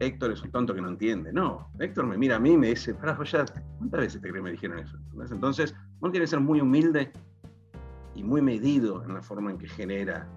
Héctor 0.00 0.32
es 0.32 0.42
un 0.42 0.50
tonto 0.50 0.74
que 0.74 0.82
no 0.82 0.88
entiende. 0.88 1.32
No, 1.32 1.70
Héctor 1.78 2.06
me 2.06 2.18
mira 2.18 2.36
a 2.36 2.38
mí 2.38 2.52
y 2.52 2.58
me 2.58 2.68
dice, 2.68 2.94
para 2.94 3.22
ya, 3.24 3.46
¿cuántas 3.78 4.00
veces 4.00 4.20
te 4.20 4.30
que 4.30 4.42
me 4.42 4.50
dijeron 4.50 4.78
eso? 4.78 4.98
Entonces, 5.30 5.74
uno 6.00 6.10
tiene 6.10 6.24
que 6.24 6.30
ser 6.30 6.40
muy 6.40 6.60
humilde 6.60 7.10
y 8.14 8.22
muy 8.22 8.42
medido 8.42 9.02
en 9.02 9.14
la 9.14 9.22
forma 9.22 9.50
en 9.50 9.58
que 9.58 9.68
genera 9.68 10.28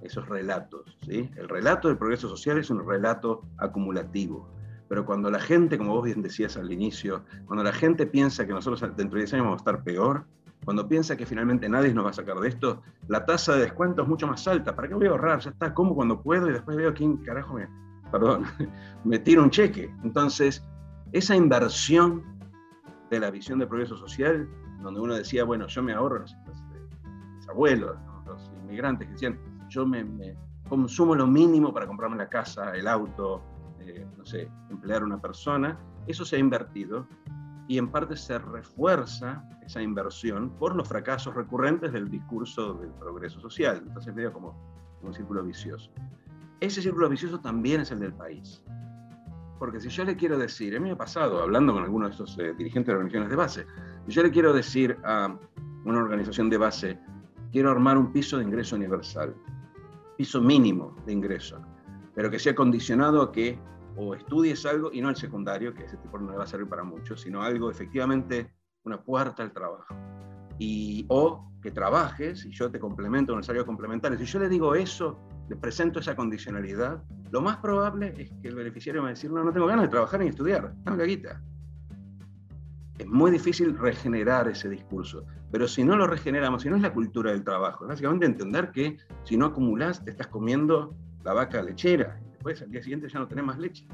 esos 0.00 0.26
relatos. 0.28 0.96
¿sí? 1.06 1.30
El 1.36 1.48
relato 1.48 1.88
del 1.88 1.98
progreso 1.98 2.28
social 2.28 2.58
es 2.58 2.70
un 2.70 2.86
relato 2.86 3.42
acumulativo. 3.58 4.48
Pero 4.88 5.04
cuando 5.04 5.30
la 5.30 5.40
gente, 5.40 5.76
como 5.76 5.94
vos 5.94 6.04
bien 6.04 6.22
decías 6.22 6.56
al 6.56 6.72
inicio, 6.72 7.22
cuando 7.44 7.62
la 7.62 7.72
gente 7.72 8.06
piensa 8.06 8.46
que 8.46 8.54
nosotros 8.54 8.80
dentro 8.96 9.18
de 9.18 9.24
10 9.24 9.34
años 9.34 9.44
vamos 9.44 9.60
a 9.60 9.62
estar 9.62 9.84
peor, 9.84 10.24
cuando 10.68 10.86
piensa 10.86 11.16
que 11.16 11.24
finalmente 11.24 11.66
nadie 11.66 11.94
nos 11.94 12.04
va 12.04 12.10
a 12.10 12.12
sacar 12.12 12.38
de 12.40 12.48
esto, 12.50 12.82
la 13.06 13.24
tasa 13.24 13.54
de 13.54 13.60
descuento 13.60 14.02
es 14.02 14.08
mucho 14.08 14.26
más 14.26 14.46
alta. 14.46 14.76
¿Para 14.76 14.86
qué 14.86 14.92
voy 14.92 15.06
a 15.06 15.12
ahorrar? 15.12 15.40
Ya 15.40 15.48
está, 15.48 15.72
como 15.72 15.94
cuando 15.94 16.20
puedo 16.20 16.46
y 16.46 16.52
después 16.52 16.76
veo 16.76 16.92
quién 16.92 17.16
carajo 17.24 17.54
me, 17.54 17.66
perdón, 18.12 18.44
me 19.04 19.18
tira 19.18 19.40
un 19.40 19.48
cheque. 19.48 19.90
Entonces, 20.04 20.62
esa 21.12 21.34
inversión 21.34 22.22
de 23.08 23.18
la 23.18 23.30
visión 23.30 23.58
de 23.58 23.66
progreso 23.66 23.96
social, 23.96 24.46
donde 24.82 25.00
uno 25.00 25.14
decía, 25.14 25.42
bueno, 25.42 25.66
yo 25.68 25.82
me 25.82 25.94
ahorro, 25.94 26.22
abuelos, 27.48 27.96
los 28.26 28.50
inmigrantes 28.62 29.06
que 29.06 29.12
decían, 29.14 29.38
yo 29.70 29.86
me, 29.86 30.04
consumo 30.68 31.14
lo 31.14 31.26
mínimo 31.26 31.72
para 31.72 31.86
comprarme 31.86 32.18
la 32.18 32.28
casa, 32.28 32.76
el 32.76 32.88
auto, 32.88 33.40
eh, 33.80 34.06
no 34.18 34.26
sé, 34.26 34.50
emplear 34.68 35.00
a 35.00 35.06
una 35.06 35.18
persona, 35.18 35.78
eso 36.06 36.26
se 36.26 36.36
ha 36.36 36.38
invertido 36.38 37.06
y 37.68 37.76
en 37.76 37.88
parte 37.90 38.16
se 38.16 38.38
refuerza 38.38 39.44
esa 39.64 39.82
inversión 39.82 40.50
por 40.58 40.74
los 40.74 40.88
fracasos 40.88 41.34
recurrentes 41.34 41.92
del 41.92 42.10
discurso 42.10 42.74
del 42.74 42.90
progreso 42.94 43.38
social. 43.40 43.82
Entonces 43.86 44.14
medio 44.14 44.32
como 44.32 44.58
un 45.02 45.12
círculo 45.12 45.44
vicioso. 45.44 45.90
Ese 46.60 46.80
círculo 46.80 47.10
vicioso 47.10 47.38
también 47.40 47.82
es 47.82 47.90
el 47.92 48.00
del 48.00 48.14
país. 48.14 48.64
Porque 49.58 49.80
si 49.80 49.90
yo 49.90 50.04
le 50.04 50.16
quiero 50.16 50.38
decir, 50.38 50.74
a 50.74 50.80
mí 50.80 50.86
me 50.86 50.92
ha 50.92 50.98
pasado, 50.98 51.42
hablando 51.42 51.74
con 51.74 51.82
algunos 51.82 52.08
de 52.08 52.12
estos 52.12 52.38
eh, 52.38 52.54
dirigentes 52.54 52.86
de 52.86 52.94
organizaciones 52.94 53.30
de 53.30 53.36
base, 53.36 53.66
si 54.06 54.12
yo 54.12 54.22
le 54.22 54.30
quiero 54.30 54.52
decir 54.54 54.96
a 55.04 55.36
una 55.84 55.98
organización 55.98 56.48
de 56.48 56.56
base, 56.56 56.98
quiero 57.52 57.70
armar 57.70 57.98
un 57.98 58.12
piso 58.12 58.38
de 58.38 58.44
ingreso 58.44 58.76
universal, 58.76 59.34
piso 60.16 60.40
mínimo 60.40 60.96
de 61.04 61.12
ingreso, 61.12 61.60
pero 62.14 62.30
que 62.30 62.38
sea 62.38 62.54
condicionado 62.54 63.20
a 63.20 63.30
que 63.30 63.58
o 63.98 64.14
estudies 64.14 64.64
algo 64.64 64.90
y 64.92 65.00
no 65.00 65.10
el 65.10 65.16
secundario, 65.16 65.74
que 65.74 65.84
ese 65.84 65.96
tipo 65.96 66.18
no 66.18 66.30
le 66.30 66.38
va 66.38 66.44
a 66.44 66.46
servir 66.46 66.68
para 66.68 66.84
mucho, 66.84 67.16
sino 67.16 67.42
algo 67.42 67.70
efectivamente 67.70 68.54
una 68.84 69.02
puerta 69.02 69.42
al 69.42 69.52
trabajo. 69.52 69.94
Y, 70.58 71.04
o 71.08 71.50
que 71.60 71.72
trabajes 71.72 72.44
y 72.44 72.50
yo 72.50 72.70
te 72.70 72.78
complemento 72.78 73.32
con 73.32 73.38
el 73.38 73.44
salario 73.44 73.66
complementario. 73.66 74.16
Si 74.16 74.24
yo 74.24 74.38
le 74.38 74.48
digo 74.48 74.74
eso, 74.74 75.18
le 75.48 75.56
presento 75.56 75.98
esa 75.98 76.14
condicionalidad, 76.14 77.02
lo 77.30 77.40
más 77.40 77.56
probable 77.56 78.14
es 78.16 78.30
que 78.40 78.48
el 78.48 78.54
beneficiario 78.54 79.02
me 79.02 79.06
va 79.06 79.10
a 79.10 79.14
decir, 79.14 79.30
no, 79.32 79.42
no 79.42 79.52
tengo 79.52 79.66
ganas 79.66 79.86
de 79.86 79.88
trabajar 79.88 80.20
ni 80.20 80.28
estudiar, 80.28 80.72
dame 80.84 80.98
la 80.98 81.04
guita. 81.04 81.42
Es 82.98 83.06
muy 83.06 83.30
difícil 83.30 83.76
regenerar 83.76 84.48
ese 84.48 84.68
discurso. 84.68 85.24
Pero 85.50 85.66
si 85.66 85.84
no 85.84 85.96
lo 85.96 86.06
regeneramos, 86.06 86.62
si 86.62 86.70
no 86.70 86.76
es 86.76 86.82
la 86.82 86.92
cultura 86.92 87.32
del 87.32 87.44
trabajo, 87.44 87.84
es 87.84 87.88
básicamente 87.88 88.26
entender 88.26 88.70
que 88.70 88.96
si 89.24 89.36
no 89.36 89.46
acumulas, 89.46 90.04
te 90.04 90.10
estás 90.10 90.28
comiendo 90.28 90.96
la 91.24 91.32
vaca 91.32 91.62
lechera. 91.62 92.20
Después 92.38 92.62
al 92.62 92.70
día 92.70 92.80
siguiente 92.80 93.08
ya 93.08 93.18
no 93.18 93.26
tenés 93.26 93.44
más 93.44 93.58
leche. 93.58 93.84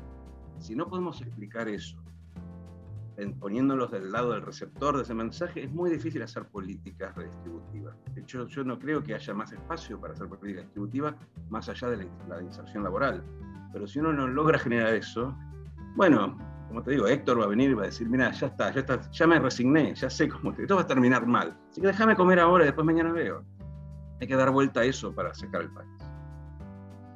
Si 0.59 0.77
no 0.77 0.87
podemos 0.87 1.21
explicar 1.23 1.67
eso, 1.67 1.97
poniéndolos 3.41 3.91
del 3.91 4.13
lado 4.13 4.33
del 4.33 4.43
receptor 4.43 4.97
de 4.97 5.03
ese 5.03 5.15
mensaje, 5.15 5.65
es 5.65 5.73
muy 5.73 5.91
difícil 5.91 6.23
hacer 6.23 6.47
políticas 6.49 7.15
redistributivas. 7.15 7.97
De 8.15 8.21
hecho, 8.21 8.47
yo 8.47 8.63
no 8.63 8.79
creo 8.79 9.03
que 9.03 9.15
haya 9.15 9.33
más 9.33 9.51
espacio 9.53 9.99
para 9.99 10.13
hacer 10.13 10.29
política 10.29 10.61
distributiva 10.61 11.17
más 11.49 11.71
allá 11.71 11.89
de 11.89 11.97
la, 11.97 12.37
la 12.37 12.43
inserción 12.43 12.85
laboral. 12.85 13.25
Pero 13.73 13.87
si 13.87 13.99
uno 13.99 14.13
no 14.13 14.29
logra 14.29 14.59
generar 14.59 14.93
eso, 14.95 15.35
bueno, 15.97 16.37
como 16.69 16.83
te 16.83 16.91
digo, 16.91 17.07
Héctor 17.07 17.41
va 17.41 17.45
a 17.45 17.49
venir 17.49 17.71
y 17.71 17.75
va 17.75 17.85
a 17.85 17.87
decir, 17.87 18.11
mira, 18.11 18.31
ya 18.31 18.49
está, 18.49 18.71
ya 18.73 18.81
está, 18.81 19.11
ya 19.11 19.27
me 19.27 19.39
resigné, 19.39 19.95
ya 19.95 20.11
sé 20.11 20.29
cómo 20.29 20.53
esto 20.53 20.77
va 20.77 20.83
a 20.83 20.87
terminar 20.87 21.27
mal. 21.27 21.57
Así 21.71 21.81
que 21.81 21.87
déjame 21.87 22.15
comer 22.15 22.41
ahora 22.41 22.65
y 22.65 22.67
después 22.67 22.85
mañana 22.85 23.11
veo. 23.11 23.43
Hay 24.21 24.27
que 24.27 24.37
dar 24.37 24.51
vuelta 24.51 24.81
a 24.81 24.85
eso 24.85 25.15
para 25.15 25.33
sacar 25.33 25.63
el 25.63 25.71
país. 25.71 26.14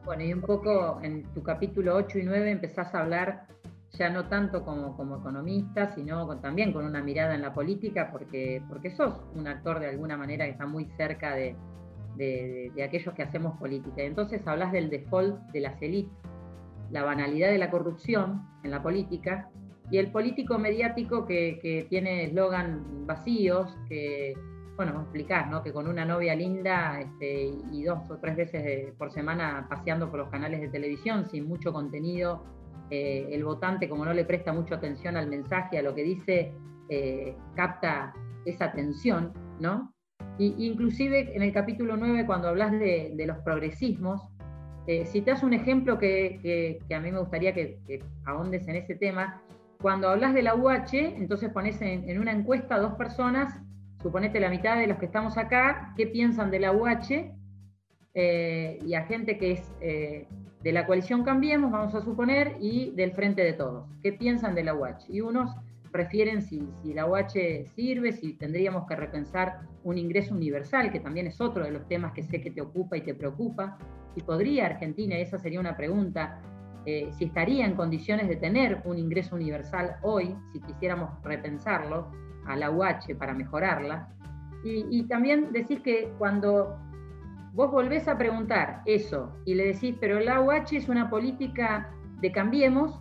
Bueno, 0.08 0.24
y 0.24 0.32
un 0.32 0.40
poco 0.40 1.00
en 1.02 1.22
tu 1.34 1.42
capítulo 1.42 1.94
8 1.94 2.20
y 2.20 2.22
9 2.22 2.50
empezás 2.50 2.94
a 2.94 3.00
hablar 3.00 3.46
ya 3.90 4.08
no 4.08 4.26
tanto 4.26 4.64
como, 4.64 4.96
como 4.96 5.18
economista, 5.18 5.94
sino 5.94 6.26
también 6.40 6.72
con 6.72 6.86
una 6.86 7.02
mirada 7.02 7.34
en 7.34 7.42
la 7.42 7.52
política, 7.52 8.08
porque, 8.10 8.62
porque 8.70 8.90
sos 8.90 9.20
un 9.34 9.46
actor 9.46 9.80
de 9.80 9.90
alguna 9.90 10.16
manera 10.16 10.46
que 10.46 10.52
está 10.52 10.64
muy 10.64 10.86
cerca 10.96 11.34
de, 11.34 11.54
de, 12.16 12.72
de 12.74 12.82
aquellos 12.84 13.12
que 13.12 13.22
hacemos 13.22 13.58
política. 13.58 14.00
Entonces 14.00 14.40
hablas 14.46 14.72
del 14.72 14.88
default 14.88 15.42
de 15.52 15.60
las 15.60 15.82
élites 15.82 16.16
la 16.90 17.02
banalidad 17.02 17.50
de 17.50 17.58
la 17.58 17.70
corrupción 17.70 18.48
en 18.64 18.70
la 18.70 18.82
política 18.82 19.50
y 19.90 19.98
el 19.98 20.10
político 20.10 20.58
mediático 20.58 21.26
que, 21.26 21.86
tiene 21.90 22.24
eslogan 22.24 23.06
vacíos, 23.06 23.76
que, 23.90 24.32
bueno, 24.78 25.00
explicar, 25.00 25.50
¿no? 25.50 25.60
Que 25.60 25.72
con 25.72 25.88
una 25.88 26.04
novia 26.04 26.36
linda 26.36 27.00
este, 27.00 27.50
y 27.72 27.82
dos 27.82 28.08
o 28.08 28.16
tres 28.18 28.36
veces 28.36 28.94
por 28.96 29.10
semana 29.10 29.66
paseando 29.68 30.08
por 30.08 30.20
los 30.20 30.28
canales 30.28 30.60
de 30.60 30.68
televisión 30.68 31.26
sin 31.28 31.48
mucho 31.48 31.72
contenido, 31.72 32.44
eh, 32.88 33.26
el 33.32 33.42
votante 33.42 33.88
como 33.88 34.04
no 34.04 34.14
le 34.14 34.24
presta 34.24 34.52
mucha 34.52 34.76
atención 34.76 35.16
al 35.16 35.26
mensaje, 35.26 35.78
a 35.78 35.82
lo 35.82 35.96
que 35.96 36.04
dice, 36.04 36.52
eh, 36.88 37.36
capta 37.56 38.14
esa 38.44 38.66
atención, 38.66 39.32
¿no? 39.58 39.92
Y, 40.38 40.54
inclusive 40.64 41.34
en 41.34 41.42
el 41.42 41.52
capítulo 41.52 41.96
9, 41.96 42.24
cuando 42.24 42.46
hablas 42.46 42.70
de, 42.70 43.12
los 43.26 43.38
progresismos, 43.38 44.28
eh, 44.86 45.04
das 45.26 45.42
un 45.42 45.54
ejemplo 45.54 45.98
que, 45.98 46.78
a 46.94 47.00
mí 47.00 47.10
me 47.10 47.18
gustaría 47.18 47.52
que, 47.52 47.80
ahondes 48.26 48.68
en 48.68 48.76
ese 48.76 48.94
tema, 48.94 49.42
cuando 49.82 50.08
hablas 50.08 50.34
de 50.34 50.42
la 50.42 50.54
UH, 50.54 51.16
entonces 51.16 51.50
pones 51.52 51.82
en, 51.82 52.16
una 52.20 52.30
encuesta 52.30 52.76
a 52.76 52.78
dos 52.78 52.94
personas, 52.94 53.60
suponete 54.02 54.40
la 54.40 54.50
mitad 54.50 54.76
de 54.76 54.86
los 54.86 54.98
que 54.98 55.06
estamos 55.06 55.36
acá, 55.38 55.92
qué 55.96 56.06
piensan 56.06 56.50
de 56.50 56.60
la 56.60 56.72
UH, 56.72 57.34
y 58.14 58.94
a 58.94 59.04
gente 59.06 59.38
que 59.38 59.52
es 59.52 59.72
eh, 59.80 60.26
de 60.62 60.72
la 60.72 60.86
coalición 60.86 61.22
Cambiemos, 61.22 61.70
vamos 61.70 61.94
a 61.94 62.00
suponer, 62.02 62.56
y 62.60 62.90
del 62.96 63.12
Frente 63.12 63.42
de 63.42 63.52
Todos, 63.52 63.86
qué 64.02 64.12
piensan 64.12 64.54
de 64.54 64.64
la 64.64 64.74
UH. 64.74 65.06
Y 65.08 65.20
unos 65.20 65.54
prefieren 65.92 66.42
si, 66.42 66.68
la 66.84 67.06
UH 67.06 67.66
sirve, 67.74 68.12
si 68.12 68.34
tendríamos 68.34 68.86
que 68.86 68.96
repensar 68.96 69.60
un 69.84 69.98
ingreso 69.98 70.34
universal, 70.34 70.90
que 70.92 71.00
también 71.00 71.26
es 71.26 71.40
otro 71.40 71.64
de 71.64 71.70
los 71.70 71.86
temas 71.86 72.12
que 72.12 72.22
sé 72.22 72.40
que 72.40 72.50
te 72.50 72.60
ocupa 72.60 72.96
y 72.96 73.02
te 73.02 73.14
preocupa 73.14 73.78
si 74.14 74.22
podría 74.22 74.66
Argentina, 74.66 75.16
esa 75.16 75.38
sería 75.38 75.60
una 75.60 75.76
pregunta, 75.76 76.40
eh, 76.86 77.10
si 77.16 77.26
estaría 77.26 77.64
en 77.64 77.74
condiciones 77.74 78.28
de 78.28 78.36
tener 78.36 78.82
un 78.84 78.98
ingreso 78.98 79.36
universal 79.36 79.96
hoy, 80.02 80.34
si 80.52 80.60
quisiéramos 80.60 81.22
repensarlo, 81.22 82.10
a 82.48 82.56
la 82.56 82.70
UH 82.70 83.14
para 83.18 83.34
mejorarla. 83.34 84.08
Y, 84.64 85.04
también 85.04 85.52
decís 85.52 85.80
que 85.80 86.12
cuando 86.18 86.76
vos 87.54 87.70
volvés 87.70 88.08
a 88.08 88.18
preguntar 88.18 88.82
eso 88.86 89.32
y 89.44 89.54
le 89.54 89.66
decís, 89.66 89.94
pero 90.00 90.18
la 90.18 90.40
UH 90.40 90.76
es 90.76 90.88
una 90.88 91.08
política 91.08 91.90
de 92.20 92.32
cambiemos, 92.32 93.00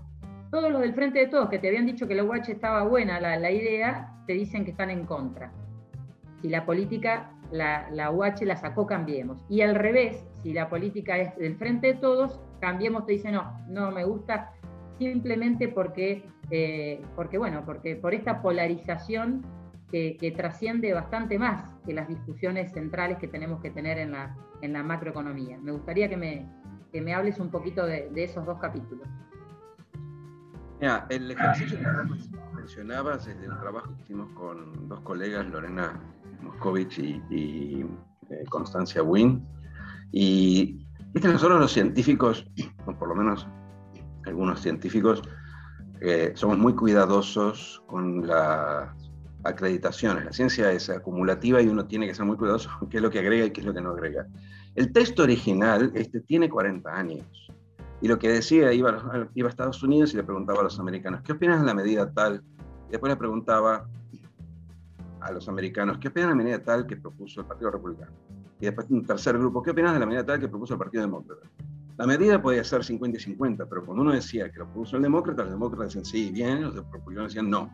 todos 0.52 0.72
los 0.72 0.82
del 0.82 0.94
Frente 0.94 1.20
de 1.20 1.28
Todos 1.28 1.50
que 1.50 1.60
te 1.60 1.68
habían 1.68 1.86
dicho 1.86 2.08
que 2.08 2.16
la 2.16 2.24
UH 2.24 2.52
estaba 2.52 2.84
buena, 2.84 3.20
la, 3.20 3.38
la 3.38 3.52
idea, 3.52 4.14
te 4.28 4.34
dicen 4.34 4.66
que 4.66 4.72
están 4.72 4.92
en 4.92 5.06
contra. 5.06 5.52
Si 6.42 6.48
la 6.48 6.64
política, 6.66 7.32
la, 7.52 7.90
la 7.92 8.12
UH 8.12 8.46
la 8.46 8.56
sacó, 8.56 8.86
cambiemos. 8.86 9.44
Y 9.50 9.62
al 9.62 9.76
revés, 9.76 10.24
si 10.44 10.54
la 10.54 10.70
política 10.70 11.18
es 11.18 11.36
del 11.38 11.58
frente 11.58 11.88
de 11.88 11.94
todos, 11.96 12.40
cambiemos, 12.62 13.06
te 13.06 13.14
dice 13.14 13.32
no, 13.32 13.60
no 13.68 13.92
me 13.92 14.04
gusta, 14.04 14.54
simplemente 14.98 15.68
porque, 15.68 16.24
eh, 16.50 17.02
porque 17.16 17.38
bueno, 17.38 17.64
porque 17.66 17.96
por 17.96 18.14
esta 18.14 18.42
polarización 18.42 19.46
que, 19.92 20.34
trasciende 20.36 20.94
bastante 20.94 21.40
más 21.40 21.72
que 21.86 21.94
las 21.94 22.08
discusiones 22.08 22.72
centrales 22.74 23.18
que 23.20 23.28
tenemos 23.28 23.62
que 23.62 23.72
tener 23.72 23.98
en 23.98 24.12
la, 24.12 24.36
en 24.62 24.74
la 24.74 24.84
macroeconomía. 24.84 25.58
Me 25.60 25.72
gustaría 25.72 26.10
que 26.10 26.18
me, 26.18 26.46
que 26.92 27.02
me 27.02 27.14
hables 27.14 27.40
un 27.40 27.50
poquito 27.50 27.86
de, 27.86 28.12
esos 28.16 28.46
dos 28.46 28.60
capítulos. 28.60 29.08
Mira, 30.80 31.08
el 31.10 31.32
ejercicio 31.32 31.80
que 31.80 32.56
mencionabas 32.56 33.28
es 33.28 33.40
del 33.40 33.58
trabajo 33.60 33.96
que 33.96 34.02
hicimos 34.04 34.32
con 34.34 34.88
dos 34.88 35.00
colegas, 35.02 35.48
Lorena 35.48 36.00
Moscovich 36.42 37.00
y, 37.00 37.22
y 37.32 37.86
eh, 38.30 38.44
Constancia 38.50 39.02
Wynn, 39.02 39.44
y 40.12 40.86
que 41.20 41.28
nosotros 41.28 41.60
los 41.60 41.72
científicos, 41.72 42.46
o 42.86 42.94
por 42.94 43.08
lo 43.08 43.16
menos 43.16 43.48
algunos 44.28 44.62
científicos, 44.62 45.22
eh, 46.02 46.32
somos 46.36 46.58
muy 46.58 46.74
cuidadosos 46.74 47.82
con 47.88 48.28
las 48.28 48.90
acreditaciones. 49.44 50.26
La 50.26 50.34
ciencia 50.34 50.72
es 50.72 50.90
acumulativa 50.90 51.62
y 51.62 51.68
uno 51.68 51.86
tiene 51.86 52.08
que 52.08 52.14
ser 52.14 52.26
muy 52.26 52.38
cuidadoso 52.38 52.70
con 52.80 52.90
qué 52.90 52.98
es 52.98 53.04
lo 53.04 53.10
que 53.10 53.20
agrega 53.20 53.46
y 53.46 53.52
qué 53.52 53.62
es 53.62 53.68
lo 53.68 53.74
que 53.74 53.82
no 53.82 53.92
agrega. 53.92 54.28
El 54.76 54.92
texto 54.92 55.24
original 55.24 55.92
este, 55.96 56.20
tiene 56.22 56.50
40 56.50 56.90
años. 56.94 57.26
Y 58.00 58.08
lo 58.08 58.20
que 58.20 58.30
decía, 58.30 58.72
iba 58.74 58.92
a, 58.92 59.28
iba 59.34 59.48
a 59.48 59.50
Estados 59.50 59.82
Unidos 59.82 60.14
y 60.14 60.18
le 60.18 60.24
preguntaba 60.24 60.60
a 60.60 60.64
los 60.64 60.80
americanos, 60.80 61.22
¿qué 61.24 61.32
opinas 61.32 61.60
de 61.60 61.66
la 61.66 61.74
medida 61.74 62.12
tal? 62.12 62.44
Y 62.88 62.92
después 62.92 63.12
le 63.12 63.18
preguntaba 63.18 63.88
a 65.20 65.32
los 65.32 65.50
americanos, 65.50 65.98
¿qué 65.98 66.10
opinan 66.10 66.30
de 66.30 66.36
la 66.36 66.44
medida 66.44 66.64
tal 66.64 66.86
que 66.86 66.96
propuso 66.96 67.42
el 67.42 67.48
Partido 67.48 67.72
Republicano? 67.72 68.12
Y 68.60 68.66
después 68.66 68.88
un 68.90 69.04
tercer 69.06 69.38
grupo, 69.38 69.64
¿qué 69.64 69.72
opinas 69.72 69.94
de 69.94 70.00
la 70.00 70.06
medida 70.06 70.26
tal 70.26 70.40
que 70.40 70.48
propuso 70.48 70.74
el 70.74 70.80
Partido 70.80 71.02
Demócrata? 71.02 71.48
La 71.98 72.06
medida 72.06 72.40
podía 72.40 72.64
ser 72.64 72.84
50 72.84 73.18
y 73.18 73.22
50, 73.22 73.66
pero 73.66 73.84
cuando 73.84 74.04
uno 74.04 74.14
decía 74.14 74.52
que 74.52 74.60
lo 74.60 74.66
propuso 74.66 74.98
el 74.98 75.02
demócrata, 75.02 75.42
los 75.44 75.54
demócratas 75.54 75.88
decían 75.88 76.06
sí, 76.06 76.32
bien, 76.32 76.62
los 76.62 76.76
republicanos 76.76 77.34
decían 77.34 77.50
no, 77.50 77.72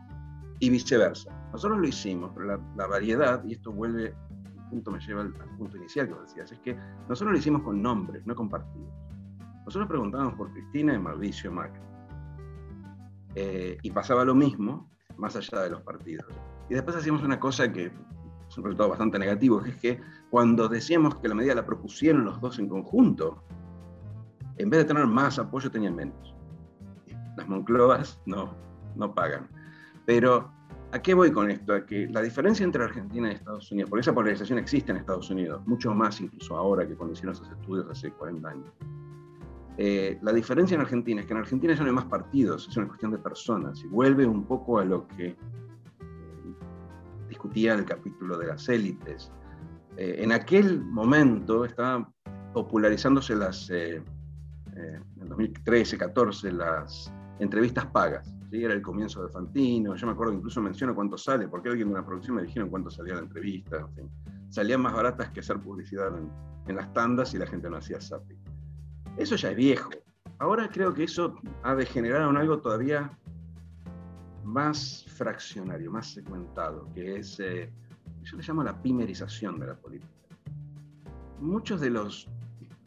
y 0.60 0.70
viceversa. 0.70 1.30
Nosotros 1.52 1.78
lo 1.78 1.86
hicimos, 1.86 2.30
pero 2.34 2.58
la, 2.74 2.86
variedad, 2.86 3.44
y 3.44 3.52
esto 3.52 3.70
vuelve, 3.70 4.14
un 4.56 4.70
punto 4.70 4.90
me 4.92 5.00
lleva 5.00 5.20
al, 5.20 5.34
punto 5.58 5.76
inicial 5.76 6.08
que 6.08 6.14
vos 6.14 6.22
decías, 6.22 6.52
es 6.52 6.58
que 6.60 6.74
nosotros 7.06 7.32
lo 7.32 7.38
hicimos 7.38 7.62
con 7.62 7.82
nombres, 7.82 8.26
no 8.26 8.34
con 8.34 8.48
partidos. 8.48 8.88
Nosotros 9.66 9.88
preguntábamos 9.88 10.34
por 10.34 10.50
Cristina 10.52 10.94
y 10.94 10.98
Mauricio 10.98 11.52
Macri. 11.52 11.80
Eh, 13.34 13.76
y 13.82 13.90
pasaba 13.90 14.24
lo 14.24 14.34
mismo 14.34 14.88
más 15.18 15.36
allá 15.36 15.60
de 15.62 15.70
los 15.70 15.82
partidos. 15.82 16.26
Y 16.70 16.74
después 16.74 16.96
hacíamos 16.96 17.22
una 17.22 17.38
cosa 17.38 17.70
que 17.70 17.86
es 17.86 18.58
un 18.58 18.64
resultado 18.64 18.88
bastante 18.88 19.18
negativo, 19.18 19.62
que 19.62 19.70
es 19.70 19.76
que 19.76 20.00
cuando 20.30 20.66
decíamos 20.68 21.16
que 21.16 21.28
la 21.28 21.34
medida 21.34 21.54
la 21.54 21.66
propusieron 21.66 22.24
los 22.24 22.40
dos 22.40 22.58
en 22.58 22.68
conjunto, 22.68 23.42
en 24.64 24.70
vez 24.70 24.80
de 24.80 24.86
tener 24.86 25.06
más 25.06 25.38
apoyo, 25.38 25.70
tenían 25.70 25.94
menos. 25.94 26.34
Las 27.36 27.46
Monclovas 27.46 28.18
no, 28.24 28.54
no 28.96 29.14
pagan. 29.14 29.46
Pero, 30.06 30.50
¿a 30.90 31.02
qué 31.02 31.12
voy 31.12 31.30
con 31.32 31.50
esto? 31.50 31.74
A 31.74 31.84
que 31.84 32.08
la 32.08 32.22
diferencia 32.22 32.64
entre 32.64 32.82
Argentina 32.82 33.28
y 33.28 33.34
Estados 33.34 33.70
Unidos, 33.70 33.90
porque 33.90 34.00
esa 34.00 34.14
polarización 34.14 34.58
existe 34.58 34.90
en 34.90 34.96
Estados 34.96 35.28
Unidos, 35.28 35.60
mucho 35.66 35.92
más 35.92 36.18
incluso 36.22 36.56
ahora 36.56 36.88
que 36.88 36.94
cuando 36.94 37.12
hicieron 37.12 37.34
esos 37.34 37.50
estudios 37.50 37.86
hace 37.90 38.10
40 38.10 38.48
años. 38.48 38.72
Eh, 39.76 40.18
la 40.22 40.32
diferencia 40.32 40.76
en 40.76 40.80
Argentina 40.80 41.20
es 41.20 41.26
que 41.26 41.34
en 41.34 41.40
Argentina 41.40 41.74
ya 41.74 41.80
no 41.80 41.88
hay 41.88 41.94
más 41.94 42.06
partidos, 42.06 42.66
es 42.66 42.76
una 42.78 42.86
cuestión 42.86 43.10
de 43.10 43.18
personas, 43.18 43.84
y 43.84 43.88
vuelve 43.88 44.24
un 44.24 44.46
poco 44.46 44.78
a 44.78 44.84
lo 44.86 45.06
que 45.08 45.26
eh, 45.26 45.36
discutía 47.28 47.74
el 47.74 47.84
capítulo 47.84 48.38
de 48.38 48.46
las 48.46 48.66
élites. 48.70 49.30
Eh, 49.98 50.20
en 50.20 50.32
aquel 50.32 50.80
momento 50.80 51.66
estaban 51.66 52.08
popularizándose 52.54 53.34
las, 53.34 53.68
eh, 54.76 55.00
en 55.20 55.28
2013, 55.28 55.98
14, 55.98 56.52
las 56.52 57.12
entrevistas 57.38 57.86
pagas. 57.86 58.34
¿sí? 58.50 58.64
Era 58.64 58.74
el 58.74 58.82
comienzo 58.82 59.22
de 59.22 59.28
Fantino. 59.30 59.94
Yo 59.94 60.06
me 60.06 60.12
acuerdo, 60.12 60.32
incluso 60.32 60.60
menciono 60.60 60.94
cuánto 60.94 61.16
sale, 61.16 61.48
porque 61.48 61.68
alguien 61.68 61.88
de 61.88 61.94
una 61.94 62.04
producción 62.04 62.36
me 62.36 62.42
dijeron 62.42 62.70
cuánto 62.70 62.90
salía 62.90 63.14
la 63.14 63.20
entrevista. 63.20 63.88
Salían 64.50 64.80
más 64.80 64.92
baratas 64.92 65.30
que 65.30 65.40
hacer 65.40 65.58
publicidad 65.58 66.16
en, 66.16 66.30
en, 66.68 66.76
las 66.76 66.92
tandas 66.92 67.34
y 67.34 67.38
la 67.38 67.46
gente 67.46 67.68
no 67.68 67.76
hacía 67.76 68.00
zapping. 68.00 68.38
Eso 69.16 69.36
ya 69.36 69.50
es 69.50 69.56
viejo. 69.56 69.90
Ahora 70.38 70.68
creo 70.68 70.92
que 70.92 71.04
eso 71.04 71.38
ha 71.62 71.74
degenerado 71.74 72.30
en 72.30 72.36
algo 72.36 72.58
todavía 72.58 73.16
más 74.44 75.04
fraccionario, 75.08 75.90
más 75.90 76.12
segmentado, 76.12 76.88
que 76.94 77.16
es, 77.16 77.40
eh, 77.40 77.72
yo 78.22 78.36
le 78.36 78.42
llamo 78.42 78.62
la 78.62 78.80
pimerización 78.80 79.58
de 79.58 79.66
la 79.68 79.76
política. 79.76 80.12
Muchos 81.40 81.80
de 81.80 81.90
los 81.90 82.30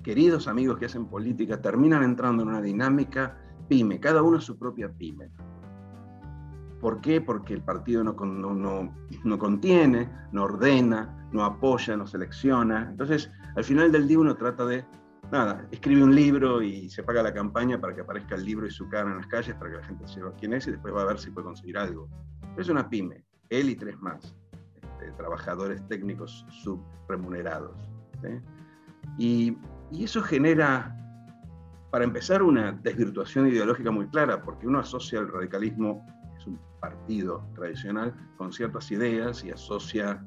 queridos 0.07 0.47
amigos 0.47 0.77
que 0.77 0.85
hacen 0.85 1.05
política 1.07 1.61
terminan 1.61 2.01
entrando 2.01 2.41
en 2.41 2.47
una 2.47 2.61
dinámica 2.61 3.37
pyme, 3.67 3.99
cada 3.99 4.21
uno 4.21 4.39
su 4.39 4.57
propia 4.57 4.89
pyme. 4.89 5.29
¿Por 6.79 7.01
qué? 7.01 7.19
Porque 7.19 7.53
el 7.53 7.61
partido 7.61 8.05
no, 8.05 8.13
no, 8.13 8.93
no, 9.25 9.37
contiene, 9.37 10.09
no 10.31 10.45
ordena, 10.45 11.27
no 11.33 11.43
apoya, 11.43 11.97
no 11.97 12.07
selecciona. 12.07 12.87
Entonces, 12.89 13.29
al 13.57 13.65
final 13.65 13.91
del 13.91 14.07
día 14.07 14.19
uno 14.19 14.37
trata 14.37 14.65
de, 14.65 14.85
nada, 15.29 15.67
escribe 15.71 16.01
un 16.01 16.15
libro 16.15 16.61
y 16.61 16.89
se 16.89 17.03
paga 17.03 17.21
la 17.21 17.33
campaña 17.33 17.77
para 17.77 17.93
que 17.93 17.99
aparezca 17.99 18.35
el 18.35 18.45
libro 18.45 18.65
y 18.65 18.71
su 18.71 18.87
cara 18.87 19.11
en 19.11 19.17
las 19.17 19.27
calles 19.27 19.55
para 19.55 19.71
que 19.71 19.77
la 19.77 19.83
gente 19.83 20.07
sepa 20.07 20.33
quién 20.39 20.53
es 20.53 20.67
y 20.67 20.71
después 20.71 20.95
va 20.95 21.01
a 21.01 21.07
ver 21.07 21.19
si 21.19 21.31
puede 21.31 21.47
conseguir 21.47 21.77
algo. 21.77 22.07
Es 22.55 22.69
una 22.69 22.89
pyme, 22.89 23.25
él 23.49 23.71
y 23.71 23.75
tres 23.75 23.99
más, 23.99 24.33
este, 24.73 25.11
trabajadores 25.17 25.85
técnicos 25.89 26.45
subremunerados. 26.63 27.77
Y 29.17 29.57
y 29.91 30.03
eso 30.03 30.21
genera, 30.21 30.95
para 31.91 32.03
empezar, 32.03 32.43
una 32.43 32.71
desvirtuación 32.71 33.47
ideológica 33.47 33.91
muy 33.91 34.07
clara, 34.07 34.41
porque 34.41 34.67
uno 34.67 34.79
asocia 34.79 35.19
el 35.19 35.31
radicalismo, 35.31 36.05
es 36.37 36.45
un 36.45 36.59
partido 36.79 37.47
tradicional, 37.55 38.13
con 38.37 38.51
ciertas 38.51 38.91
ideas 38.91 39.43
y 39.43 39.51
asocia 39.51 40.23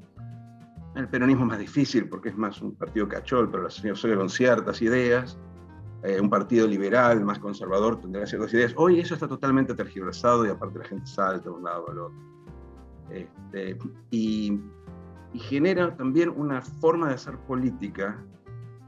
el 0.96 1.08
peronismo 1.08 1.46
más 1.46 1.58
difícil, 1.58 2.08
porque 2.08 2.30
es 2.30 2.36
más 2.36 2.60
un 2.62 2.74
partido 2.74 3.08
cachol, 3.08 3.50
pero 3.50 3.62
la 3.62 3.68
asocia 3.68 4.16
con 4.16 4.28
ciertas 4.28 4.82
ideas. 4.82 5.38
Eh, 6.02 6.18
un 6.18 6.30
partido 6.30 6.66
liberal, 6.66 7.22
más 7.22 7.38
conservador, 7.38 8.00
tendrá 8.00 8.26
ciertas 8.26 8.54
ideas. 8.54 8.72
Hoy 8.76 9.00
eso 9.00 9.12
está 9.12 9.28
totalmente 9.28 9.74
tergiversado 9.74 10.46
y 10.46 10.48
aparte 10.48 10.78
la 10.78 10.84
gente 10.86 11.06
salta 11.06 11.44
de 11.44 11.50
un 11.50 11.62
lado 11.62 11.90
al 11.90 11.98
otro. 11.98 12.18
Este, 13.10 13.76
y 14.10 14.58
genera 15.34 15.94
también 15.96 16.30
una 16.30 16.62
forma 16.62 17.08
de 17.08 17.14
hacer 17.14 17.36
política 17.40 18.18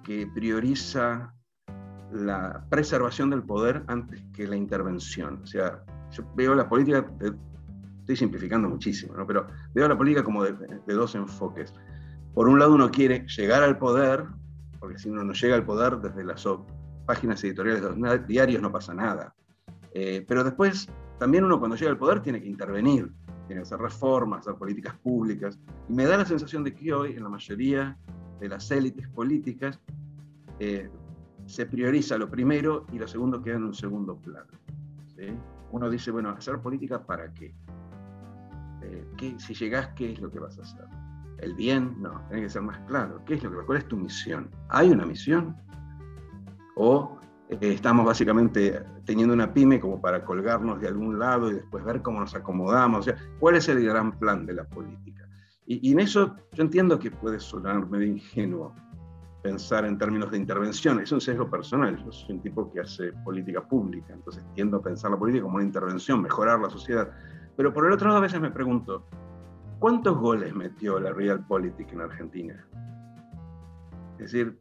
que 0.03 0.26
prioriza 0.26 1.34
la 2.12 2.64
preservación 2.68 3.30
del 3.30 3.42
poder 3.42 3.84
antes 3.86 4.22
que 4.32 4.46
la 4.46 4.57
intervención. 4.57 5.40
O 5.42 5.46
sea, 5.46 5.82
yo 6.11 6.24
veo 6.34 6.55
la 6.55 6.68
política, 6.68 7.07
estoy 8.00 8.16
simplificando 8.16 8.68
muchísimo, 8.68 9.14
¿no? 9.16 9.26
pero 9.26 9.46
veo 9.74 9.88
la 9.88 9.96
política 9.96 10.22
como 10.22 10.44
de, 10.44 10.55
dos 10.86 11.14
enfoques. 11.14 11.72
Por 12.34 12.48
un 12.48 12.59
lado 12.59 12.74
uno 12.74 12.90
quiere 12.90 13.26
llegar 13.26 13.62
al 13.62 13.78
poder, 13.78 14.24
porque 14.78 14.98
si 14.98 15.09
uno 15.09 15.24
no 15.24 15.32
llega 15.32 15.55
al 15.55 15.64
poder 15.64 15.98
desde 15.98 16.24
las 16.24 16.46
páginas 17.07 17.42
editoriales 17.44 17.82
de 17.82 17.96
los 17.96 18.26
diarios 18.26 18.62
no 18.62 18.70
pasa 18.70 18.94
nada. 18.94 19.34
Eh, 19.94 20.24
pero 20.26 20.44
después 20.44 20.88
también 21.18 21.44
uno 21.44 21.59
cuando 21.59 21.76
llega 21.76 21.90
al 21.90 21.98
poder 21.98 22.20
tiene 22.20 22.40
que 22.40 22.48
intervenir, 22.48 23.11
tiene 23.46 23.62
que 23.62 23.66
hacer 23.66 23.78
reformas, 23.78 24.40
hacer 24.40 24.55
políticas 24.55 24.94
públicas. 24.98 25.59
Y 25.88 25.92
me 25.92 26.05
da 26.05 26.16
la 26.16 26.24
sensación 26.24 26.64
de 26.64 26.74
que 26.74 26.92
hoy 26.92 27.12
en 27.12 27.22
la 27.22 27.28
mayoría 27.28 27.96
de 28.43 28.49
las 28.49 28.68
élites 28.72 29.09
políticas, 29.09 29.78
eh, 30.59 30.90
se 31.47 31.64
prioriza 31.66 32.18
lo 32.18 32.28
primero 32.28 32.86
y 32.93 32.99
lo 32.99 33.07
segundo 33.07 33.40
queda 33.40 33.55
en 33.55 33.64
un 33.64 33.74
segundo 33.74 34.16
plano. 34.16 34.51
Uno 35.70 35.88
dice, 35.88 36.11
bueno, 36.11 36.30
hacer 36.30 36.59
política 36.59 37.07
para 37.07 37.32
qué? 37.32 37.55
Eh, 38.82 39.07
¿qué? 39.16 39.38
Si 39.38 39.55
llegás, 39.55 39.90
¿qué 39.95 40.12
es 40.12 40.20
lo 40.20 40.28
que 40.28 40.40
vas 40.40 40.59
a 40.59 40.62
hacer? 40.62 40.86
¿El 41.38 41.55
bien? 41.55 41.95
No, 42.03 42.20
tiene 42.28 42.43
que 42.43 42.51
ser 42.51 42.62
más 42.62 42.80
claro. 42.88 43.22
¿Qué 43.24 43.34
es 43.34 43.45
lo 43.45 43.51
que, 43.51 43.64
¿Cuál 43.64 43.78
es 43.78 43.86
tu 43.86 43.97
misión? 43.97 44.51
¿Hay 44.68 44.90
una 44.90 45.07
misión? 45.07 45.57
¿O 46.74 47.18
eh, 47.49 47.59
estamos 47.61 48.05
básicamente 48.05 48.84
teniendo 49.05 49.34
una 49.34 49.55
pyme 49.55 49.78
como 49.78 50.01
para 50.01 50.24
colgarnos 50.24 50.80
de 50.80 50.88
algún 50.88 51.16
lado 51.16 51.49
y 51.49 51.55
después 51.55 51.84
ver 51.84 52.03
cómo 52.03 52.18
nos 52.18 52.34
acomodamos? 52.34 53.09
¿cuál 53.38 53.55
es 53.55 53.68
el 53.68 53.84
gran 53.84 54.18
plan 54.18 54.45
de 54.45 54.55
la 54.55 54.64
política? 54.64 55.22
Y, 55.66 55.92
en 55.92 56.00
eso 56.00 56.36
yo 56.52 56.62
entiendo 56.62 56.98
que 56.98 57.10
puede 57.10 57.38
sonar 57.38 57.88
medio 57.88 58.06
ingenuo 58.06 58.74
pensar 59.42 59.84
en 59.84 59.98
términos 59.98 60.30
de 60.30 60.38
intervención, 60.38 61.00
es 61.00 61.10
un 61.10 61.20
sesgo 61.20 61.50
personal, 61.50 61.96
yo 62.04 62.12
soy 62.12 62.36
un 62.36 62.42
tipo 62.42 62.70
que 62.70 62.80
hace 62.80 63.12
política 63.24 63.60
pública, 63.60 64.12
entonces 64.12 64.44
tiendo 64.54 64.76
a 64.76 64.82
pensar 64.82 65.10
la 65.10 65.18
política 65.18 65.42
como 65.42 65.56
una 65.56 65.64
intervención, 65.64 66.22
mejorar 66.22 66.60
la 66.60 66.70
sociedad. 66.70 67.10
Pero 67.56 67.72
por 67.72 67.86
el 67.86 67.92
otro 67.92 68.06
lado 68.06 68.18
a 68.18 68.22
veces 68.22 68.40
me 68.40 68.52
pregunto, 68.52 69.04
¿cuántos 69.80 70.16
goles 70.18 70.54
metió 70.54 71.00
la 71.00 71.12
Realpolitik 71.12 71.92
en 71.92 72.00
Argentina? 72.02 72.66
Es 74.18 74.30
decir, 74.30 74.56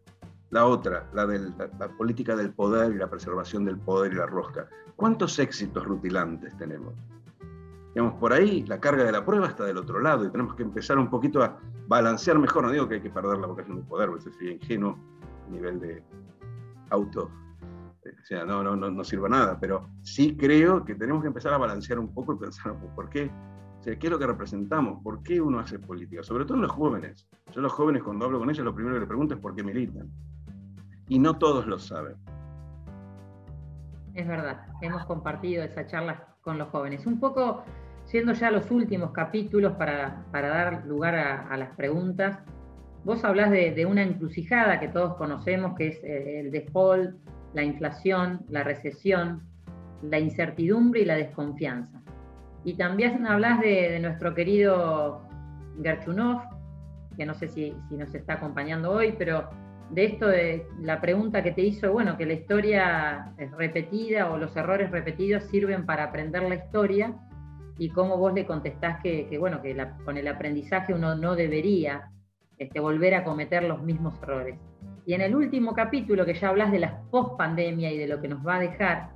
la 0.49 0.65
otra, 0.65 1.07
la 1.13 1.27
de 1.27 1.39
la, 1.39 1.69
la, 1.79 1.87
política 1.89 2.35
del 2.35 2.51
poder 2.51 2.91
y 2.91 2.97
la 2.97 3.09
preservación 3.09 3.63
del 3.65 3.77
poder 3.77 4.13
y 4.13 4.15
la 4.15 4.25
rosca. 4.25 4.67
¿Cuántos 4.95 5.37
éxitos 5.37 5.85
rutilantes 5.85 6.57
tenemos? 6.57 6.95
Digamos, 7.93 8.13
por 8.19 8.31
ahí 8.31 8.63
la 8.63 8.79
carga 8.79 9.03
de 9.03 9.11
la 9.11 9.25
prueba 9.25 9.47
está 9.47 9.65
del 9.65 9.77
otro 9.77 9.99
lado 9.99 10.25
y 10.25 10.29
tenemos 10.29 10.55
que 10.55 10.63
empezar 10.63 10.97
un 10.97 11.09
poquito 11.09 11.43
a 11.43 11.59
balancear 11.87 12.39
mejor. 12.39 12.63
No 12.63 12.71
digo 12.71 12.87
que 12.87 12.95
hay 12.95 13.01
que 13.01 13.09
perder 13.09 13.37
la 13.37 13.47
vocación 13.47 13.77
del 13.77 13.85
poder, 13.85 14.09
porque 14.09 14.31
sería 14.31 14.53
ingenuo 14.53 14.97
a 15.47 15.51
nivel 15.51 15.79
de 15.79 16.03
auto. 16.89 17.29
O 18.03 18.25
sea, 18.25 18.45
no, 18.45 18.63
no, 18.63 18.75
no, 18.75 18.89
no 18.89 19.29
nada, 19.29 19.59
pero 19.59 19.87
sí 20.01 20.35
creo 20.35 20.83
que 20.83 20.95
tenemos 20.95 21.21
que 21.21 21.27
empezar 21.27 21.53
a 21.53 21.57
balancear 21.57 21.99
un 21.99 22.13
poco 22.13 22.33
y 22.33 22.37
pensar, 22.37 22.75
¿por 22.95 23.09
qué? 23.09 23.29
O 23.79 23.83
sea, 23.83 23.97
¿qué 23.97 24.07
es 24.07 24.11
lo 24.11 24.19
que 24.19 24.27
representamos? 24.27 25.01
¿Por 25.03 25.21
qué 25.23 25.41
uno 25.41 25.59
hace 25.59 25.79
política? 25.79 26.23
Sobre 26.23 26.45
todo 26.45 26.57
los 26.57 26.71
jóvenes. 26.71 27.27
Yo 27.51 27.61
los 27.61 27.73
jóvenes 27.73 28.03
cuando 28.03 28.25
hablo 28.25 28.39
con 28.39 28.49
ellos 28.49 28.63
lo 28.63 28.73
primero 28.73 28.95
que 28.95 29.01
les 29.01 29.07
pregunto 29.07 29.33
es 29.33 29.39
por 29.39 29.55
qué 29.55 29.63
militan. 29.63 30.09
Y 31.07 31.19
no 31.19 31.37
todos 31.37 31.67
lo 31.67 31.77
saben. 31.77 32.15
Es 34.13 34.27
verdad, 34.27 34.67
hemos 34.81 35.05
compartido 35.05 35.63
esa 35.63 35.85
charla 35.87 36.27
con 36.41 36.57
los 36.57 36.69
jóvenes. 36.69 37.05
Un 37.05 37.19
poco 37.19 37.63
siendo 38.11 38.33
ya 38.33 38.51
los 38.51 38.69
últimos 38.71 39.11
capítulos 39.11 39.71
para, 39.77 40.25
dar 40.33 40.85
lugar 40.85 41.15
a, 41.15 41.55
las 41.55 41.73
preguntas, 41.77 42.39
vos 43.05 43.23
hablás 43.23 43.51
de, 43.51 43.85
una 43.85 44.03
encrucijada 44.03 44.81
que 44.81 44.89
todos 44.89 45.15
conocemos, 45.15 45.77
que 45.77 45.87
es 45.87 46.03
eh, 46.03 46.41
el 46.41 46.51
default, 46.51 47.15
la 47.53 47.63
inflación, 47.63 48.41
la 48.49 48.65
recesión, 48.65 49.43
la 50.01 50.19
incertidumbre 50.19 51.01
y 51.01 51.05
la 51.05 51.15
desconfianza. 51.15 52.01
Y 52.65 52.73
también 52.73 53.25
hablas 53.25 53.61
de, 53.61 53.97
nuestro 54.01 54.35
querido 54.35 55.21
Gerchunov, 55.81 56.41
que 57.15 57.25
no 57.25 57.33
sé 57.33 57.47
si, 57.47 57.73
si, 57.87 57.95
nos 57.95 58.13
está 58.13 58.33
acompañando 58.33 58.91
hoy, 58.91 59.15
pero 59.17 59.49
de 59.89 60.03
esto 60.03 60.27
de 60.27 60.67
la 60.81 60.99
pregunta 60.99 61.41
que 61.41 61.51
te 61.51 61.61
hizo, 61.61 61.93
bueno, 61.93 62.17
que 62.17 62.25
la 62.25 62.33
historia 62.33 63.31
es 63.37 63.49
repetida 63.51 64.29
o 64.31 64.37
los 64.37 64.53
errores 64.57 64.91
repetidos 64.91 65.45
sirven 65.45 65.85
para 65.85 66.03
aprender 66.03 66.43
la 66.43 66.55
historia 66.55 67.15
y 67.77 67.89
cómo 67.89 68.17
vos 68.17 68.33
le 68.33 68.45
contestás 68.45 69.01
que, 69.01 69.37
bueno, 69.39 69.61
que 69.61 69.75
con 70.05 70.17
el 70.17 70.27
aprendizaje 70.27 70.93
uno 70.93 71.15
no 71.15 71.35
debería 71.35 72.11
este, 72.57 72.79
volver 72.79 73.15
a 73.15 73.23
cometer 73.23 73.63
los 73.63 73.81
mismos 73.81 74.13
errores. 74.21 74.59
Y 75.05 75.13
en 75.13 75.21
el 75.21 75.35
último 75.35 75.73
capítulo, 75.73 76.25
que 76.25 76.35
ya 76.35 76.49
hablas 76.49 76.71
de 76.71 76.79
la 76.79 77.01
post-pandemia 77.09 77.91
y 77.91 77.97
de 77.97 78.07
lo 78.07 78.21
que 78.21 78.27
nos 78.27 78.45
va 78.45 78.55
a 78.55 78.59
dejar, 78.59 79.09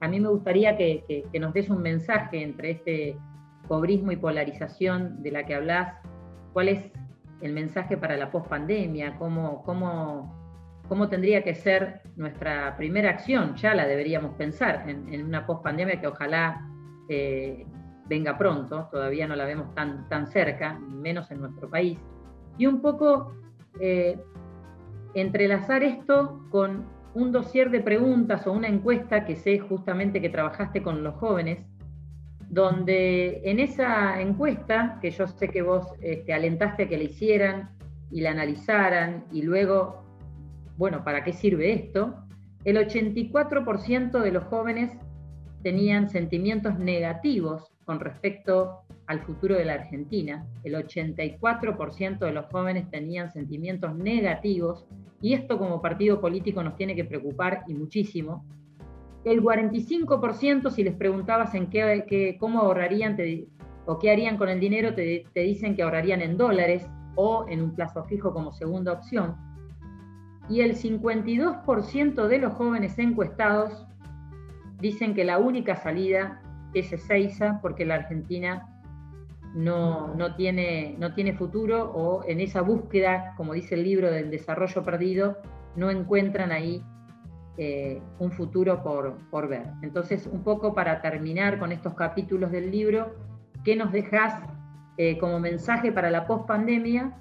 a 0.00 0.08
mí 0.08 0.20
me 0.20 0.28
gustaría 0.28 0.76
que, 0.76 1.24
nos 1.40 1.54
des 1.54 1.70
un 1.70 1.80
mensaje 1.80 2.42
entre 2.42 2.72
este 2.72 3.16
cobrismo 3.68 4.12
y 4.12 4.16
polarización 4.16 5.22
de 5.22 5.30
la 5.30 5.46
que 5.46 5.54
hablas, 5.54 5.94
cuál 6.52 6.68
es 6.68 6.92
el 7.40 7.52
mensaje 7.52 7.96
para 7.96 8.16
la 8.16 8.30
pospandemia, 8.30 9.16
cómo, 9.18 9.62
cómo, 9.62 10.34
cómo 10.88 11.08
tendría 11.08 11.42
que 11.42 11.54
ser 11.54 12.02
nuestra 12.16 12.76
primera 12.76 13.10
acción, 13.10 13.54
ya 13.56 13.74
la 13.74 13.86
deberíamos 13.86 14.34
pensar 14.34 14.84
en, 14.88 15.24
una 15.24 15.46
pospandemia 15.46 16.00
que 16.00 16.06
ojalá 16.06 16.60
venga 17.08 18.36
pronto, 18.36 18.88
todavía 18.90 19.26
no 19.26 19.36
la 19.36 19.44
vemos 19.44 19.74
tan, 19.74 20.08
tan 20.08 20.26
cerca, 20.26 20.78
menos 20.78 21.30
en 21.30 21.40
nuestro 21.40 21.68
país, 21.68 21.98
y 22.58 22.66
un 22.66 22.80
poco 22.80 23.34
eh, 23.80 24.18
entrelazar 25.14 25.82
esto 25.82 26.44
con 26.50 26.84
un 27.14 27.32
dossier 27.32 27.70
de 27.70 27.80
preguntas 27.80 28.46
o 28.46 28.52
una 28.52 28.68
encuesta 28.68 29.24
que 29.24 29.36
sé 29.36 29.58
justamente 29.58 30.20
que 30.20 30.28
trabajaste 30.28 30.82
con 30.82 31.02
los 31.02 31.14
jóvenes, 31.14 31.64
donde 32.48 33.40
en 33.44 33.60
esa 33.60 34.20
encuesta, 34.20 34.98
que 35.00 35.10
yo 35.10 35.26
sé 35.26 35.48
que 35.48 35.62
vos 35.62 35.86
este, 36.00 36.32
alentaste 36.32 36.84
a 36.84 36.88
que 36.88 36.98
la 36.98 37.04
hicieran 37.04 37.70
y 38.10 38.20
la 38.20 38.30
analizaran, 38.30 39.24
y 39.32 39.42
luego, 39.42 40.04
bueno, 40.76 41.04
¿para 41.04 41.24
qué 41.24 41.32
sirve 41.32 41.72
esto? 41.72 42.14
El 42.64 42.76
84% 42.76 44.20
de 44.20 44.32
los 44.32 44.44
jóvenes 44.44 44.92
tenían 45.64 46.10
sentimientos 46.10 46.78
negativos 46.78 47.72
con 47.86 47.98
respecto 47.98 48.82
al 49.06 49.20
futuro 49.20 49.56
de 49.56 49.64
la 49.64 49.72
Argentina. 49.74 50.46
El 50.62 50.74
84% 50.74 52.18
de 52.18 52.32
los 52.32 52.46
jóvenes 52.46 52.90
tenían 52.90 53.32
sentimientos 53.32 53.96
negativos 53.96 54.84
y 55.22 55.32
esto 55.32 55.58
como 55.58 55.80
partido 55.80 56.20
político 56.20 56.62
nos 56.62 56.76
tiene 56.76 56.94
que 56.94 57.04
preocupar 57.04 57.64
y 57.66 57.72
muchísimo, 57.72 58.44
el 59.24 59.42
45% 59.42 60.70
si 60.70 60.84
les 60.84 60.94
preguntabas 60.94 61.54
en 61.54 61.70
qué, 61.70 62.36
cómo 62.38 62.60
ahorrarían 62.60 63.16
o 63.86 63.98
qué 63.98 64.10
harían 64.10 64.36
con 64.36 64.50
el 64.50 64.60
dinero, 64.60 64.94
te, 64.94 65.24
te 65.32 65.40
dicen 65.40 65.74
que 65.74 65.82
ahorrarían 65.82 66.20
en 66.20 66.36
dólares 66.36 66.86
o 67.14 67.46
en 67.48 67.62
un 67.62 67.74
plazo 67.74 68.04
fijo 68.04 68.34
como 68.34 68.52
segunda 68.52 68.92
opción. 68.92 69.34
Y 70.50 70.60
el 70.60 70.76
52% 70.76 72.26
de 72.26 72.38
los 72.38 72.52
jóvenes 72.52 72.98
encuestados 72.98 73.86
dicen 74.80 75.14
que 75.14 75.24
la 75.24 75.38
única 75.38 75.76
salida 75.76 76.40
es 76.74 76.92
Ezeiza 76.92 77.60
porque 77.62 77.84
la 77.84 77.96
Argentina 77.96 78.68
no, 79.54 80.14
no, 80.14 80.34
tiene, 80.34 80.96
no 80.98 81.14
tiene 81.14 81.32
futuro 81.32 81.90
o 81.92 82.24
en 82.24 82.40
esa 82.40 82.60
búsqueda, 82.60 83.34
como 83.36 83.54
dice 83.54 83.76
el 83.76 83.84
libro 83.84 84.10
del 84.10 84.30
desarrollo 84.30 84.82
perdido, 84.82 85.38
no 85.76 85.90
encuentran 85.90 86.50
ahí 86.52 86.82
eh, 87.56 88.02
un 88.18 88.32
futuro 88.32 88.82
por, 88.82 89.48
ver. 89.48 89.66
Entonces, 89.82 90.26
un 90.26 90.42
poco 90.42 90.74
para 90.74 91.00
terminar 91.00 91.58
con 91.60 91.70
estos 91.70 91.94
capítulos 91.94 92.50
del 92.50 92.70
libro, 92.70 93.14
¿qué 93.64 93.76
nos 93.76 93.92
dejas 93.92 94.42
eh, 94.96 95.18
como 95.18 95.38
mensaje 95.38 95.92
para 95.92 96.10
la 96.10 96.26
pospandemia 96.26 97.16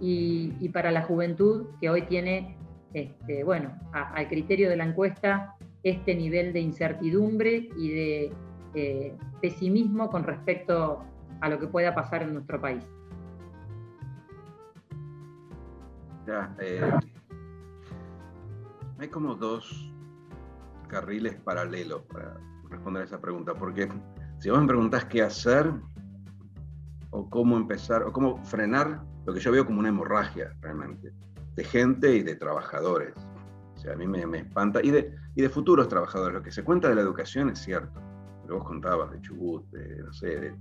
y, 0.00 0.54
y 0.58 0.70
para 0.70 0.90
la 0.90 1.02
juventud 1.02 1.68
que 1.80 1.88
hoy 1.88 2.02
tiene, 2.02 2.56
este, 2.94 3.44
bueno, 3.44 3.70
al 3.92 4.26
criterio 4.26 4.68
de 4.68 4.76
la 4.76 4.84
encuesta, 4.84 5.54
este 5.82 6.14
nivel 6.14 6.52
de 6.52 6.60
incertidumbre 6.60 7.68
y 7.76 7.90
de 7.90 8.32
eh, 8.74 9.16
pesimismo 9.40 10.10
con 10.10 10.24
respecto 10.24 11.04
a 11.40 11.48
lo 11.48 11.58
que 11.58 11.66
pueda 11.66 11.94
pasar 11.94 12.22
en 12.22 12.34
nuestro 12.34 12.60
país? 12.60 12.84
Ya, 16.26 16.54
hay 18.98 19.08
como 19.08 19.34
dos 19.34 19.90
carriles 20.88 21.34
paralelos 21.36 22.02
para 22.02 22.36
responder 22.68 23.02
a 23.02 23.04
esa 23.06 23.20
pregunta, 23.20 23.54
porque 23.54 23.88
si 24.38 24.50
vos 24.50 24.60
me 24.60 24.66
preguntás 24.66 25.06
qué 25.06 25.22
hacer 25.22 25.72
o 27.10 27.28
cómo 27.28 27.56
empezar 27.56 28.02
o 28.02 28.12
cómo 28.12 28.44
frenar 28.44 29.02
lo 29.24 29.34
que 29.34 29.40
yo 29.40 29.52
veo 29.52 29.66
como 29.66 29.80
una 29.80 29.88
hemorragia 29.88 30.54
realmente, 30.60 31.12
de 31.54 31.64
gente 31.64 32.14
y 32.14 32.22
de 32.22 32.36
trabajadores. 32.36 33.14
O 33.76 33.78
sea, 33.78 33.94
a 33.94 33.96
mí 33.96 34.06
me, 34.06 34.38
espanta, 34.38 34.80
y 34.82 34.90
de, 34.90 35.14
y 35.34 35.42
de 35.42 35.48
futuros 35.48 35.88
trabajadores. 35.88 36.34
Lo 36.34 36.42
que 36.42 36.52
se 36.52 36.64
cuenta 36.64 36.88
de 36.88 36.94
la 36.94 37.02
educación 37.02 37.50
es 37.50 37.58
cierto, 37.60 38.00
lo 38.42 38.46
que 38.46 38.52
vos 38.54 38.64
contabas 38.64 39.10
de 39.10 39.20
Chubut, 39.20 39.68
de, 39.70 40.02
no 40.02 40.12
sé, 40.12 40.54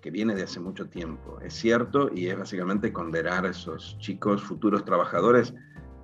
que 0.00 0.10
viene 0.10 0.34
de 0.34 0.44
hace 0.44 0.60
mucho 0.60 0.88
tiempo. 0.88 1.38
Es 1.40 1.54
cierto 1.54 2.10
y 2.14 2.28
es 2.28 2.38
básicamente 2.38 2.92
condenar 2.92 3.44
a 3.44 3.50
esos 3.50 3.98
chicos 3.98 4.42
futuros 4.42 4.84
trabajadores 4.84 5.54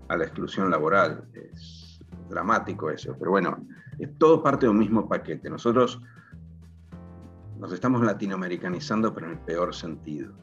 a 0.08 0.16
la 0.16 0.24
exclusión 0.24 0.70
laboral. 0.70 1.28
Es 1.34 2.00
dramático 2.28 2.90
eso, 2.90 3.16
pero 3.18 3.30
bueno, 3.30 3.66
es 3.98 4.16
todo 4.18 4.42
parte 4.42 4.66
de 4.66 4.70
un 4.70 4.78
mismo 4.78 5.08
paquete. 5.08 5.48
Nosotros 5.48 6.00
nos 7.58 7.72
estamos 7.72 8.04
latinoamericanizando, 8.04 9.14
pero 9.14 9.26
en 9.26 9.32
el 9.32 9.38
peor 9.40 9.74
sentido. 9.74 10.34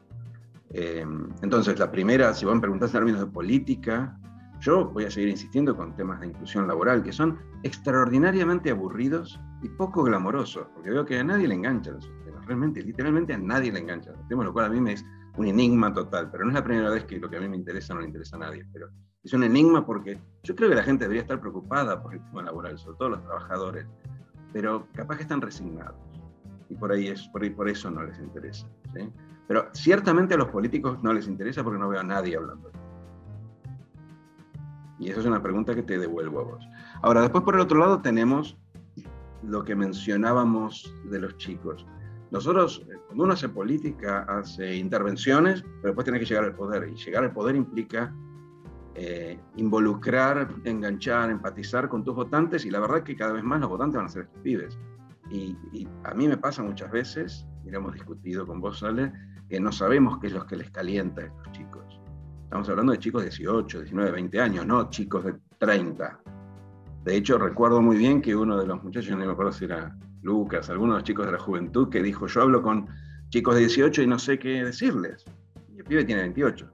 Eh, 0.70 1.06
entonces, 1.42 1.78
la 1.78 1.90
primera, 1.90 2.34
si 2.34 2.44
vos 2.44 2.54
me 2.54 2.60
preguntás 2.60 2.90
en 2.90 2.94
términos 2.94 3.20
de 3.20 3.26
política, 3.26 4.18
yo 4.64 4.86
voy 4.86 5.04
a 5.04 5.10
seguir 5.10 5.28
insistiendo 5.28 5.76
con 5.76 5.94
temas 5.94 6.20
de 6.20 6.28
inclusión 6.28 6.66
laboral, 6.66 7.02
que 7.02 7.12
son 7.12 7.38
extraordinariamente 7.64 8.70
aburridos 8.70 9.38
y 9.62 9.68
poco 9.68 10.02
glamorosos, 10.02 10.66
porque 10.74 10.90
veo 10.90 11.04
que 11.04 11.18
a 11.18 11.24
nadie 11.24 11.46
le 11.46 11.54
enganchan 11.54 11.98
esos 11.98 12.10
temas, 12.24 12.46
realmente, 12.46 12.82
literalmente 12.82 13.34
a 13.34 13.38
nadie 13.38 13.70
le 13.70 13.80
enganchan 13.80 14.14
esos 14.14 14.26
temas, 14.26 14.46
lo 14.46 14.54
cual 14.54 14.66
a 14.66 14.68
mí 14.70 14.80
me 14.80 14.94
es 14.94 15.04
un 15.36 15.46
enigma 15.46 15.92
total, 15.92 16.30
pero 16.30 16.44
no 16.44 16.50
es 16.50 16.54
la 16.54 16.64
primera 16.64 16.88
vez 16.88 17.04
que 17.04 17.18
lo 17.18 17.28
que 17.28 17.36
a 17.36 17.40
mí 17.40 17.48
me 17.48 17.58
interesa 17.58 17.92
no 17.92 18.00
le 18.00 18.06
interesa 18.06 18.36
a 18.36 18.38
nadie, 18.38 18.66
pero 18.72 18.88
es 19.22 19.32
un 19.34 19.44
enigma 19.44 19.84
porque 19.84 20.18
yo 20.42 20.56
creo 20.56 20.70
que 20.70 20.76
la 20.76 20.82
gente 20.82 21.04
debería 21.04 21.22
estar 21.22 21.40
preocupada 21.40 22.02
por 22.02 22.14
el 22.14 22.24
tema 22.24 22.42
laboral, 22.42 22.78
sobre 22.78 22.96
todo 22.96 23.08
los 23.10 23.22
trabajadores, 23.22 23.86
pero 24.54 24.86
capaz 24.94 25.16
que 25.16 25.22
están 25.24 25.42
resignados 25.42 25.96
y 26.70 26.74
por 26.74 26.90
ahí 26.90 27.08
es 27.08 27.28
por, 27.28 27.42
ahí, 27.42 27.50
por 27.50 27.68
eso 27.68 27.90
no 27.90 28.02
les 28.02 28.18
interesa. 28.18 28.66
Pero 29.46 29.68
ciertamente 29.72 30.34
a 30.34 30.38
los 30.38 30.48
políticos 30.48 31.02
no 31.02 31.12
les 31.12 31.28
interesa 31.28 31.62
porque 31.62 31.78
no 31.78 31.90
veo 31.90 32.00
a 32.00 32.04
nadie 32.04 32.36
hablando. 32.36 32.72
Y 34.98 35.10
eso 35.10 35.20
es 35.20 35.26
una 35.26 35.42
pregunta 35.42 35.74
que 35.74 35.82
te 35.82 35.98
devuelvo 35.98 36.40
a 36.40 36.44
vos. 36.44 36.68
Ahora, 37.02 37.22
después 37.22 37.44
por 37.44 37.54
el 37.54 37.60
otro 37.60 37.78
lado 37.78 38.00
tenemos 38.00 38.56
lo 39.42 39.64
que 39.64 39.74
mencionábamos 39.74 40.94
de 41.10 41.20
los 41.20 41.36
chicos. 41.36 41.86
Nosotros, 42.30 42.84
eh, 42.88 42.96
cuando 43.06 43.24
uno 43.24 43.32
hace 43.34 43.48
política, 43.48 44.24
hace 44.28 44.76
intervenciones, 44.76 45.62
pero 45.62 45.88
después 45.88 46.04
tiene 46.04 46.18
que 46.18 46.24
llegar 46.26 46.44
al 46.44 46.54
poder. 46.54 46.88
Y 46.88 46.96
llegar 46.96 47.24
al 47.24 47.32
poder 47.32 47.56
implica 47.56 48.14
eh, 48.96 49.40
involucrar, 49.56 50.48
enganchar, 50.64 51.28
empatizar 51.28 51.88
con 51.88 52.04
tus 52.04 52.14
votantes 52.14 52.64
y 52.64 52.70
la 52.70 52.78
verdad 52.78 52.98
es 52.98 53.02
que 53.02 53.16
cada 53.16 53.32
vez 53.32 53.42
más 53.42 53.60
los 53.60 53.68
votantes 53.68 53.96
van 53.96 54.06
a 54.06 54.08
ser 54.08 54.22
estos 54.22 54.40
pibes. 54.40 54.78
Y, 55.30 55.56
a 56.04 56.14
mí 56.14 56.28
me 56.28 56.36
pasa 56.36 56.62
muchas 56.62 56.92
veces, 56.92 57.46
y 57.64 57.74
hemos 57.74 57.94
discutido 57.94 58.46
con 58.46 58.60
vos, 58.60 58.82
Ale, 58.82 59.12
que 59.48 59.58
no 59.58 59.72
sabemos 59.72 60.18
qué 60.18 60.28
es 60.28 60.32
lo 60.32 60.46
que 60.46 60.56
les 60.56 60.70
calienta 60.70 61.22
a 61.22 61.24
estos 61.24 61.52
chicos. 61.52 61.83
Estamos 62.54 62.68
hablando 62.68 62.92
de 62.92 63.00
chicos 63.00 63.22
de 63.22 63.30
18, 63.30 63.80
19, 63.80 64.12
20 64.12 64.40
años, 64.40 64.64
no 64.64 64.88
chicos 64.88 65.24
de 65.24 65.34
30. 65.58 66.20
De 67.02 67.16
hecho, 67.16 67.36
recuerdo 67.36 67.82
muy 67.82 67.96
bien 67.96 68.22
que 68.22 68.36
uno 68.36 68.56
de 68.56 68.64
los 68.64 68.80
muchachos, 68.80 69.10
no 69.10 69.16
me 69.16 69.32
acuerdo 69.32 69.50
si 69.50 69.64
era 69.64 69.98
Lucas, 70.22 70.70
alguno 70.70 70.92
de 70.92 70.98
los 71.00 71.04
chicos 71.04 71.26
de 71.26 71.32
la 71.32 71.40
juventud, 71.40 71.88
que 71.88 72.00
dijo, 72.00 72.28
yo 72.28 72.42
hablo 72.42 72.62
con 72.62 72.86
chicos 73.30 73.56
de 73.56 73.62
18 73.62 74.02
y 74.02 74.06
no 74.06 74.20
sé 74.20 74.38
qué 74.38 74.64
decirles. 74.64 75.24
Y 75.74 75.80
el 75.80 75.84
pibe 75.84 76.04
tiene 76.04 76.20
28. 76.22 76.70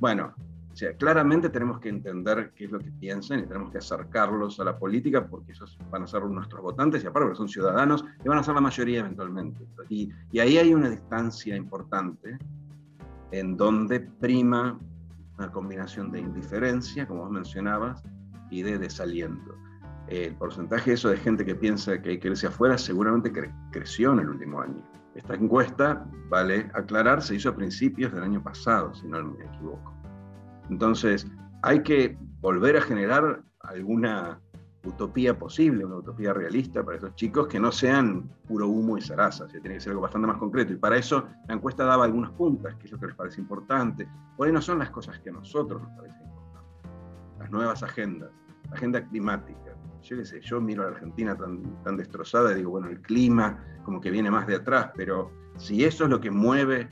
Bueno, 0.00 0.32
o 0.72 0.74
sea, 0.74 0.94
claramente 0.94 1.50
tenemos 1.50 1.78
que 1.78 1.90
entender 1.90 2.52
qué 2.56 2.64
es 2.64 2.70
lo 2.70 2.78
que 2.78 2.90
piensan 2.90 3.40
y 3.40 3.42
tenemos 3.42 3.70
que 3.70 3.76
acercarlos 3.76 4.58
a 4.60 4.64
la 4.64 4.78
política 4.78 5.26
porque 5.26 5.52
esos 5.52 5.76
van 5.90 6.04
a 6.04 6.06
ser 6.06 6.24
nuestros 6.24 6.62
votantes 6.62 7.04
y 7.04 7.06
aparte 7.06 7.34
son 7.34 7.50
ciudadanos 7.50 8.02
y 8.24 8.28
van 8.30 8.38
a 8.38 8.42
ser 8.42 8.54
la 8.54 8.62
mayoría 8.62 9.00
eventualmente. 9.00 9.62
Y, 9.90 10.10
y 10.32 10.38
ahí 10.38 10.56
hay 10.56 10.72
una 10.72 10.88
distancia 10.88 11.54
importante 11.54 12.38
en 13.30 13.58
donde 13.58 14.00
prima 14.00 14.78
una 15.38 15.50
combinación 15.50 16.10
de 16.10 16.20
indiferencia, 16.20 17.06
como 17.06 17.22
vos 17.22 17.30
mencionabas, 17.30 18.02
y 18.50 18.62
de 18.62 18.78
desaliento. 18.78 19.54
El 20.08 20.34
porcentaje 20.36 20.92
eso 20.92 21.10
de 21.10 21.18
gente 21.18 21.44
que 21.44 21.54
piensa 21.54 22.00
que 22.00 22.10
hay 22.10 22.18
que 22.18 22.28
irse 22.28 22.46
afuera 22.46 22.78
seguramente 22.78 23.30
creció 23.70 24.12
en 24.12 24.20
el 24.20 24.30
último 24.30 24.60
año. 24.60 24.82
Esta 25.14 25.34
encuesta, 25.34 26.06
vale 26.28 26.70
aclarar, 26.74 27.22
se 27.22 27.34
hizo 27.34 27.50
a 27.50 27.56
principios 27.56 28.12
del 28.12 28.22
año 28.22 28.42
pasado, 28.42 28.94
si 28.94 29.06
no 29.06 29.22
me 29.22 29.44
equivoco. 29.44 29.94
Entonces, 30.70 31.26
hay 31.62 31.82
que 31.82 32.16
volver 32.40 32.76
a 32.76 32.80
generar 32.80 33.42
alguna 33.60 34.40
utopía 34.88 35.38
posible, 35.38 35.84
una 35.84 35.96
utopía 35.96 36.32
realista 36.32 36.84
para 36.84 36.96
estos 36.96 37.14
chicos 37.14 37.46
que 37.46 37.60
no 37.60 37.70
sean 37.70 38.28
puro 38.46 38.68
humo 38.68 38.98
y 38.98 39.02
zaraza, 39.02 39.46
tiene 39.46 39.74
que 39.74 39.80
ser 39.80 39.90
algo 39.90 40.02
bastante 40.02 40.26
más 40.26 40.38
concreto. 40.38 40.72
Y 40.72 40.76
para 40.76 40.96
eso 40.96 41.26
la 41.46 41.54
encuesta 41.54 41.84
daba 41.84 42.04
algunas 42.04 42.30
puntas, 42.32 42.74
que 42.76 42.86
es 42.86 42.92
lo 42.92 42.98
que 42.98 43.06
les 43.06 43.14
parece 43.14 43.40
importante. 43.40 44.08
Por 44.36 44.46
ahí 44.46 44.52
no 44.52 44.60
son 44.60 44.78
las 44.78 44.90
cosas 44.90 45.18
que 45.20 45.30
a 45.30 45.32
nosotros 45.32 45.82
nos 45.82 45.90
parecen 45.92 46.22
importantes. 46.22 46.90
Las 47.38 47.50
nuevas 47.50 47.82
agendas, 47.82 48.30
la 48.68 48.76
agenda 48.76 49.04
climática. 49.06 49.76
Yo 50.02 50.16
qué 50.16 50.24
sé, 50.24 50.40
yo 50.40 50.60
miro 50.60 50.82
a 50.82 50.86
la 50.86 50.92
Argentina 50.92 51.36
tan, 51.36 51.82
tan 51.82 51.96
destrozada 51.96 52.52
y 52.52 52.56
digo, 52.56 52.70
bueno, 52.70 52.88
el 52.88 53.00
clima 53.00 53.64
como 53.84 54.00
que 54.00 54.10
viene 54.10 54.30
más 54.30 54.46
de 54.46 54.56
atrás, 54.56 54.90
pero 54.94 55.30
si 55.56 55.84
eso 55.84 56.04
es 56.04 56.10
lo 56.10 56.20
que 56.20 56.30
mueve 56.30 56.88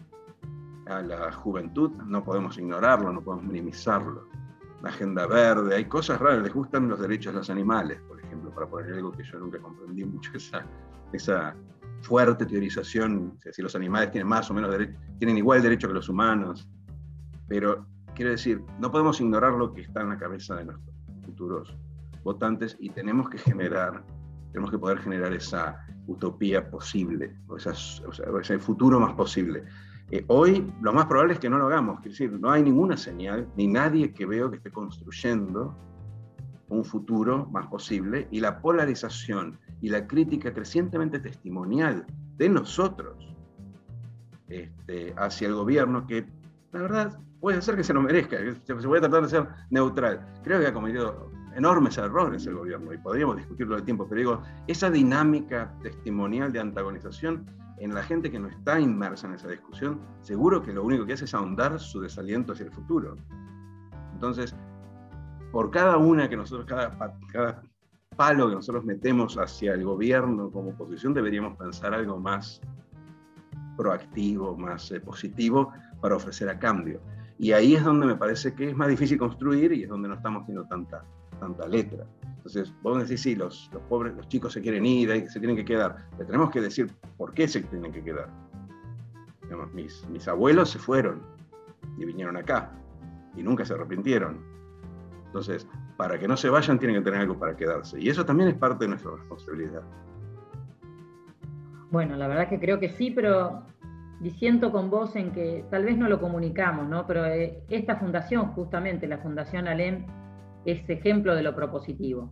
a 0.87 1.03
la 1.03 1.33
juventud, 1.33 1.91
no 2.07 2.25
podemos 2.25 2.59
ignorarlo, 2.59 3.13
no 3.13 3.21
podemos 3.23 3.47
minimizarlo 3.47 4.36
la 4.83 4.91
agenda 4.91 5.27
verde, 5.27 5.74
hay 5.74 5.87
cosas 5.87 6.20
raras, 6.20 6.43
les 6.43 6.53
gustan 6.53 6.89
los 6.89 7.01
derechos 7.01 7.33
de 7.33 7.39
los 7.39 7.51
animales, 7.51 8.01
por 8.09 8.20
ejemplo, 8.20 8.51
para 8.51 8.66
poner 8.66 8.93
algo 8.95 9.12
que 9.12 9.24
yo 9.24 9.39
nunca 9.39 9.59
comprendí 9.59 10.05
mucho, 10.05 10.31
esa, 10.35 10.64
esa 11.12 11.55
fuerte 12.03 12.47
teorización, 12.47 13.39
si 13.51 13.62
los 13.62 13.74
animales 13.74 14.11
tienen 14.11 14.29
más 14.29 14.51
o 14.51 14.55
menos 14.55 14.70
derecho, 14.70 14.99
tienen 15.18 15.39
igual 15.39 15.62
derecho 15.62 15.89
que 15.89 15.95
los 15.95 16.09
humanos, 16.09 16.68
pero 17.49 17.87
quiero 18.14 18.33
decir, 18.33 18.62
no 18.81 18.91
podemos 18.91 19.20
ignorar 19.20 19.53
lo 19.55 19.72
que 19.72 19.83
está 19.83 20.03
en 20.03 20.11
la 20.11 20.18
cabeza 20.18 20.57
de 20.57 20.66
nuestros 20.66 20.95
futuros 21.24 21.77
votantes 22.22 22.77
y 22.81 22.91
tenemos 22.91 23.29
que 23.29 23.39
generar, 23.39 24.03
tenemos 24.53 24.70
que 24.70 24.79
poder 24.79 24.99
generar 24.99 25.33
esa 25.33 25.87
utopía 26.07 26.70
posible, 26.70 27.37
o, 27.49 27.55
o 27.55 28.41
ese 28.41 28.59
futuro 28.59 29.01
más 29.01 29.14
posible. 29.14 29.64
Eh, 30.11 30.25
hoy 30.29 30.73
lo 30.83 30.93
más 30.93 31.07
probable 31.07 31.35
es 31.35 31.41
que 31.41 31.51
no 31.51 31.59
lo 31.59 31.67
hagamos, 31.67 31.99
es 32.05 32.13
decir, 32.13 32.33
no 32.33 32.51
hay 32.51 32.63
ninguna 32.63 32.97
señal, 32.97 33.49
ni 33.57 33.67
nadie 33.67 34.13
que 34.13 34.25
veo 34.25 34.51
que 34.51 34.59
esté 34.59 34.71
construyendo 34.71 35.77
un 36.69 36.85
futuro 36.85 37.47
más 37.47 37.67
posible 37.67 38.29
y 38.31 38.41
la 38.41 38.61
polarización 38.61 39.59
y 39.81 39.89
la 39.89 40.07
crítica 40.07 40.53
crecientemente 40.53 41.19
testimonial 41.19 42.07
de 42.37 42.49
nosotros 42.49 43.35
este, 44.49 45.13
hacia 45.17 45.49
el 45.49 45.55
gobierno, 45.55 46.07
que 46.07 46.27
la 46.73 46.83
verdad 46.83 47.19
puede 47.41 47.61
ser 47.63 47.77
que 47.77 47.85
se 47.85 47.93
lo 47.93 48.03
merezca, 48.03 48.37
se 48.65 48.75
voy 48.75 48.99
a 48.99 49.03
tratar 49.03 49.23
de 49.23 49.29
ser 49.29 49.49
neutral. 49.71 50.25
Creo 50.45 50.61
que 50.61 50.69
ha 50.69 50.73
cometido 50.73 51.31
enormes 51.57 51.99
errores 51.99 52.47
el 52.47 52.55
gobierno 52.55 52.93
y 52.93 52.99
podríamos 52.99 53.37
discutirlo 53.37 53.77
de 53.77 53.83
tiempo, 53.83 54.07
pero 54.09 54.19
digo, 54.19 54.43
esa 54.67 54.91
dinámica 54.91 55.73
testimonial 55.83 56.53
de 56.53 56.61
antagonización 56.61 57.47
en 57.79 57.95
la 57.95 58.03
gente 58.03 58.31
que 58.31 58.39
no 58.39 58.49
está 58.49 58.81
inmersa 58.81 59.27
en 59.27 59.35
esa 59.35 59.49
discusión, 59.49 60.01
seguro 60.22 60.62
que 60.62 60.72
lo 60.72 60.85
único 60.85 61.05
que 61.05 61.12
hace 61.12 61.27
es 61.27 61.35
ahondar 61.35 61.79
su 61.79 62.01
desaliento 62.01 62.53
hacia 62.53 62.66
el 62.66 62.72
futuro. 62.72 63.16
Entonces, 64.14 64.55
por 65.53 65.70
cada 65.70 65.97
una 65.97 66.29
que 66.29 66.37
nosotros, 66.37 66.66
cada, 66.66 67.62
palo 68.16 68.49
que 68.49 68.55
nosotros 68.55 68.85
metemos 68.85 69.37
hacia 69.37 69.74
el 69.74 69.85
gobierno 69.85 70.51
como 70.51 70.70
oposición, 70.70 71.12
deberíamos 71.12 71.57
pensar 71.59 71.93
algo 71.93 72.18
más 72.18 72.61
proactivo, 73.77 74.57
más 74.57 74.91
eh, 74.91 75.01
positivo 75.01 75.72
para 76.01 76.16
ofrecer 76.16 76.49
a 76.49 76.59
cambio. 76.59 77.01
Y 77.39 77.53
ahí 77.53 77.74
es 77.74 77.85
donde 77.85 78.07
me 78.07 78.16
parece 78.16 78.55
que 78.55 78.70
es 78.70 78.77
más 78.77 78.89
difícil 78.89 79.18
construir 79.18 79.72
y 79.72 79.83
es 79.83 79.89
donde 79.89 80.09
no 80.09 80.14
estamos 80.14 80.47
teniendo 80.47 80.66
tanta, 80.66 81.05
tanta 81.39 81.66
letra. 81.68 82.07
Entonces, 82.37 82.72
vos 82.82 83.03
decís, 83.03 83.22
sí, 83.22 83.34
los, 83.34 83.68
los 83.72 83.82
pobres, 83.84 84.14
los 84.14 84.28
chicos 84.28 84.53
se 84.53 84.62
quieren 84.62 84.87
ir, 84.87 85.11
y 85.11 85.28
se 85.28 85.39
tienen 85.39 85.57
que 85.57 85.64
quedar. 85.64 86.07
Le 86.18 86.24
tenemos 86.24 86.51
que 86.51 86.61
decir 86.61 86.93
por 87.16 87.34
qué 87.34 87.49
se 87.49 87.61
tienen 87.62 87.93
que 87.93 88.03
quedar. 88.03 88.28
mis, 89.72 90.07
mis 90.09 90.28
abuelos 90.28 90.70
se 90.70 90.78
fueron 90.78 91.22
y 91.99 92.05
vinieron 92.05 92.37
acá 92.37 92.70
y 93.37 93.43
nunca 93.43 93.64
se 93.64 93.74
arrepintieron. 93.74 94.45
Entonces, 95.26 95.68
para 95.97 96.18
que 96.18 96.28
no 96.28 96.37
se 96.37 96.49
vayan, 96.49 96.78
tienen 96.78 96.99
que 96.99 97.03
tener 97.03 97.20
algo 97.20 97.39
para 97.39 97.57
quedarse. 97.57 98.01
Y 98.01 98.09
eso 98.09 98.24
también 98.24 98.49
es 98.49 98.55
parte 98.55 98.84
de 98.84 98.91
nuestra 98.91 99.12
responsabilidad. 99.12 99.82
Bueno, 101.91 102.16
la 102.16 102.28
verdad 102.28 102.49
que 102.49 102.59
creo 102.59 102.80
que 102.80 102.91
sí, 102.91 103.11
pero 103.11 103.62
diciendo 104.20 104.72
con 104.72 104.91
vos 104.91 105.14
en 105.16 105.32
que 105.32 105.64
tal 105.70 105.84
vez 105.84 105.97
no 105.97 106.09
lo 106.09 106.20
comunicamos, 106.20 106.89
¿no? 106.89 107.07
Pero 107.07 107.24
eh, 107.26 107.62
esta 107.68 107.97
fundación, 107.97 108.53
justamente 108.53 109.07
la 109.07 109.18
Fundación 109.18 109.68
Alem, 109.68 110.07
es 110.67 110.89
ejemplo 110.91 111.35
de 111.35 111.43
lo 111.43 111.55
propositivo. 111.55 112.31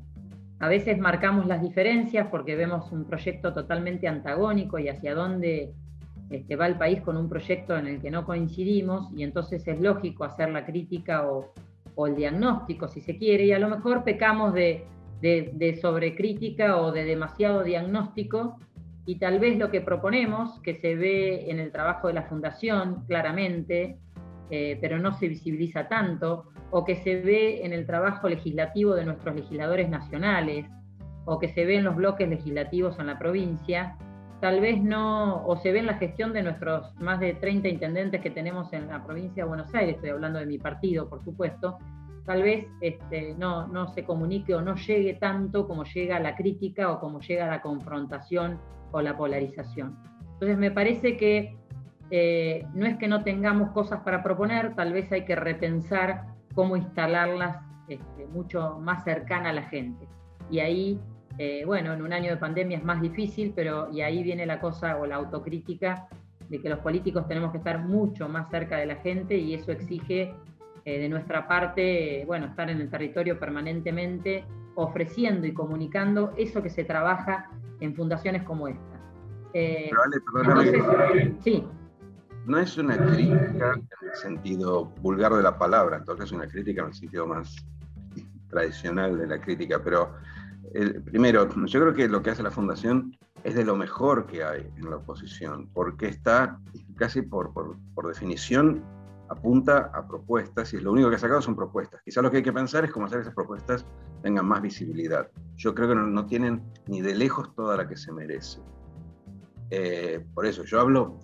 A 0.59 0.69
veces 0.69 0.99
marcamos 0.99 1.47
las 1.47 1.63
diferencias 1.63 2.29
porque 2.31 2.57
vemos 2.57 2.91
un 2.93 3.05
proyecto 3.05 3.55
totalmente 3.55 4.09
antagónico 4.09 4.79
y 4.79 4.89
hacia 4.89 5.15
dónde 5.15 5.73
este, 6.31 6.57
va 6.57 6.67
el 6.67 6.77
país 6.77 7.01
con 7.03 7.17
un 7.17 7.29
proyecto 7.29 7.77
en 7.77 7.87
el 7.87 8.01
que 8.01 8.11
no 8.11 8.25
coincidimos 8.25 9.11
y 9.15 9.23
entonces 9.23 9.67
es 9.69 9.81
lógico 9.81 10.25
hacer 10.25 10.51
la 10.51 10.65
crítica 10.65 11.29
o, 11.29 11.53
el 12.07 12.17
diagnóstico 12.17 12.89
si 12.89 13.01
se 13.01 13.17
quiere 13.17 13.45
y 13.45 13.53
a 13.53 13.59
lo 13.61 13.69
mejor 13.69 14.03
pecamos 14.03 14.53
de, 14.53 14.85
de, 15.21 15.79
sobrecrítica 15.81 16.81
o 16.81 16.91
de 16.91 17.05
demasiado 17.05 17.63
diagnóstico 17.63 18.59
y 19.07 19.21
tal 19.21 19.39
vez 19.39 19.59
lo 19.59 19.71
que 19.71 19.81
proponemos, 19.81 20.59
que 20.61 20.75
se 20.75 20.97
ve 20.97 21.49
en 21.51 21.61
el 21.61 21.71
trabajo 21.71 22.09
de 22.09 22.15
la 22.15 22.25
fundación 22.25 23.05
claramente, 23.07 23.99
eh, 24.51 24.77
pero 24.81 24.99
no 24.99 25.13
se 25.13 25.29
visibiliza 25.29 25.87
tanto, 25.87 26.47
o 26.71 26.85
que 26.85 26.97
se 26.97 27.21
ve 27.21 27.65
en 27.65 27.73
el 27.73 27.87
trabajo 27.87 28.29
legislativo 28.29 28.95
de 28.95 29.05
nuestros 29.05 29.35
legisladores 29.35 29.89
nacionales, 29.89 30.67
o 31.25 31.39
que 31.39 31.49
se 31.49 31.65
ve 31.65 31.77
en 31.77 31.85
los 31.85 31.97
bloques 31.97 32.29
legislativos 32.29 32.99
en 32.99 33.07
la 33.07 33.19
provincia, 33.19 33.97
tal 34.41 34.61
vez 34.61 34.83
no, 34.83 35.45
o 35.47 35.57
se 35.57 35.73
ve 35.73 35.79
en 35.79 35.87
la 35.87 35.95
gestión 35.95 36.33
de 36.33 36.43
nuestros 36.43 36.95
más 36.97 37.21
de 37.21 37.35
30 37.35 37.69
intendentes 37.69 38.21
que 38.21 38.31
tenemos 38.31 38.73
en 38.73 38.89
la 38.89 39.03
provincia 39.05 39.43
de 39.43 39.49
Buenos 39.49 39.75
Aires, 39.75 39.97
estoy 39.97 40.11
hablando 40.11 40.39
de 40.39 40.47
mi 40.47 40.59
partido, 40.59 41.09
por 41.09 41.23
supuesto, 41.25 41.79
tal 42.27 42.43
vez 42.43 42.67
este, 42.81 43.35
no, 43.39 43.67
no 43.69 43.89
se 43.89 44.05
comunique 44.05 44.55
o 44.55 44.61
no 44.61 44.75
llegue 44.77 45.15
tanto 45.15 45.67
como 45.67 45.85
llega 45.85 46.19
la 46.21 46.37
crítica 46.37 46.91
o 46.91 47.01
como 47.01 47.21
llega 47.21 47.47
la 47.47 47.63
confrontación 47.63 48.59
o 48.93 49.01
la 49.01 49.17
polarización. 49.17 49.97
Entonces 50.35 50.59
me 50.59 50.71
parece 50.71 51.17
que 51.17 51.57
eh, 52.11 52.67
no 52.75 52.87
es 52.87 52.97
que 52.97 53.09
no 53.09 53.25
tengamos 53.25 53.71
cosas 53.71 54.01
para 54.01 54.23
proponer, 54.23 54.75
tal 54.75 54.93
vez 54.93 55.11
hay 55.13 55.25
que 55.25 55.37
repensar 55.37 56.34
cómo 56.55 56.77
instalarlas 56.77 57.59
este, 57.89 58.27
mucho 58.27 58.79
más 58.81 59.05
cercana 59.05 59.51
a 59.51 59.53
la 59.53 59.65
gente. 59.65 60.09
Y 60.51 60.61
ahí, 60.61 61.01
eh, 61.39 61.65
bueno, 61.67 61.93
en 61.93 62.03
un 62.03 62.13
año 62.13 62.31
de 62.31 62.37
pandemia 62.37 62.79
es 62.79 62.85
más 62.85 63.01
difícil, 63.01 63.53
pero 63.55 63.91
y 63.91 64.01
ahí 64.01 64.23
viene 64.23 64.47
la 64.47 64.61
cosa 64.61 64.97
o 64.97 65.07
la 65.07 65.17
autocrítica 65.17 66.09
de 66.49 66.61
que 66.61 66.69
los 66.69 66.79
políticos 66.81 67.27
tenemos 67.27 67.53
que 67.53 67.59
estar 67.59 67.83
mucho 67.85 68.29
más 68.29 68.51
cerca 68.51 68.77
de 68.77 68.87
la 68.87 68.97
gente 68.97 69.37
y 69.37 69.55
eso 69.55 69.73
exige 69.73 70.35
eh, 70.85 70.99
de 70.99 71.09
nuestra 71.09 71.49
parte, 71.49 72.25
bueno, 72.27 72.47
estar 72.47 72.69
en 72.71 72.81
el 72.81 72.91
territorio 72.91 73.39
permanentemente 73.39 74.45
ofreciendo 74.77 75.47
y 75.47 75.55
comunicando 75.55 76.33
eso 76.37 76.63
que 76.63 76.69
se 76.69 76.85
trabaja 76.85 77.51
en 77.81 77.95
fundaciones 77.95 78.43
como 78.43 78.69
esta. 78.69 79.01
Eh, 79.55 79.91
sí 81.41 81.65
no 82.47 82.59
es 82.59 82.77
una 82.77 82.97
crítica 82.97 83.75
en 83.75 84.09
el 84.09 84.15
sentido 84.15 84.87
vulgar 85.01 85.33
de 85.35 85.43
la 85.43 85.59
palabra, 85.59 85.99
entonces 85.99 86.27
es 86.27 86.33
una 86.33 86.47
crítica 86.47 86.83
en 86.83 86.89
el 86.89 86.95
sentido 86.95 87.27
más 87.27 87.57
tradicional 88.49 89.19
de 89.19 89.27
la 89.27 89.41
crítica, 89.41 89.81
pero 89.83 90.15
primero, 91.05 91.49
yo 91.67 91.81
creo 91.81 91.95
que 91.95 92.09
lo 92.09 92.23
que 92.23 92.31
hace 92.31 92.43
la 92.43 92.51
Fundación 92.51 93.17
es 93.45 93.55
de 93.55 93.65
lo 93.65 93.77
mejor 93.77 94.27
que 94.27 94.43
hay 94.43 94.71
en 94.77 94.91
la 94.91 94.97
oposición, 94.97 95.69
porque 95.73 96.09
está 96.09 96.59
casi 96.97 97.23
por, 97.23 97.53
por, 97.53 98.07
definición 98.07 98.83
apunta 99.29 99.91
a 99.95 100.07
propuestas 100.07 100.73
y 100.75 100.81
lo 100.81 100.93
único 100.93 101.09
que 101.09 101.17
ha 101.17 101.19
sacado 101.19 101.43
son 101.43 101.57
propuestas. 101.57 102.01
Quizás 102.03 102.23
lo 102.23 102.31
que 102.31 102.39
hay 102.39 102.43
que 102.43 102.53
pensar 102.53 102.85
es 102.85 102.91
cómo 102.91 103.07
hacer 103.07 103.21
esas 103.21 103.35
propuestas 103.35 103.87
tengan 104.23 104.47
más 104.47 104.63
visibilidad. 104.63 105.29
Yo 105.57 105.75
creo 105.75 105.89
que 105.89 105.95
no, 105.95 106.27
tienen 106.27 106.63
ni 106.87 107.01
de 107.01 107.15
lejos 107.15 107.55
toda 107.55 107.77
la 107.77 107.89
que 107.89 107.97
se 107.97 108.13
merece. 108.13 108.61
Eh, 109.71 110.25
por 110.35 110.47
eso, 110.47 110.65
yo 110.65 110.81
hablo 110.81 111.19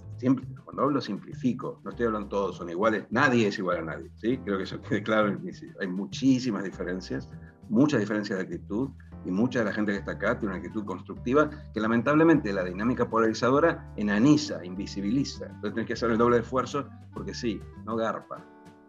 cuando 0.64 0.82
hablo 0.82 1.00
simplifico, 1.00 1.80
no 1.84 1.90
estoy 1.90 2.06
hablando 2.06 2.28
todos 2.28 2.56
son 2.56 2.70
iguales, 2.70 3.04
nadie 3.10 3.48
es 3.48 3.58
igual 3.58 3.78
a 3.78 3.82
nadie, 3.82 4.10
¿sí? 4.16 4.38
Creo 4.38 4.58
que 4.58 4.64
eso 4.64 4.80
quede 4.88 5.02
claro 5.02 5.38
Hay 5.80 5.86
muchísimas 5.88 6.64
diferencias, 6.64 7.28
muchas 7.68 8.00
diferencias 8.00 8.38
de 8.38 8.44
actitud 8.44 8.90
y 9.24 9.30
mucha 9.30 9.60
de 9.60 9.66
la 9.66 9.72
gente 9.72 9.92
que 9.92 9.98
está 9.98 10.12
acá 10.12 10.38
tiene 10.38 10.54
una 10.54 10.62
actitud 10.62 10.84
constructiva 10.84 11.50
que 11.74 11.80
lamentablemente 11.80 12.52
la 12.52 12.64
dinámica 12.64 13.08
polarizadora 13.08 13.92
enaniza, 13.96 14.64
invisibiliza. 14.64 15.46
Entonces 15.46 15.74
tienes 15.74 15.86
que 15.86 15.92
hacer 15.92 16.10
el 16.10 16.18
doble 16.18 16.38
esfuerzo 16.38 16.88
porque 17.12 17.34
sí, 17.34 17.60
no 17.84 17.96
garpa. 17.96 18.44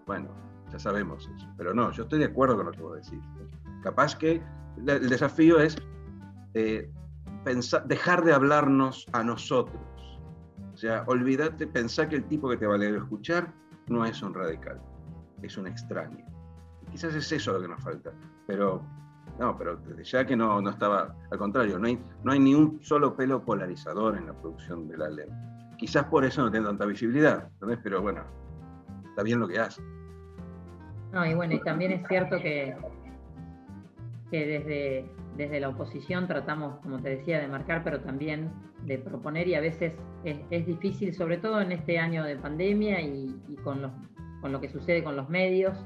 Bueno, 0.08 0.30
ya 0.72 0.80
sabemos 0.80 1.30
eso. 1.36 1.48
Pero 1.58 1.74
no, 1.74 1.92
yo 1.92 2.04
estoy 2.04 2.20
de 2.20 2.26
acuerdo 2.26 2.56
con 2.56 2.68
lo 2.68 2.72
que 2.72 2.82
vos 2.82 2.96
decís. 2.96 3.24
Capaz 3.84 4.16
que 4.16 4.42
el 4.88 5.10
desafío 5.10 5.60
es 5.60 5.76
eh, 6.54 6.90
dejar 7.88 8.24
de 8.24 8.34
hablarnos 8.34 9.06
a 9.12 9.24
nosotros 9.24 9.82
sea, 10.82 11.04
olvídate, 11.06 11.68
pensá 11.68 12.10
que 12.10 12.16
el 12.16 12.24
tipo 12.26 12.50
que 12.50 12.58
te 12.58 12.66
va 12.66 12.76
a 12.76 12.78
leer 12.80 12.96
escuchar 12.96 13.54
no 13.88 14.04
es 14.04 14.22
un 14.22 14.34
radical, 14.34 14.82
es 15.44 15.58
un 15.58 15.68
extraño. 15.68 16.26
Quizás 16.90 17.14
es 17.14 17.32
eso 17.32 17.54
lo 17.54 17.62
que 17.62 17.68
nos 17.68 17.84
falta, 17.84 18.12
pero 18.48 18.84
no, 19.40 19.58
pero 19.58 19.78
desde 19.78 20.04
ya 20.04 20.26
que 20.26 20.36
no, 20.36 20.62
no 20.62 20.72
estaba, 20.72 21.16
al 21.30 21.38
contrario, 21.38 21.78
no 21.78 21.88
hay, 21.88 22.00
no 22.24 22.32
hay 22.32 22.40
ni 22.40 22.56
un 22.56 22.82
solo 22.82 23.16
pelo 23.16 23.44
polarizador 23.44 24.18
en 24.18 24.26
la 24.26 24.34
producción 24.34 24.88
de 24.88 24.98
la 24.98 25.10
ley. 25.10 25.30
Quizás 25.78 26.06
por 26.06 26.26
eso 26.26 26.42
no 26.42 26.52
tiene 26.52 26.66
tanta 26.66 26.86
visibilidad, 26.86 27.48
¿entendés? 27.54 27.80
Pero 27.84 28.02
bueno, 28.02 28.24
está 29.10 29.24
bien 29.24 29.40
lo 29.40 29.48
que 29.48 29.60
hace. 29.60 29.82
No, 31.12 31.26
y 31.26 31.34
bueno, 31.34 31.54
y 31.54 31.62
también 31.62 31.92
es 31.92 32.08
cierto 32.08 32.38
que 32.38 32.76
que 34.32 34.48
desde, 34.48 35.06
desde 35.36 35.60
la 35.60 35.70
oposición 35.70 36.28
tratamos, 36.28 36.80
como 36.80 37.00
te 37.00 37.10
decía, 37.18 37.40
de 37.40 37.48
marcar, 37.48 37.84
pero 37.84 38.00
también 38.00 38.50
de 38.86 38.98
proponer 38.98 39.48
y 39.48 39.56
a 39.56 39.62
veces 39.62 39.94
es, 40.24 40.66
difícil, 40.66 41.14
sobre 41.14 41.38
todo 41.38 41.62
en 41.62 41.74
este 41.74 42.00
año 42.00 42.24
de 42.24 42.38
pandemia 42.38 43.02
y, 43.02 43.36
con, 43.64 43.92
con 44.42 44.52
lo 44.52 44.62
que 44.62 44.70
sucede 44.70 45.04
con 45.04 45.16
los 45.16 45.30
medios. 45.30 45.78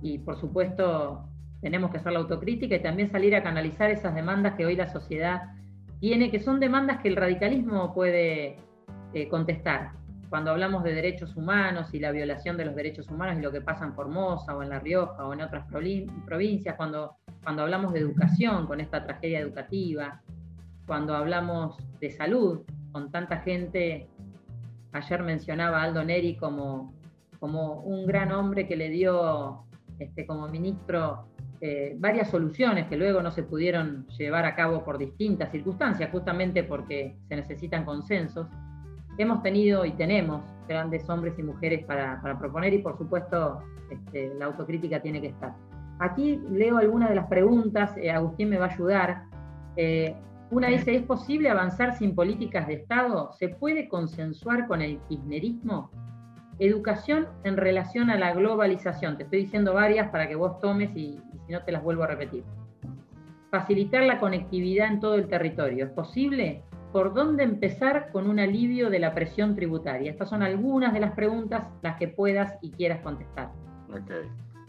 Y 0.00 0.18
por 0.18 0.40
supuesto 0.40 1.28
tenemos 1.60 1.90
que 1.90 1.98
hacer 1.98 2.12
la 2.12 2.20
autocrítica 2.20 2.74
y 2.74 2.82
también 2.82 3.10
salir 3.10 3.36
a 3.36 3.42
canalizar 3.42 3.90
esas 3.90 4.14
demandas 4.14 4.54
que 4.54 4.66
hoy 4.66 4.74
la 4.74 4.88
sociedad 4.88 5.42
tiene, 6.00 6.30
que 6.30 6.40
son 6.40 6.58
demandas 6.58 7.00
que 7.00 7.08
el 7.08 7.16
radicalismo 7.16 7.94
puede 7.94 8.56
eh, 9.14 9.28
contestar. 9.28 9.92
Cuando 10.32 10.50
hablamos 10.50 10.82
de 10.82 10.94
derechos 10.94 11.36
humanos 11.36 11.92
y 11.92 12.00
la 12.00 12.10
violación 12.10 12.56
de 12.56 12.64
los 12.64 12.74
derechos 12.74 13.06
humanos 13.10 13.36
y 13.38 13.42
lo 13.42 13.52
que 13.52 13.60
pasa 13.60 13.84
en 13.84 13.92
Formosa 13.92 14.56
o 14.56 14.62
en 14.62 14.70
La 14.70 14.78
Rioja 14.78 15.26
o 15.26 15.34
en 15.34 15.42
otras 15.42 15.66
provincias, 16.24 16.74
cuando, 16.74 17.16
cuando 17.44 17.60
hablamos 17.60 17.92
de 17.92 17.98
educación 18.00 18.66
con 18.66 18.80
esta 18.80 19.04
tragedia 19.04 19.40
educativa, 19.40 20.22
cuando 20.86 21.14
hablamos 21.14 21.76
de 22.00 22.10
salud 22.12 22.62
con 22.92 23.10
tanta 23.10 23.40
gente, 23.40 24.08
ayer 24.92 25.22
mencionaba 25.22 25.82
Aldo 25.82 26.02
Neri 26.02 26.38
como, 26.38 26.94
como 27.38 27.82
un 27.82 28.06
gran 28.06 28.32
hombre 28.32 28.66
que 28.66 28.76
le 28.76 28.88
dio 28.88 29.66
este, 29.98 30.24
como 30.24 30.48
ministro 30.48 31.26
eh, 31.60 31.94
varias 31.98 32.30
soluciones 32.30 32.86
que 32.88 32.96
luego 32.96 33.20
no 33.20 33.32
se 33.32 33.42
pudieron 33.42 34.06
llevar 34.16 34.46
a 34.46 34.54
cabo 34.54 34.82
por 34.82 34.96
distintas 34.96 35.50
circunstancias, 35.50 36.10
justamente 36.10 36.64
porque 36.64 37.18
se 37.28 37.36
necesitan 37.36 37.84
consensos. 37.84 38.48
Hemos 39.18 39.42
tenido 39.42 39.84
y 39.84 39.92
tenemos 39.92 40.42
grandes 40.68 41.08
hombres 41.08 41.38
y 41.38 41.42
mujeres 41.42 41.84
para, 41.84 42.20
proponer 42.38 42.72
y 42.72 42.78
por 42.78 42.96
supuesto 42.96 43.62
este, 43.90 44.32
la 44.38 44.46
autocrítica 44.46 45.00
tiene 45.00 45.20
que 45.20 45.28
estar. 45.28 45.54
Aquí 45.98 46.40
leo 46.50 46.78
algunas 46.78 47.10
de 47.10 47.14
las 47.16 47.26
preguntas, 47.26 47.96
eh, 47.96 48.10
Agustín 48.10 48.48
me 48.48 48.58
va 48.58 48.66
a 48.66 48.72
ayudar. 48.72 49.24
Eh, 49.76 50.16
una 50.50 50.68
dice, 50.68 50.94
¿es 50.94 51.02
posible 51.02 51.48
avanzar 51.48 51.96
sin 51.96 52.14
políticas 52.14 52.66
de 52.66 52.74
Estado? 52.74 53.32
¿Se 53.32 53.48
puede 53.48 53.88
consensuar 53.88 54.66
con 54.66 54.82
el 54.82 54.98
kirchnerismo? 55.08 55.90
Educación 56.58 57.28
en 57.44 57.56
relación 57.56 58.10
a 58.10 58.18
la 58.18 58.34
globalización. 58.34 59.16
Te 59.16 59.22
estoy 59.24 59.44
diciendo 59.44 59.74
varias 59.74 60.10
para 60.10 60.28
que 60.28 60.34
vos 60.34 60.58
tomes 60.60 60.90
y, 60.94 61.18
si 61.46 61.52
no 61.52 61.62
te 61.62 61.72
las 61.72 61.82
vuelvo 61.82 62.02
a 62.02 62.08
repetir. 62.08 62.44
Facilitar 63.50 64.02
la 64.02 64.18
conectividad 64.18 64.88
en 64.88 65.00
todo 65.00 65.14
el 65.14 65.28
territorio. 65.28 65.86
¿Es 65.86 65.90
posible? 65.92 66.62
¿Por 66.92 67.14
dónde 67.14 67.42
empezar 67.42 68.10
con 68.12 68.28
un 68.28 68.38
alivio 68.38 68.90
de 68.90 68.98
la 68.98 69.14
presión 69.14 69.54
tributaria? 69.54 70.10
Estas 70.10 70.28
son 70.28 70.42
algunas 70.42 70.92
de 70.92 71.00
las 71.00 71.12
preguntas, 71.12 71.66
las 71.82 71.96
que 71.96 72.08
puedas 72.08 72.58
y 72.60 72.70
quieras 72.70 73.00
contestar. 73.00 73.50
Ok. 73.88 74.10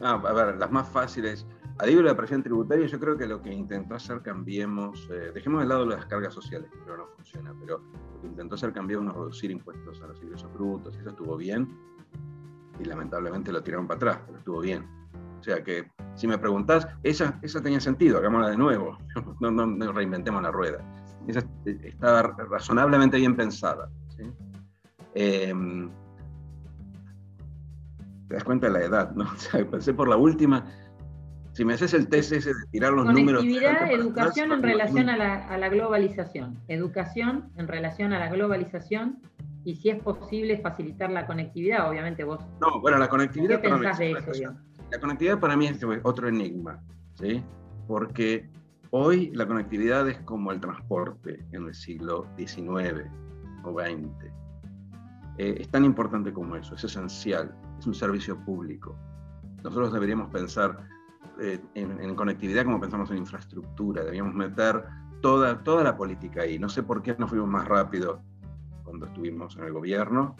a 0.01 0.33
ver, 0.33 0.57
las 0.57 0.71
más 0.71 0.87
fáciles. 0.87 1.45
Alivio 1.79 2.03
de 2.03 2.09
la 2.09 2.17
presión 2.17 2.43
tributaria, 2.43 2.85
yo 2.85 2.99
creo 2.99 3.17
que 3.17 3.25
lo 3.25 3.41
que 3.41 3.51
intentó 3.51 3.95
hacer 3.95 4.21
Cambiemos, 4.21 5.09
eh, 5.11 5.31
dejemos 5.33 5.61
de 5.63 5.67
lado 5.67 5.85
las 5.85 6.05
cargas 6.05 6.33
sociales, 6.33 6.69
que 6.71 6.77
creo 6.79 6.97
no 6.97 7.07
funciona, 7.07 7.53
pero 7.59 7.79
lo 7.79 8.21
que 8.21 8.27
intentó 8.27 8.55
hacer 8.55 8.71
Cambiemos 8.73 9.07
es 9.07 9.13
reducir 9.13 9.51
impuestos 9.51 10.01
a 10.01 10.07
los 10.07 10.21
ingresos 10.21 10.53
brutos, 10.53 10.95
y 10.95 10.99
eso 10.99 11.09
estuvo 11.09 11.35
bien, 11.35 11.67
y 12.79 12.85
lamentablemente 12.85 13.51
lo 13.51 13.63
tiraron 13.63 13.87
para 13.87 13.97
atrás, 13.97 14.19
pero 14.25 14.37
estuvo 14.37 14.59
bien. 14.61 14.87
O 15.39 15.43
sea 15.43 15.63
que 15.63 15.91
si 16.15 16.27
me 16.27 16.37
preguntás, 16.37 16.87
esa, 17.01 17.39
esa 17.41 17.61
tenía 17.61 17.79
sentido, 17.79 18.19
hagámosla 18.19 18.49
de 18.49 18.57
nuevo, 18.57 18.97
no, 19.41 19.51
no, 19.51 19.91
reinventemos 19.91 20.41
la 20.43 20.51
rueda. 20.51 21.02
Esa 21.27 21.43
estaba 21.65 22.21
razonablemente 22.49 23.17
bien 23.17 23.35
pensada. 23.35 23.89
Em, 25.15 25.89
te 28.27 28.33
das 28.33 28.43
cuenta 28.43 28.67
de 28.67 28.73
la 28.73 28.81
edad, 28.83 29.11
¿no? 29.15 29.23
O 29.33 29.37
sea, 29.37 29.65
pensé 29.65 29.93
por 29.93 30.07
la 30.07 30.17
última, 30.17 30.65
si 31.53 31.63
me 31.63 31.73
haces 31.73 31.93
el 31.93 32.07
test 32.07 32.31
ese 32.31 32.49
de 32.49 32.65
tirar 32.71 32.93
los 32.93 33.05
números... 33.05 33.41
Conectividad, 33.41 33.91
educación 33.91 34.51
en 34.51 34.63
relación 34.63 35.09
a 35.09 35.17
la, 35.17 35.47
a 35.47 35.57
la, 35.57 35.69
globalización. 35.69 36.59
Educación 36.67 37.51
en 37.57 37.67
relación 37.67 38.11
a 38.13 38.19
la 38.19 38.29
globalización 38.29 39.21
y 39.63 39.75
si 39.75 39.89
es 39.89 40.01
posible 40.01 40.57
facilitar 40.57 41.11
la 41.11 41.25
conectividad, 41.27 41.89
obviamente 41.89 42.23
vos... 42.23 42.39
No, 42.59 42.81
bueno, 42.81 42.97
la 42.97 43.07
conectividad... 43.07 43.61
¿Qué 43.61 43.69
pensás 43.69 43.99
de 43.99 44.11
eso, 44.11 44.31
la 44.91 44.99
conectividad 44.99 45.39
para 45.39 45.55
mí 45.55 45.67
es 45.67 45.79
otro 46.03 46.27
enigma, 46.27 46.79
¿sí? 47.15 47.43
Porque 47.87 48.49
hoy 48.95 49.31
la 49.33 49.47
conectividad 49.47 50.07
es 50.07 50.19
como 50.19 50.51
el 50.51 50.59
transporte 50.59 51.43
en 51.51 51.65
el 51.65 51.73
siglo 51.73 52.27
XIX 52.37 53.09
o 53.63 53.73
XX. 53.73 54.31
Eh, 55.39 55.55
es 55.61 55.69
tan 55.69 55.83
importante 55.83 56.31
como 56.31 56.55
eso, 56.55 56.75
es 56.75 56.83
esencial, 56.83 57.55
es 57.79 57.87
un 57.87 57.95
servicio 57.95 58.37
público. 58.45 58.95
Nosotros 59.63 59.93
deberíamos 59.93 60.29
pensar 60.29 60.77
eh, 61.41 61.59
en, 61.73 62.15
conectividad 62.15 62.65
como 62.65 62.79
pensamos 62.79 63.09
en 63.09 63.17
infraestructura, 63.17 64.01
deberíamos 64.03 64.35
meter 64.35 64.85
toda, 65.23 65.63
toda 65.63 65.83
la 65.83 65.97
política 65.97 66.43
ahí. 66.43 66.59
No 66.59 66.69
sé 66.69 66.83
por 66.83 67.01
qué 67.01 67.15
no 67.17 67.27
fuimos 67.27 67.49
más 67.49 67.67
rápido 67.67 68.21
cuando 68.83 69.07
estuvimos 69.07 69.57
en 69.57 69.63
el 69.63 69.73
gobierno, 69.73 70.35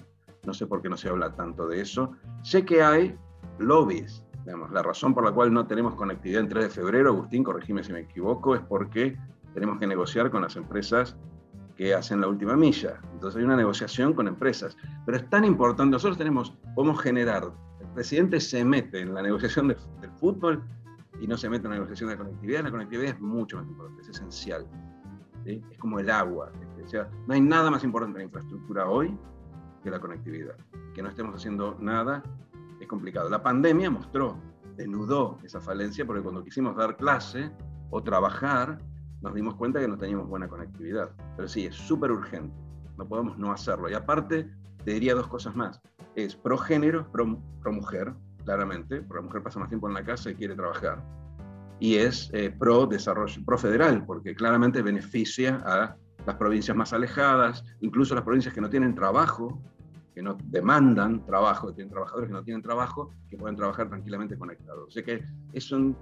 no 0.46 0.54
sé 0.54 0.68
por 0.68 0.84
qué 0.84 0.90
no 0.90 0.98
se 0.98 1.10
habla 1.10 1.34
tanto 1.36 1.68
de 1.68 1.82
eso. 1.82 2.12
Sé 2.44 2.64
que 2.64 2.84
hay 2.84 3.18
lobbies 3.58 4.24
la 4.46 4.84
razón 4.84 5.14
por 5.14 5.24
la 5.24 5.32
cual 5.32 5.54
no 5.54 5.66
tenemos 5.66 5.96
conectividad 5.96 6.42
en 6.42 6.50
3 6.50 6.66
de 6.66 6.70
febrero, 6.70 7.10
Agustín, 7.10 7.44
corregime 7.44 7.84
si 7.84 7.94
me 7.94 8.02
equivoco, 8.02 8.56
es 8.56 8.62
porque 8.62 9.18
tenemos 9.54 9.80
que 9.80 9.88
negociar 9.88 10.30
con 10.30 10.42
las 10.42 10.56
empresas 10.56 11.16
que 11.76 11.94
hacen 11.94 12.22
la 12.22 12.28
última 12.28 12.56
milla. 12.56 13.00
Entonces 13.14 13.40
hay 13.40 13.46
una 13.46 13.56
negociación 13.56 14.14
con 14.14 14.28
empresas. 14.28 14.78
Pero 15.06 15.18
es 15.18 15.30
tan 15.30 15.46
importante, 15.46 15.92
nosotros 15.92 16.18
tenemos, 16.18 16.54
podemos 16.76 17.02
generar, 17.02 17.52
el 17.80 17.88
presidente 17.90 18.40
se 18.40 18.64
mete 18.64 19.02
en 19.02 19.14
la 19.14 19.22
negociación 19.22 19.70
del 19.70 20.12
fútbol 20.20 20.64
y 21.20 21.28
no 21.28 21.38
se 21.38 21.50
mete 21.50 21.66
en 21.66 21.72
la 21.72 21.76
negociación 21.78 22.10
de 22.10 22.16
la 22.16 22.24
conectividad. 22.24 22.64
La 22.64 22.72
conectividad 22.72 23.14
es 23.14 23.20
mucho 23.22 23.58
más 23.58 23.68
importante, 23.68 24.02
es 24.02 24.10
esencial. 24.10 24.68
Es 25.46 25.78
como 25.78 26.00
el 26.00 26.10
agua. 26.10 26.52
O 26.84 26.88
sea, 26.88 27.10
no 27.28 27.34
hay 27.34 27.42
nada 27.42 27.72
más 27.72 27.84
importante 27.84 28.18
en 28.18 28.20
la 28.20 28.26
infraestructura 28.26 28.90
hoy 28.90 29.18
que 29.84 29.90
la 29.90 30.00
conectividad. 30.00 30.56
Que 30.94 31.02
no 31.02 31.10
estemos 31.10 31.36
haciendo 31.36 31.78
nada 31.80 32.24
complicado. 32.94 33.28
La 33.28 33.42
pandemia 33.42 33.90
mostró, 33.90 34.38
denudó 34.76 35.40
esa 35.44 35.60
falencia 35.60 36.06
porque 36.06 36.22
cuando 36.22 36.44
quisimos 36.44 36.76
dar 36.76 36.96
clase 36.96 37.52
o 37.90 38.04
trabajar, 38.04 38.78
nos 39.22 39.34
dimos 39.34 39.56
cuenta 39.56 39.80
que 39.80 39.88
no 39.88 39.98
teníamos 39.98 40.28
buena 40.28 40.48
conectividad. 40.48 41.10
Pero 41.36 41.48
sí, 41.48 41.66
es 41.66 41.76
súper 41.76 42.12
urgente, 42.12 42.56
no 42.98 43.08
podemos 43.08 43.38
no 43.40 43.52
hacerlo. 43.52 43.90
Y 43.90 43.96
aparte, 43.96 44.48
te 44.86 44.94
diría 44.94 45.16
dos 45.16 45.28
cosas 45.28 45.56
más. 45.56 45.82
Es 46.16 46.36
pro 46.36 46.58
género, 46.58 47.12
pro, 47.12 47.40
pro 47.62 47.74
mujer, 47.74 48.14
claramente, 48.46 49.02
porque 49.02 49.22
la 49.22 49.28
mujer 49.28 49.42
pasa 49.42 49.60
más 49.60 49.70
tiempo 49.70 49.88
en 49.88 49.96
la 49.96 50.04
casa 50.04 50.30
y 50.30 50.36
quiere 50.36 50.56
trabajar. 50.56 51.04
Y 51.80 51.96
es 51.96 52.30
eh, 52.34 52.52
pro 52.52 52.86
desarrollo, 52.86 53.44
pro 53.44 53.58
federal, 53.58 54.06
porque 54.06 54.36
claramente 54.36 54.84
beneficia 54.84 55.64
a 55.66 55.96
las 56.28 56.36
provincias 56.36 56.78
más 56.78 56.94
alejadas, 56.94 57.64
incluso 57.82 58.14
las 58.14 58.24
provincias 58.24 58.54
que 58.54 58.62
no 58.62 58.70
tienen 58.70 58.94
trabajo, 58.94 59.60
que 60.14 60.22
no 60.22 60.38
demandan 60.46 61.26
trabajo, 61.26 61.68
que 61.68 61.74
tienen 61.74 61.92
trabajadores 61.92 62.30
que 62.30 62.34
no 62.34 62.44
tienen 62.44 62.62
trabajo, 62.62 63.12
que 63.30 63.38
pueden 63.38 63.56
trabajar 63.56 63.90
tranquilamente 63.90 64.38
conectados. 64.38 64.88
O 64.88 64.92
sea 64.92 65.04
que 65.04 65.24
eso, 65.54 65.80
no 65.80 65.96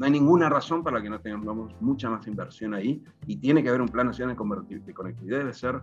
hay 0.00 0.10
ninguna 0.10 0.48
razón 0.48 0.82
para 0.82 1.02
que 1.02 1.10
no 1.10 1.20
tengamos 1.20 1.74
mucha 1.80 2.08
más 2.10 2.26
inversión 2.26 2.74
ahí 2.74 3.02
y 3.26 3.36
tiene 3.36 3.62
que 3.62 3.68
haber 3.68 3.82
un 3.82 3.88
plan 3.88 4.06
nacional 4.06 4.36
de 4.36 4.94
conectividad. 4.94 5.38
Debe 5.38 5.52
ser, 5.52 5.82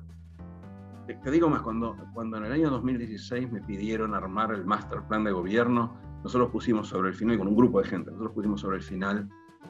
te, 1.07 1.31
digo 1.31 1.49
más, 1.49 1.61
cuando, 1.61 1.95
cuando 2.13 2.37
en 2.37 2.45
el 2.45 2.51
año 2.51 2.69
2016 2.69 3.51
me 3.51 3.61
pidieron 3.61 4.15
armar 4.15 4.51
el 4.51 4.65
master 4.65 5.01
plan 5.07 5.23
de 5.23 5.31
gobierno, 5.31 5.95
nosotros 6.23 6.49
pusimos 6.51 6.87
sobre 6.87 7.09
el 7.09 7.15
final, 7.15 7.37
con 7.37 7.47
un 7.47 7.55
grupo 7.55 7.81
de 7.81 7.87
gente, 7.89 8.09
nosotros 8.09 8.33
pusimos 8.33 8.61
sobre 8.61 8.77
el 8.77 8.83
final 8.83 9.29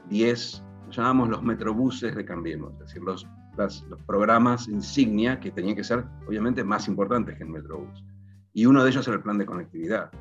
10, 0.10 0.64
llamamos 0.92 1.30
los 1.30 1.44
metrobuses 1.44 2.16
de 2.16 2.24
Cambiemos, 2.24 2.74
es 2.74 2.80
decir, 2.80 3.02
los 3.02 3.28
los 3.58 4.02
programas 4.06 4.68
insignia 4.68 5.40
que 5.40 5.52
tenían 5.52 5.76
que 5.76 5.84
ser, 5.84 6.06
obviamente, 6.28 6.64
más 6.64 6.88
importantes 6.88 7.38
que 7.38 7.44
el 7.44 7.50
Metrobús. 7.50 8.04
Y 8.54 8.66
uno 8.66 8.84
de 8.84 8.90
ellos 8.90 9.08
era 9.08 9.18
el 9.18 9.24
plan 9.24 9.38
de 9.38 9.46
conectividad. 9.46 10.12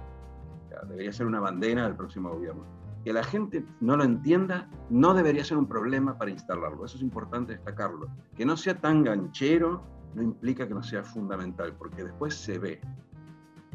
debería 0.89 1.13
ser 1.13 1.27
una 1.27 1.41
bandera 1.41 1.85
del 1.85 1.97
próximo 1.97 2.31
gobierno. 2.31 2.65
Que 3.05 3.13
la 3.13 3.25
gente 3.25 3.65
no 3.81 3.97
lo 3.97 4.05
entienda 4.05 4.69
no 4.89 5.13
debería 5.13 5.45
ser 5.45 5.57
un 5.57 5.67
problema 5.67 6.17
para 6.17 6.31
instalarlo. 6.31 6.85
Eso 6.85 6.97
es 6.97 7.03
importante 7.03 7.53
destacarlo. 7.53 8.09
Que 8.37 8.47
no 8.47 8.57
sea 8.57 8.81
tan 8.81 9.03
ganchero 9.03 9.83
no 10.15 10.23
implica 10.23 10.69
que 10.69 10.75
no 10.75 10.83
sea 10.83 11.03
fundamental, 11.03 11.75
porque 11.79 12.05
después 12.05 12.35
se 12.35 12.59
ve. 12.59 12.81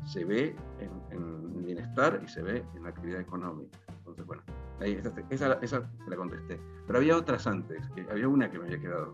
Se 0.06 0.24
ve 0.24 0.56
en, 0.80 1.64
bienestar 1.66 2.22
y 2.24 2.28
se 2.30 2.42
ve 2.42 2.64
en 2.76 2.84
la 2.84 2.90
actividad 2.90 3.20
económica. 3.20 3.78
Entonces, 3.98 4.26
bueno, 4.26 4.42
esa, 4.80 5.12
esa, 5.30 5.54
esa, 5.62 5.92
la 6.08 6.16
contesté. 6.16 6.58
Pero 6.86 7.00
había 7.00 7.18
otras 7.18 7.46
antes, 7.46 7.90
que 7.90 8.08
había 8.10 8.30
una 8.30 8.50
que 8.50 8.58
me 8.58 8.66
había 8.68 8.80
quedado 8.80 9.14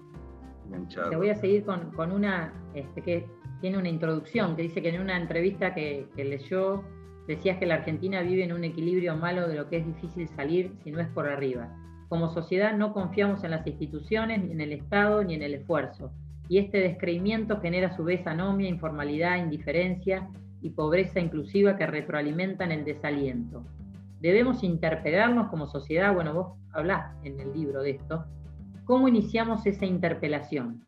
te 1.09 1.15
voy 1.15 1.29
a 1.29 1.35
seguir 1.35 1.65
con, 1.65 2.11
una 2.11 2.53
este, 2.73 3.01
que 3.01 3.27
tiene 3.61 3.77
una 3.77 3.89
introducción, 3.89 4.55
que 4.55 4.63
dice 4.63 4.81
que 4.81 4.89
en 4.89 5.01
una 5.01 5.17
entrevista 5.17 5.73
que, 5.73 6.07
leyó 6.15 6.83
decías 7.27 7.57
que 7.57 7.65
la 7.65 7.75
Argentina 7.75 8.21
vive 8.21 8.43
en 8.43 8.51
un 8.51 8.63
equilibrio 8.63 9.15
malo 9.15 9.47
de 9.47 9.55
lo 9.55 9.69
que 9.69 9.77
es 9.77 9.85
difícil 9.85 10.27
salir 10.27 10.73
si 10.83 10.91
no 10.91 10.99
es 10.99 11.07
por 11.07 11.27
arriba. 11.27 11.69
Como 12.09 12.29
sociedad 12.29 12.75
no 12.77 12.93
confiamos 12.93 13.43
en 13.43 13.51
las 13.51 13.65
instituciones, 13.65 14.43
ni 14.43 14.51
en 14.51 14.61
el 14.61 14.73
Estado, 14.73 15.23
ni 15.23 15.35
en 15.35 15.41
el 15.41 15.53
esfuerzo. 15.53 16.11
Y 16.49 16.57
este 16.57 16.79
descreimiento 16.79 17.61
genera 17.61 17.87
a 17.87 17.95
su 17.95 18.03
vez 18.03 18.27
anomia, 18.27 18.67
informalidad, 18.67 19.37
indiferencia 19.37 20.27
y 20.61 20.71
pobreza 20.71 21.19
inclusiva 21.19 21.77
que 21.77 21.87
retroalimentan 21.87 22.71
el 22.71 22.83
desaliento. 22.85 23.63
debemos 24.19 24.63
interpelarnos 24.63 25.49
como 25.49 25.67
sociedad. 25.67 26.13
Bueno, 26.13 26.33
vos 26.33 26.47
hablás 26.71 27.13
en 27.23 27.39
el 27.39 27.53
libro 27.53 27.81
de 27.81 27.91
esto. 27.91 28.25
¿Cómo 28.85 29.07
iniciamos 29.07 29.65
esa 29.65 29.85
interpelación? 29.85 30.85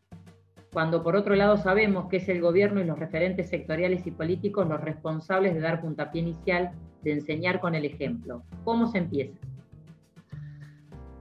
Cuando 0.72 1.02
por 1.02 1.16
otro 1.16 1.34
lado 1.34 1.56
sabemos 1.56 2.08
que 2.10 2.18
es 2.18 2.28
el 2.28 2.42
gobierno 2.42 2.82
y 2.82 2.84
los 2.84 2.98
referentes 2.98 3.48
sectoriales 3.48 4.06
y 4.06 4.10
políticos 4.10 4.68
los 4.68 4.78
responsables 4.82 5.54
de 5.54 5.60
dar 5.60 5.80
puntapié 5.80 6.20
inicial, 6.20 6.72
de 7.02 7.12
enseñar 7.12 7.58
con 7.60 7.74
el 7.74 7.86
ejemplo. 7.86 8.42
¿Cómo 8.64 8.86
se 8.86 8.98
empieza? 8.98 9.38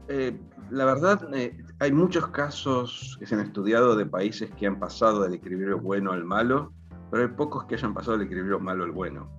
Eh, 0.09 0.37
la 0.69 0.83
verdad, 0.83 1.33
eh, 1.33 1.57
hay 1.79 1.93
muchos 1.93 2.27
casos 2.27 3.15
que 3.17 3.25
se 3.25 3.35
han 3.35 3.41
estudiado 3.41 3.95
de 3.95 4.05
países 4.05 4.51
que 4.51 4.67
han 4.67 4.77
pasado 4.77 5.23
del 5.23 5.35
equilibrio 5.35 5.79
bueno 5.79 6.11
al 6.11 6.25
malo, 6.25 6.73
pero 7.09 7.23
hay 7.23 7.29
pocos 7.29 7.63
que 7.63 7.75
hayan 7.75 7.93
pasado 7.93 8.17
del 8.17 8.27
equilibrio 8.27 8.59
malo 8.59 8.83
al 8.83 8.91
bueno. 8.91 9.29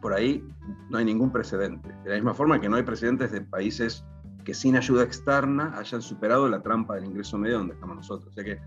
Por 0.00 0.14
ahí 0.14 0.42
no 0.88 0.96
hay 0.96 1.04
ningún 1.04 1.30
precedente. 1.30 1.90
De 2.04 2.08
la 2.08 2.14
misma 2.14 2.32
forma 2.32 2.58
que 2.58 2.70
no 2.70 2.76
hay 2.76 2.82
precedentes 2.82 3.32
de 3.32 3.42
países 3.42 4.02
que 4.44 4.54
sin 4.54 4.76
ayuda 4.76 5.02
externa 5.02 5.74
hayan 5.76 6.02
superado 6.02 6.48
la 6.48 6.62
trampa 6.62 6.94
del 6.94 7.06
ingreso 7.06 7.38
medio 7.38 7.58
donde 7.58 7.74
estamos 7.74 7.96
nosotros. 7.96 8.30
O 8.30 8.32
sea 8.32 8.44
que, 8.44 8.60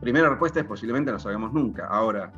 primera 0.00 0.28
respuesta 0.28 0.60
es 0.60 0.66
posiblemente 0.66 1.12
no 1.12 1.18
sabemos 1.18 1.52
nunca. 1.52 1.86
Ahora, 1.86 2.32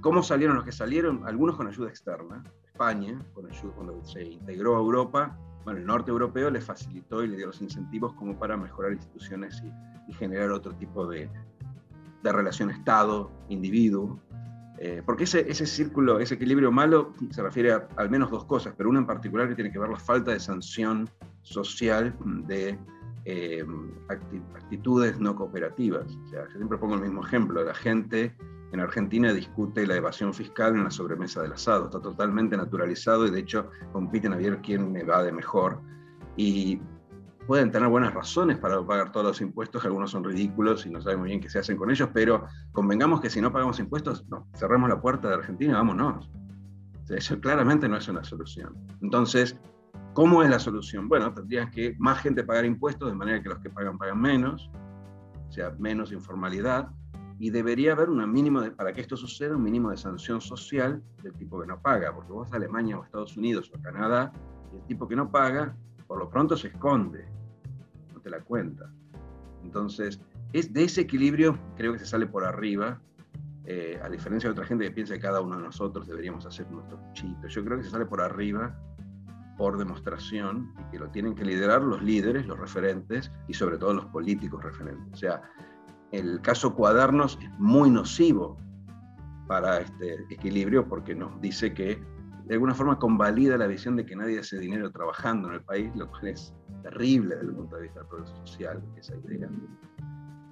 ¿cómo 0.00 0.22
salieron 0.22 0.56
los 0.56 0.64
que 0.64 0.72
salieron? 0.72 1.22
Algunos 1.26 1.56
con 1.56 1.68
ayuda 1.68 1.88
externa. 1.88 2.42
España, 2.66 3.18
con 3.34 3.46
ayuda, 3.46 3.72
cuando 3.74 4.04
se 4.04 4.24
integró 4.24 4.76
a 4.76 4.80
Europa, 4.80 5.38
bueno, 5.64 5.80
el 5.80 5.86
norte 5.86 6.10
europeo 6.10 6.50
le 6.50 6.60
facilitó 6.60 7.22
y 7.22 7.28
le 7.28 7.36
dio 7.36 7.46
los 7.46 7.60
incentivos 7.60 8.14
como 8.14 8.38
para 8.38 8.56
mejorar 8.56 8.92
instituciones 8.92 9.62
y, 9.62 9.72
generar 10.14 10.50
otro 10.50 10.74
tipo 10.74 11.06
de, 11.06 11.30
relación 12.24 12.68
Estado-individuo. 12.70 14.20
Eh, 14.78 15.02
porque 15.06 15.24
ese, 15.24 15.48
ese 15.48 15.66
círculo, 15.66 16.18
ese 16.18 16.34
equilibrio 16.34 16.72
malo 16.72 17.14
se 17.30 17.42
refiere 17.42 17.72
a 17.72 17.86
al 17.96 18.10
menos 18.10 18.30
dos 18.30 18.44
cosas, 18.44 18.74
pero 18.76 18.88
una 18.90 18.98
en 18.98 19.06
particular 19.06 19.48
que 19.48 19.54
tiene 19.54 19.70
que 19.70 19.78
ver 19.78 19.88
la 19.90 19.98
falta 19.98 20.32
de 20.32 20.40
sanción 20.40 21.08
social 21.50 22.16
de 22.46 22.78
eh, 23.24 23.64
actitudes 24.08 25.18
no 25.18 25.34
cooperativas. 25.34 26.06
O 26.06 26.28
sea, 26.28 26.46
yo 26.48 26.56
siempre 26.56 26.78
pongo 26.78 26.94
el 26.94 27.02
mismo 27.02 27.24
ejemplo, 27.24 27.62
la 27.62 27.74
gente 27.74 28.34
en 28.72 28.80
Argentina 28.80 29.32
discute 29.32 29.86
la 29.86 29.96
evasión 29.96 30.32
fiscal 30.32 30.76
en 30.76 30.84
la 30.84 30.90
sobremesa 30.90 31.42
del 31.42 31.52
asado. 31.52 31.86
Está 31.86 32.00
totalmente 32.00 32.56
naturalizado 32.56 33.26
y 33.26 33.30
de 33.30 33.40
hecho 33.40 33.70
compiten 33.92 34.32
a 34.32 34.36
ver 34.36 34.60
quién 34.62 34.96
evade 34.96 35.32
mejor. 35.32 35.80
Y 36.36 36.80
pueden 37.46 37.72
tener 37.72 37.88
buenas 37.88 38.14
razones 38.14 38.58
para 38.58 38.80
pagar 38.86 39.10
todos 39.10 39.26
los 39.26 39.40
impuestos, 39.40 39.84
algunos 39.84 40.12
son 40.12 40.22
ridículos 40.22 40.86
y 40.86 40.90
no 40.90 41.02
sabemos 41.02 41.26
bien 41.26 41.40
qué 41.40 41.50
se 41.50 41.58
hacen 41.58 41.76
con 41.76 41.90
ellos, 41.90 42.08
pero 42.14 42.46
convengamos 42.70 43.20
que 43.20 43.28
si 43.28 43.40
no 43.40 43.52
pagamos 43.52 43.80
impuestos, 43.80 44.24
no, 44.28 44.46
cerramos 44.54 44.88
la 44.88 45.00
puerta 45.00 45.28
de 45.28 45.34
Argentina 45.34 45.72
y 45.72 45.74
vámonos. 45.74 46.30
eso 47.08 47.40
claramente 47.40 47.88
no 47.88 47.96
es 47.96 48.06
una 48.06 48.22
solución. 48.22 48.76
Entonces, 49.02 49.56
¿cómo 50.20 50.42
es 50.42 50.50
la 50.50 50.58
solución? 50.58 51.08
Bueno, 51.08 51.32
tendrías 51.32 51.70
que 51.70 51.96
más 51.98 52.18
gente 52.18 52.44
pagar 52.44 52.66
impuestos 52.66 53.08
de 53.08 53.14
manera 53.16 53.42
que 53.42 53.48
los 53.48 53.58
que 53.60 53.70
pagan 53.70 53.96
pagan 53.96 54.20
menos, 54.20 54.70
o 55.48 55.50
sea, 55.50 55.74
menos 55.78 56.12
informalidad, 56.12 56.90
y 57.38 57.48
debería 57.48 57.92
haber 57.92 58.10
un 58.10 58.30
mínimo, 58.30 58.60
de, 58.60 58.70
para 58.70 58.92
que 58.92 59.00
esto 59.00 59.16
suceda, 59.16 59.56
un 59.56 59.62
mínimo 59.62 59.90
de 59.90 59.96
sanción 59.96 60.42
social 60.42 61.02
del 61.22 61.32
tipo 61.32 61.58
que 61.58 61.66
no 61.66 61.80
paga, 61.80 62.14
porque 62.14 62.32
vos 62.32 62.52
a 62.52 62.56
Alemania 62.56 62.98
o 62.98 63.04
Estados 63.04 63.34
Unidos 63.38 63.72
o 63.72 63.78
a 63.78 63.80
Canadá, 63.80 64.30
el 64.74 64.82
tipo 64.82 65.08
que 65.08 65.16
no 65.16 65.30
paga, 65.30 65.74
por 66.06 66.18
lo 66.18 66.28
pronto 66.28 66.54
se 66.54 66.68
esconde, 66.68 67.26
no 68.12 68.20
te 68.20 68.28
la 68.28 68.40
cuenta. 68.40 68.92
Entonces, 69.64 70.20
es 70.52 70.70
de 70.70 70.84
ese 70.84 71.00
equilibrio 71.00 71.58
creo 71.78 71.94
que 71.94 71.98
se 71.98 72.04
sale 72.04 72.26
por 72.26 72.44
arriba, 72.44 73.00
eh, 73.64 73.98
a 74.02 74.10
diferencia 74.10 74.50
de 74.50 74.52
otra 74.52 74.66
gente 74.66 74.84
que 74.84 74.90
piensa 74.90 75.14
que 75.14 75.20
cada 75.20 75.40
uno 75.40 75.56
de 75.56 75.62
nosotros 75.62 76.06
deberíamos 76.06 76.44
hacer 76.44 76.70
nuestro 76.70 76.98
cuchito. 76.98 77.48
Yo 77.48 77.64
creo 77.64 77.78
que 77.78 77.84
se 77.84 77.90
sale 77.90 78.04
por 78.04 78.20
arriba 78.20 78.78
por 79.60 79.76
demostración 79.76 80.72
y 80.78 80.92
que 80.92 80.98
lo 80.98 81.10
tienen 81.10 81.34
que 81.34 81.44
liderar 81.44 81.82
los 81.82 82.02
líderes, 82.02 82.46
los 82.46 82.58
referentes 82.58 83.30
y 83.46 83.52
sobre 83.52 83.76
todo 83.76 83.92
los 83.92 84.06
políticos 84.06 84.64
referentes. 84.64 85.12
O 85.12 85.16
sea, 85.18 85.42
el 86.12 86.40
caso 86.40 86.74
cuadernos 86.74 87.38
es 87.42 87.50
muy 87.58 87.90
nocivo 87.90 88.56
para 89.46 89.80
este 89.80 90.24
equilibrio 90.30 90.88
porque 90.88 91.14
nos 91.14 91.38
dice 91.42 91.74
que 91.74 92.02
de 92.46 92.54
alguna 92.54 92.74
forma 92.74 92.98
convalida 92.98 93.58
la 93.58 93.66
visión 93.66 93.96
de 93.96 94.06
que 94.06 94.16
nadie 94.16 94.38
hace 94.38 94.58
dinero 94.58 94.90
trabajando 94.92 95.48
en 95.48 95.56
el 95.56 95.62
país, 95.62 95.94
lo 95.94 96.10
cual 96.10 96.28
es 96.28 96.54
terrible 96.82 97.34
desde 97.34 97.48
el 97.50 97.54
punto 97.54 97.76
de 97.76 97.82
vista 97.82 98.00
social, 98.42 98.82
esa 98.96 99.14
idea. 99.14 99.50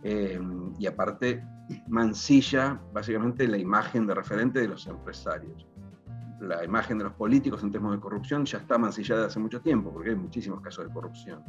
Eh, 0.02 0.38
y 0.78 0.86
aparte, 0.86 1.42
mancilla 1.88 2.78
básicamente 2.92 3.48
la 3.48 3.56
imagen 3.56 4.06
de 4.06 4.14
referente 4.14 4.60
de 4.60 4.68
los 4.68 4.86
empresarios. 4.86 5.66
La 6.40 6.64
imagen 6.64 6.98
de 6.98 7.04
los 7.04 7.12
políticos 7.14 7.62
en 7.64 7.72
términos 7.72 7.96
de 7.96 8.00
corrupción 8.00 8.44
ya 8.44 8.58
está 8.58 8.78
mancillada 8.78 9.26
hace 9.26 9.40
mucho 9.40 9.60
tiempo, 9.60 9.92
porque 9.92 10.10
hay 10.10 10.16
muchísimos 10.16 10.60
casos 10.60 10.86
de 10.86 10.92
corrupción. 10.92 11.42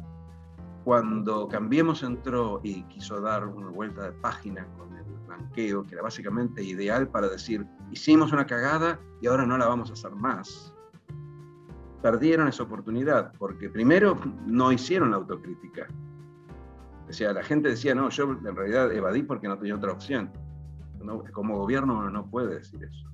Cuando 0.84 1.46
Cambiemos 1.46 2.02
entró 2.02 2.60
y 2.64 2.82
quiso 2.84 3.20
dar 3.20 3.46
una 3.46 3.68
vuelta 3.68 4.02
de 4.04 4.12
página 4.12 4.66
con 4.76 4.96
el 4.96 5.04
blanqueo, 5.26 5.84
que 5.84 5.94
era 5.94 6.02
básicamente 6.02 6.62
ideal 6.62 7.08
para 7.08 7.28
decir, 7.28 7.64
hicimos 7.92 8.32
una 8.32 8.46
cagada 8.46 8.98
y 9.20 9.28
ahora 9.28 9.46
no 9.46 9.56
la 9.58 9.68
vamos 9.68 9.90
a 9.90 9.92
hacer 9.92 10.12
más. 10.12 10.74
Perdieron 12.02 12.48
esa 12.48 12.62
oportunidad 12.62 13.32
porque 13.38 13.68
primero 13.68 14.18
no 14.46 14.72
hicieron 14.72 15.10
la 15.10 15.18
autocrítica. 15.18 15.86
O 17.08 17.12
sea, 17.12 17.32
la 17.32 17.42
gente 17.42 17.68
decía, 17.68 17.94
no, 17.94 18.08
yo 18.08 18.24
en 18.24 18.56
realidad 18.56 18.90
evadí 18.92 19.22
porque 19.22 19.48
no 19.48 19.58
tenía 19.58 19.76
otra 19.76 19.92
opción. 19.92 20.32
como 21.32 21.58
gobierno 21.58 22.08
no 22.10 22.30
puede 22.30 22.54
decir 22.54 22.82
eso. 22.82 23.09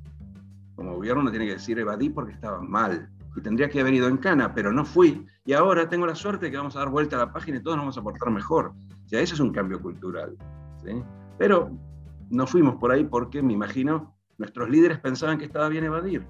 Como 0.77 0.95
gobierno 0.95 1.25
no 1.25 1.31
tiene 1.31 1.47
que 1.47 1.55
decir 1.55 1.79
evadí 1.79 2.11
porque 2.11 2.33
estaba 2.33 2.61
mal 2.61 3.11
y 3.37 3.41
tendría 3.41 3.69
que 3.69 3.81
haber 3.81 3.95
ido 3.95 4.09
en 4.09 4.17
cana, 4.17 4.55
pero 4.55 4.73
no 4.73 4.85
fui. 4.85 5.27
Y 5.45 5.53
ahora 5.53 5.89
tengo 5.89 6.07
la 6.07 6.15
suerte 6.15 6.47
de 6.47 6.51
que 6.51 6.57
vamos 6.57 6.75
a 6.77 6.81
dar 6.81 6.89
vuelta 6.89 7.17
a 7.17 7.21
la 7.21 7.33
página 7.33 7.59
y 7.59 7.63
todos 7.63 7.77
nos 7.77 7.85
vamos 7.85 7.99
a 7.99 8.03
portar 8.03 8.31
mejor. 8.31 8.73
O 9.05 9.09
sea, 9.09 9.21
eso 9.21 9.35
es 9.35 9.41
un 9.41 9.53
cambio 9.53 9.81
cultural. 9.81 10.37
Pero 11.39 11.71
no 12.31 12.47
fuimos 12.47 12.77
por 12.77 12.93
ahí 12.93 13.05
porque, 13.05 13.43
me 13.43 13.53
imagino, 13.53 14.15
nuestros 14.39 14.71
líderes 14.71 14.99
pensaban 15.01 15.39
que 15.39 15.45
estaba 15.45 15.69
bien 15.69 15.85
evadir. 15.85 16.27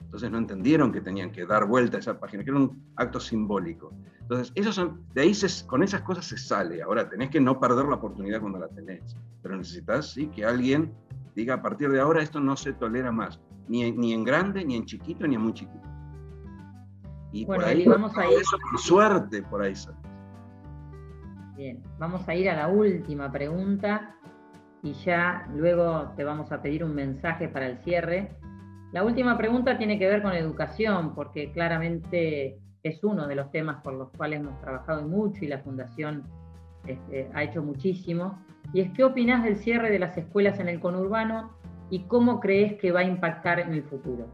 Entonces 0.00 0.30
no 0.30 0.38
entendieron 0.38 0.92
que 0.92 1.02
tenían 1.02 1.30
que 1.30 1.44
dar 1.44 1.66
vuelta 1.66 1.98
a 1.98 2.00
esa 2.00 2.18
página, 2.18 2.42
que 2.42 2.50
era 2.50 2.58
un 2.58 2.82
acto 2.96 3.20
simbólico. 3.20 3.92
Entonces, 4.22 4.52
esos 4.54 4.74
son, 4.74 5.04
de 5.12 5.22
ahí 5.22 5.32
con 5.66 5.82
esas 5.82 6.00
cosas 6.02 6.24
se 6.24 6.38
sale. 6.38 6.82
Ahora, 6.82 7.08
tenés 7.08 7.30
que 7.30 7.40
no 7.40 7.60
perder 7.60 7.84
la 7.86 7.96
oportunidad 7.96 8.40
cuando 8.40 8.58
la 8.58 8.68
tenés. 8.68 9.14
Pero 9.42 9.56
necesitas, 9.56 10.10
sí, 10.12 10.28
que 10.28 10.44
alguien 10.44 10.92
diga, 11.36 11.54
a 11.54 11.62
partir 11.62 11.90
de 11.90 12.00
ahora 12.00 12.22
esto 12.22 12.40
no 12.40 12.56
se 12.56 12.72
tolera 12.72 13.12
más 13.12 13.40
ni, 13.68 13.92
ni 13.92 14.12
en 14.12 14.24
grande, 14.24 14.64
ni 14.64 14.76
en 14.76 14.86
chiquito, 14.86 15.26
ni 15.26 15.34
en 15.34 15.42
muy 15.42 15.52
chiquito. 15.52 15.86
Y 17.32 17.44
por 17.44 17.62
ahí, 17.64 17.84
vamos 17.84 18.16
a 18.16 18.26
ir. 18.26 18.38
Eso, 18.38 18.56
suerte 18.78 19.42
por 19.42 19.62
ahí. 19.62 19.74
Bien, 21.56 21.82
vamos 21.98 22.26
a 22.28 22.34
ir 22.34 22.48
a 22.48 22.56
la 22.56 22.68
última 22.68 23.30
pregunta 23.30 24.14
y 24.82 24.92
ya 24.92 25.46
luego 25.54 26.12
te 26.16 26.24
vamos 26.24 26.52
a 26.52 26.62
pedir 26.62 26.84
un 26.84 26.94
mensaje 26.94 27.48
para 27.48 27.66
el 27.66 27.78
cierre. 27.78 28.36
La 28.92 29.04
última 29.04 29.36
pregunta 29.36 29.76
tiene 29.76 29.98
que 29.98 30.08
ver 30.08 30.22
con 30.22 30.32
educación, 30.32 31.14
porque 31.14 31.52
claramente 31.52 32.58
es 32.82 33.02
uno 33.02 33.26
de 33.26 33.34
los 33.34 33.50
temas 33.50 33.82
por 33.82 33.94
los 33.94 34.10
cuales 34.10 34.40
hemos 34.40 34.58
trabajado 34.60 35.06
mucho 35.06 35.44
y 35.44 35.48
la 35.48 35.58
Fundación 35.58 36.24
este, 36.86 37.28
ha 37.34 37.42
hecho 37.42 37.62
muchísimo. 37.62 38.38
Y 38.72 38.80
es, 38.80 38.92
¿qué 38.92 39.04
opinas 39.04 39.44
del 39.44 39.56
cierre 39.56 39.90
de 39.90 39.98
las 39.98 40.16
escuelas 40.16 40.58
en 40.60 40.68
el 40.68 40.80
conurbano 40.80 41.52
y 41.90 42.04
cómo 42.04 42.40
crees 42.40 42.78
que 42.80 42.92
va 42.92 43.00
a 43.00 43.04
impactar 43.04 43.60
en 43.60 43.72
el 43.72 43.82
futuro? 43.84 44.26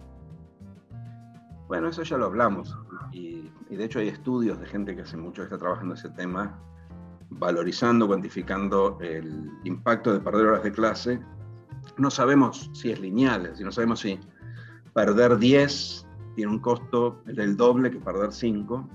Bueno, 1.68 1.88
eso 1.88 2.02
ya 2.02 2.18
lo 2.18 2.26
hablamos 2.26 2.76
y, 3.12 3.50
de 3.70 3.84
hecho 3.84 3.98
hay 3.98 4.08
estudios 4.08 4.60
de 4.60 4.66
gente 4.66 4.94
que 4.94 5.02
hace 5.02 5.16
mucho 5.16 5.42
está 5.42 5.56
trabajando 5.56 5.94
ese 5.94 6.10
tema, 6.10 6.58
valorizando, 7.30 8.06
cuantificando 8.06 8.98
el 9.00 9.50
impacto 9.64 10.12
de 10.12 10.20
perder 10.20 10.46
horas 10.46 10.62
de 10.62 10.72
clase. 10.72 11.20
No 11.96 12.10
sabemos 12.10 12.70
si 12.74 12.90
es 12.90 13.00
lineal, 13.00 13.50
si 13.56 13.64
no 13.64 13.72
sabemos 13.72 14.00
si 14.00 14.20
perder 14.92 15.38
10 15.38 16.06
tiene 16.36 16.52
un 16.52 16.58
costo 16.58 17.22
del 17.24 17.56
doble 17.56 17.90
que 17.90 17.98
perder 17.98 18.32
5, 18.32 18.88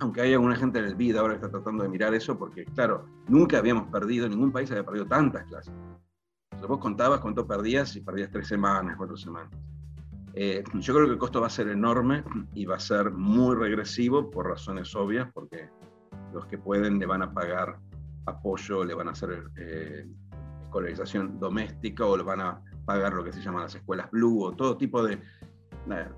aunque 0.00 0.20
hay 0.20 0.32
alguna 0.32 0.56
gente 0.56 0.78
en 0.78 0.84
el 0.86 0.94
vida 0.94 1.20
ahora 1.20 1.34
que 1.34 1.46
está 1.46 1.50
tratando 1.50 1.82
de 1.82 1.88
mirar 1.88 2.14
eso, 2.14 2.38
porque 2.38 2.64
claro, 2.64 3.06
nunca 3.28 3.58
habíamos 3.58 3.88
perdido, 3.90 4.28
ningún 4.28 4.52
país 4.52 4.70
había 4.70 4.84
perdido 4.84 5.06
tantas 5.06 5.44
clases 5.46 5.74
vos 6.66 6.78
contabas 6.78 7.20
cuánto 7.20 7.46
perdías 7.46 7.94
y 7.96 8.00
perdías 8.00 8.30
tres 8.30 8.48
semanas, 8.48 8.96
cuatro 8.96 9.16
semanas. 9.16 9.52
Eh, 10.34 10.62
yo 10.74 10.94
creo 10.94 11.06
que 11.06 11.12
el 11.12 11.18
costo 11.18 11.40
va 11.40 11.46
a 11.46 11.50
ser 11.50 11.68
enorme 11.68 12.24
y 12.54 12.64
va 12.64 12.76
a 12.76 12.80
ser 12.80 13.10
muy 13.10 13.54
regresivo 13.56 14.30
por 14.30 14.48
razones 14.48 14.94
obvias, 14.94 15.28
porque 15.32 15.68
los 16.32 16.46
que 16.46 16.58
pueden 16.58 16.98
le 16.98 17.06
van 17.06 17.22
a 17.22 17.32
pagar 17.32 17.78
apoyo, 18.26 18.84
le 18.84 18.94
van 18.94 19.08
a 19.08 19.12
hacer 19.12 19.44
eh, 19.56 20.06
escolarización 20.62 21.38
doméstica 21.40 22.04
o 22.06 22.16
le 22.16 22.22
van 22.22 22.40
a 22.40 22.62
pagar 22.84 23.14
lo 23.14 23.24
que 23.24 23.32
se 23.32 23.40
llaman 23.40 23.62
las 23.62 23.74
escuelas 23.74 24.10
blue 24.10 24.44
o 24.44 24.54
todo 24.54 24.76
tipo 24.76 25.02
de 25.02 25.18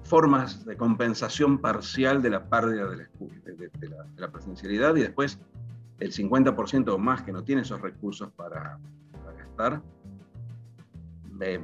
formas 0.03 0.65
de 0.65 0.77
compensación 0.77 1.59
parcial 1.59 2.23
de 2.23 2.31
la 2.31 2.49
pérdida 2.49 2.89
de 2.89 3.09
la, 4.17 4.29
presencialidad 4.29 4.97
y 4.97 5.03
después 5.03 5.39
el 6.01 6.13
50% 6.13 6.89
o 6.89 6.99
más 6.99 7.23
que 7.23 7.33
no 7.33 7.45
tiene 7.45 7.63
esos 7.63 7.81
recursos 7.81 8.31
para, 8.33 8.79
para 9.13 9.37
gastar, 9.37 9.83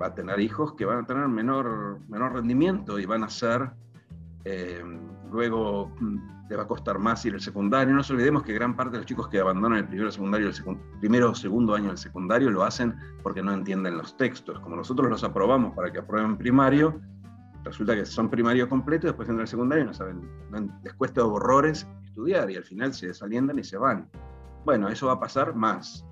va 0.00 0.06
a 0.06 0.14
tener 0.14 0.40
hijos 0.40 0.74
que 0.74 0.84
van 0.84 1.04
a 1.04 1.06
tener 1.06 1.28
menor, 1.28 1.98
menor 2.08 2.32
rendimiento 2.32 2.98
y 2.98 3.06
van 3.06 3.24
a 3.24 3.28
ser 3.28 3.70
eh, 4.44 4.82
luego 5.30 5.92
mm, 6.00 6.48
le 6.48 6.56
va 6.56 6.62
a 6.62 6.66
costar 6.66 6.98
más 6.98 7.24
ir 7.26 7.34
al 7.34 7.40
secundario. 7.40 7.90
No 7.90 7.98
nos 7.98 8.10
olvidemos 8.10 8.42
que 8.42 8.52
gran 8.52 8.76
parte 8.76 8.92
de 8.92 8.98
los 8.98 9.06
chicos 9.06 9.28
que 9.28 9.40
abandonan 9.40 9.78
el 9.78 9.86
primero, 9.86 10.10
primero 11.00 11.30
o 11.30 11.34
segundo 11.34 11.74
año 11.74 11.88
del 11.88 11.98
secundario 11.98 12.50
lo 12.50 12.64
hacen 12.64 12.94
porque 13.22 13.42
no 13.42 13.52
entienden 13.52 13.98
los 13.98 14.16
textos. 14.16 14.60
Como 14.60 14.76
nosotros 14.76 15.10
los 15.10 15.24
aprobamos 15.24 15.74
para 15.74 15.92
que 15.92 15.98
aprueben 15.98 16.36
primario, 16.36 17.00
resulta 17.66 17.94
que 17.94 18.06
son 18.06 18.30
primario 18.30 18.68
completo 18.68 19.06
y 19.06 19.10
después 19.10 19.28
entran 19.28 19.42
al 19.42 19.48
secundario 19.48 19.84
y 19.84 19.86
no 19.88 19.94
saben, 19.94 20.28
les 20.82 20.94
cuesta 20.94 21.24
horrores 21.24 21.86
estudiar 22.04 22.50
y 22.50 22.56
al 22.56 22.64
final 22.64 22.94
se 22.94 23.08
desalientan 23.08 23.58
y 23.58 23.64
se 23.64 23.76
van. 23.76 24.08
Bueno, 24.64 24.88
eso 24.88 25.08
va 25.08 25.14
a 25.14 25.20
pasar 25.20 25.54
más. 25.54 26.04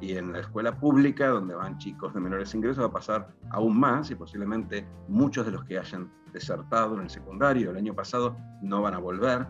Y 0.00 0.16
en 0.16 0.32
la 0.32 0.40
escuela 0.40 0.78
pública, 0.78 1.28
donde 1.28 1.54
van 1.54 1.78
chicos 1.78 2.14
de 2.14 2.20
menores 2.20 2.54
ingresos, 2.54 2.82
va 2.82 2.88
a 2.88 2.92
pasar 2.92 3.28
aún 3.50 3.78
más 3.78 4.10
y 4.10 4.14
posiblemente 4.14 4.86
muchos 5.08 5.46
de 5.46 5.52
los 5.52 5.64
que 5.64 5.78
hayan 5.78 6.10
desertado 6.32 6.96
en 6.96 7.02
el 7.02 7.10
secundario 7.10 7.70
el 7.70 7.76
año 7.76 7.94
pasado 7.94 8.36
no 8.62 8.82
van 8.82 8.94
a 8.94 8.98
volver. 8.98 9.46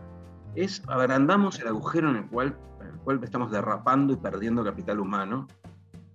Es, 0.55 0.83
agrandamos 0.87 1.59
el 1.59 1.67
agujero 1.67 2.09
en 2.09 2.17
el 2.17 2.27
cual, 2.27 2.57
en 2.81 2.87
el 2.87 2.97
cual 2.99 3.23
estamos 3.23 3.51
derrapando 3.51 4.13
y 4.13 4.17
perdiendo 4.17 4.63
capital 4.63 4.99
humano 4.99 5.47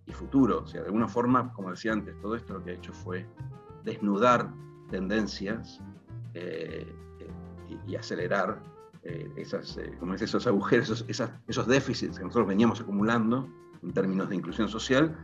y 0.06 0.12
futuro. 0.12 0.60
O 0.60 0.66
sea, 0.66 0.80
de 0.80 0.86
alguna 0.86 1.08
forma, 1.08 1.52
como 1.52 1.70
decía 1.70 1.92
antes, 1.92 2.18
todo 2.20 2.36
esto 2.36 2.54
lo 2.54 2.64
que 2.64 2.70
ha 2.70 2.74
hecho 2.74 2.92
fue 2.92 3.26
desnudar 3.84 4.50
tendencias 4.90 5.80
eh, 6.34 6.86
y, 7.86 7.96
acelerar 7.96 8.60
eh, 9.02 9.30
esas, 9.36 9.76
eh, 9.78 9.94
como 9.98 10.14
esos 10.14 10.46
agujeros, 10.46 11.04
esos, 11.08 11.30
esos 11.46 11.66
déficits 11.66 12.18
que 12.18 12.24
nosotros 12.24 12.48
veníamos 12.48 12.80
acumulando 12.80 13.48
en 13.82 13.92
términos 13.92 14.28
de 14.28 14.36
inclusión 14.36 14.68
social, 14.68 15.16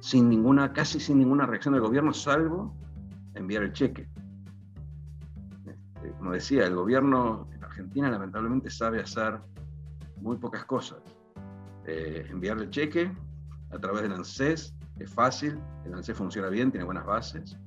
sin 0.00 0.28
ninguna, 0.28 0.72
casi 0.72 1.00
sin 1.00 1.18
ninguna 1.18 1.46
reacción 1.46 1.74
del 1.74 1.82
gobierno, 1.82 2.12
salvo 2.12 2.74
enviar 3.34 3.62
el 3.62 3.72
cheque. 3.72 4.08
Este, 5.66 6.12
como 6.18 6.32
decía, 6.32 6.66
el 6.66 6.74
gobierno 6.74 7.48
en 7.52 7.64
Argentina 7.64 8.10
lamentablemente 8.10 8.70
sabe 8.70 9.00
hacer 9.00 9.40
muy 10.20 10.36
pocas 10.36 10.64
cosas. 10.64 10.98
Eh, 11.86 12.26
enviar 12.30 12.58
el 12.58 12.70
cheque 12.70 13.10
a 13.70 13.78
través 13.78 14.02
del 14.02 14.12
ANSES 14.12 14.74
es 14.98 15.10
fácil, 15.10 15.58
el 15.84 15.94
ANSES 15.94 16.16
funciona 16.16 16.48
bien, 16.48 16.70
tiene 16.70 16.84
buenas 16.84 17.06
bases. 17.06 17.58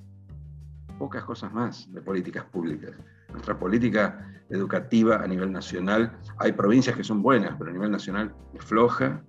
Pocas 1.00 1.24
cosas 1.24 1.54
más 1.54 1.92
de 1.94 2.02
políticas 2.02 2.46
públicas. 2.46 2.92
Nuestra 3.32 3.58
política 3.58 4.32
educativa 4.50 5.18
a 5.18 5.28
nivel 5.28 5.52
nacional, 5.52 6.18
hay 6.38 6.52
provincias 6.52 6.96
que 6.96 7.04
son 7.04 7.22
buenas, 7.22 7.56
pero 7.58 7.70
a 7.70 7.74
nivel 7.74 7.92
nacional 7.92 8.34
es 8.54 8.64
floja, 8.64 9.22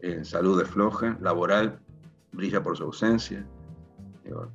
en 0.00 0.24
salud 0.24 0.60
es 0.60 0.68
floja, 0.68 1.16
laboral 1.20 1.80
brilla 2.32 2.62
por 2.62 2.76
su 2.76 2.84
ausencia. 2.84 3.46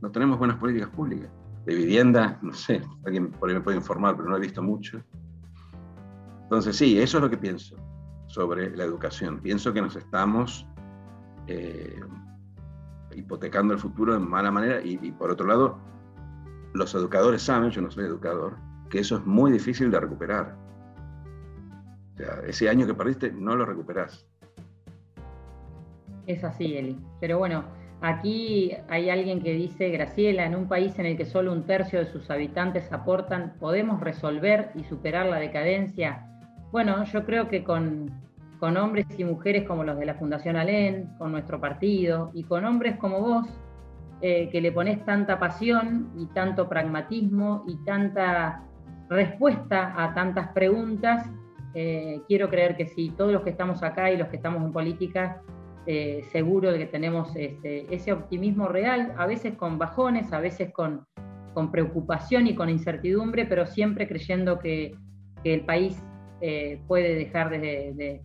No 0.01 0.11
tenemos 0.11 0.37
buenas 0.37 0.57
políticas 0.57 0.89
públicas. 0.89 1.29
De 1.65 1.75
vivienda, 1.75 2.39
no 2.41 2.53
sé, 2.53 2.81
alguien 3.05 3.31
por 3.31 3.49
ahí 3.49 3.55
me 3.55 3.61
puede 3.61 3.77
informar, 3.77 4.15
pero 4.15 4.29
no 4.29 4.37
he 4.37 4.39
visto 4.39 4.61
mucho. 4.61 5.01
Entonces 6.43 6.75
sí, 6.75 6.99
eso 6.99 7.17
es 7.17 7.23
lo 7.23 7.29
que 7.29 7.37
pienso 7.37 7.75
sobre 8.27 8.75
la 8.75 8.83
educación. 8.83 9.39
Pienso 9.39 9.71
que 9.71 9.81
nos 9.81 9.95
estamos 9.95 10.67
eh, 11.47 11.99
hipotecando 13.15 13.73
el 13.73 13.79
futuro 13.79 14.13
de 14.13 14.19
mala 14.19 14.51
manera 14.51 14.81
y, 14.81 14.99
y 15.01 15.11
por 15.11 15.31
otro 15.31 15.47
lado, 15.47 15.79
los 16.73 16.93
educadores 16.95 17.41
saben, 17.41 17.71
yo 17.71 17.81
no 17.81 17.91
soy 17.91 18.05
educador, 18.05 18.55
que 18.89 18.99
eso 18.99 19.17
es 19.17 19.25
muy 19.25 19.51
difícil 19.51 19.91
de 19.91 19.99
recuperar. 19.99 20.55
O 22.13 22.17
sea, 22.17 22.41
ese 22.47 22.69
año 22.69 22.85
que 22.85 22.93
perdiste 22.93 23.31
no 23.31 23.55
lo 23.55 23.65
recuperás. 23.65 24.27
Es 26.27 26.43
así, 26.43 26.77
Eli. 26.77 26.97
Pero 27.19 27.39
bueno, 27.39 27.63
aquí 28.01 28.71
hay 28.87 29.09
alguien 29.09 29.41
que 29.41 29.53
dice, 29.53 29.89
Graciela, 29.89 30.45
en 30.45 30.55
un 30.55 30.67
país 30.67 30.97
en 30.99 31.07
el 31.07 31.17
que 31.17 31.25
solo 31.25 31.51
un 31.51 31.63
tercio 31.63 31.99
de 31.99 32.05
sus 32.05 32.29
habitantes 32.29 32.91
aportan, 32.91 33.55
¿podemos 33.59 33.99
resolver 33.99 34.71
y 34.75 34.83
superar 34.83 35.25
la 35.25 35.37
decadencia? 35.37 36.27
Bueno, 36.71 37.03
yo 37.05 37.25
creo 37.25 37.47
que 37.47 37.63
con, 37.63 38.11
hombres 38.61 39.07
y 39.17 39.23
mujeres 39.23 39.67
como 39.67 39.83
los 39.83 39.97
de 39.97 40.05
la 40.05 40.13
Fundación 40.13 40.55
Alén, 40.55 41.09
con 41.17 41.31
nuestro 41.31 41.59
partido 41.59 42.29
y 42.33 42.43
con 42.43 42.63
hombres 42.63 42.97
como 42.97 43.21
vos, 43.21 43.47
eh, 44.21 44.49
que 44.51 44.59
le 44.59 44.73
pones 44.73 45.05
tanta 45.05 45.39
pasión 45.39 46.11
y 46.17 46.25
tanto 46.33 46.67
pragmatismo 46.67 47.63
y 47.65 47.77
tanta 47.85 48.65
respuesta 49.07 49.93
a 49.95 50.13
tantas 50.13 50.49
preguntas, 50.49 51.25
eh, 51.73 52.19
quiero 52.27 52.49
creer 52.49 52.75
que 52.75 52.85
sí, 52.85 53.13
todos 53.15 53.31
los 53.31 53.43
que 53.43 53.51
estamos 53.51 53.81
acá 53.81 54.11
y 54.11 54.17
los 54.17 54.27
que 54.27 54.35
estamos 54.35 54.61
en 54.61 54.73
política 54.73 55.41
eh, 55.85 56.21
seguro 56.33 56.73
de 56.73 56.79
que 56.79 56.85
tenemos 56.87 57.33
este, 57.37 57.85
ese 57.95 58.11
optimismo 58.11 58.67
real, 58.67 59.13
a 59.17 59.25
veces 59.25 59.53
con 59.53 59.77
bajones, 59.77 60.33
a 60.33 60.41
veces 60.41 60.73
con, 60.73 61.05
preocupación 61.71 62.47
y 62.47 62.55
con 62.55 62.69
incertidumbre, 62.69 63.45
pero 63.45 63.65
siempre 63.65 64.07
creyendo 64.07 64.59
que, 64.59 64.95
el 65.45 65.61
país 65.61 66.01
puede 66.87 67.15
dejar 67.15 67.49
de, 67.49 68.21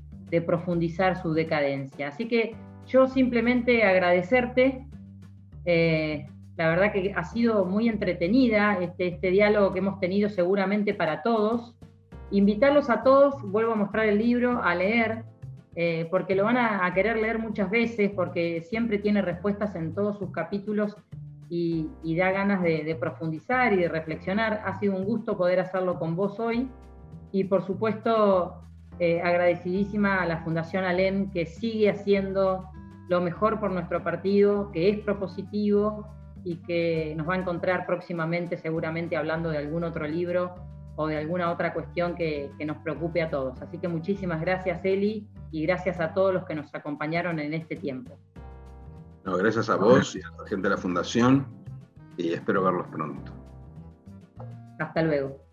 profundizar 0.46 1.20
su 1.22 1.32
decadencia. 1.32 2.08
Así 2.08 2.26
que 2.26 2.56
yo 2.86 3.06
simplemente 3.06 3.84
agradecerte. 3.84 4.86
Eh, 5.64 6.26
la 6.56 6.68
verdad 6.68 6.92
que 6.92 7.12
ha 7.14 7.24
sido 7.24 7.64
muy 7.64 7.88
entretenida 7.88 8.78
este, 8.80 9.08
este 9.08 9.30
diálogo 9.30 9.72
que 9.72 9.80
hemos 9.80 9.98
tenido 9.98 10.28
seguramente 10.28 10.94
para 10.94 11.22
todos. 11.22 11.76
Invitarlos 12.30 12.90
a 12.90 13.02
todos, 13.02 13.42
vuelvo 13.42 13.72
a 13.72 13.76
mostrar 13.76 14.06
el 14.06 14.18
libro, 14.18 14.62
a 14.62 14.74
leer, 14.74 15.24
eh, 15.76 16.06
porque 16.10 16.36
lo 16.36 16.44
van 16.44 16.56
a, 16.56 16.92
querer 16.94 17.16
leer 17.16 17.38
muchas 17.40 17.70
veces, 17.70 18.10
porque 18.14 18.62
siempre 18.62 18.98
tiene 18.98 19.22
respuestas 19.22 19.74
en 19.74 19.94
todos 19.94 20.18
sus 20.18 20.30
capítulos 20.30 20.96
y, 21.48 21.88
da 22.16 22.30
ganas 22.30 22.62
de, 22.62 22.96
profundizar 22.98 23.72
y 23.72 23.76
de 23.76 23.88
reflexionar. 23.88 24.62
Ha 24.64 24.78
sido 24.78 24.96
un 24.96 25.04
gusto 25.04 25.36
poder 25.36 25.60
hacerlo 25.60 25.98
con 25.98 26.14
vos 26.14 26.38
hoy 26.38 26.68
y 27.32 27.44
por 27.44 27.66
supuesto 27.66 28.62
eh, 29.00 29.20
agradecidísima 29.20 30.22
a 30.22 30.26
la 30.26 30.38
Fundación 30.38 30.84
Alem 30.84 31.30
que 31.32 31.46
sigue 31.46 31.90
haciendo 31.90 32.68
lo 33.08 33.20
mejor 33.20 33.60
por 33.60 33.70
nuestro 33.70 34.02
partido, 34.02 34.70
que 34.72 34.88
es 34.88 34.98
propositivo 35.00 36.06
y 36.44 36.56
que 36.56 37.14
nos 37.16 37.28
va 37.28 37.34
a 37.34 37.38
encontrar 37.38 37.86
próximamente 37.86 38.56
seguramente 38.56 39.16
hablando 39.16 39.50
de 39.50 39.58
algún 39.58 39.84
otro 39.84 40.06
libro 40.06 40.54
o 40.96 41.06
de 41.06 41.16
alguna 41.16 41.50
otra 41.50 41.72
cuestión 41.72 42.14
que, 42.14 42.50
nos 42.64 42.78
preocupe 42.78 43.22
a 43.22 43.30
todos. 43.30 43.60
Así 43.62 43.78
que 43.78 43.88
muchísimas 43.88 44.40
gracias, 44.40 44.84
Eli, 44.84 45.26
y 45.50 45.66
gracias 45.66 46.00
a 46.00 46.14
todos 46.14 46.32
los 46.32 46.44
que 46.44 46.54
nos 46.54 46.72
acompañaron 46.74 47.38
en 47.40 47.54
este 47.54 47.76
tiempo. 47.76 48.16
gracias 49.24 49.68
a 49.68 49.76
vos 49.76 50.14
y 50.14 50.20
a 50.20 50.30
la 50.38 50.46
gente 50.46 50.68
de 50.68 50.74
la 50.74 50.80
Fundación 50.80 51.46
y 52.16 52.32
espero 52.32 52.62
verlos 52.62 52.86
pronto. 52.88 53.32
Hasta 54.78 55.02
luego. 55.02 55.43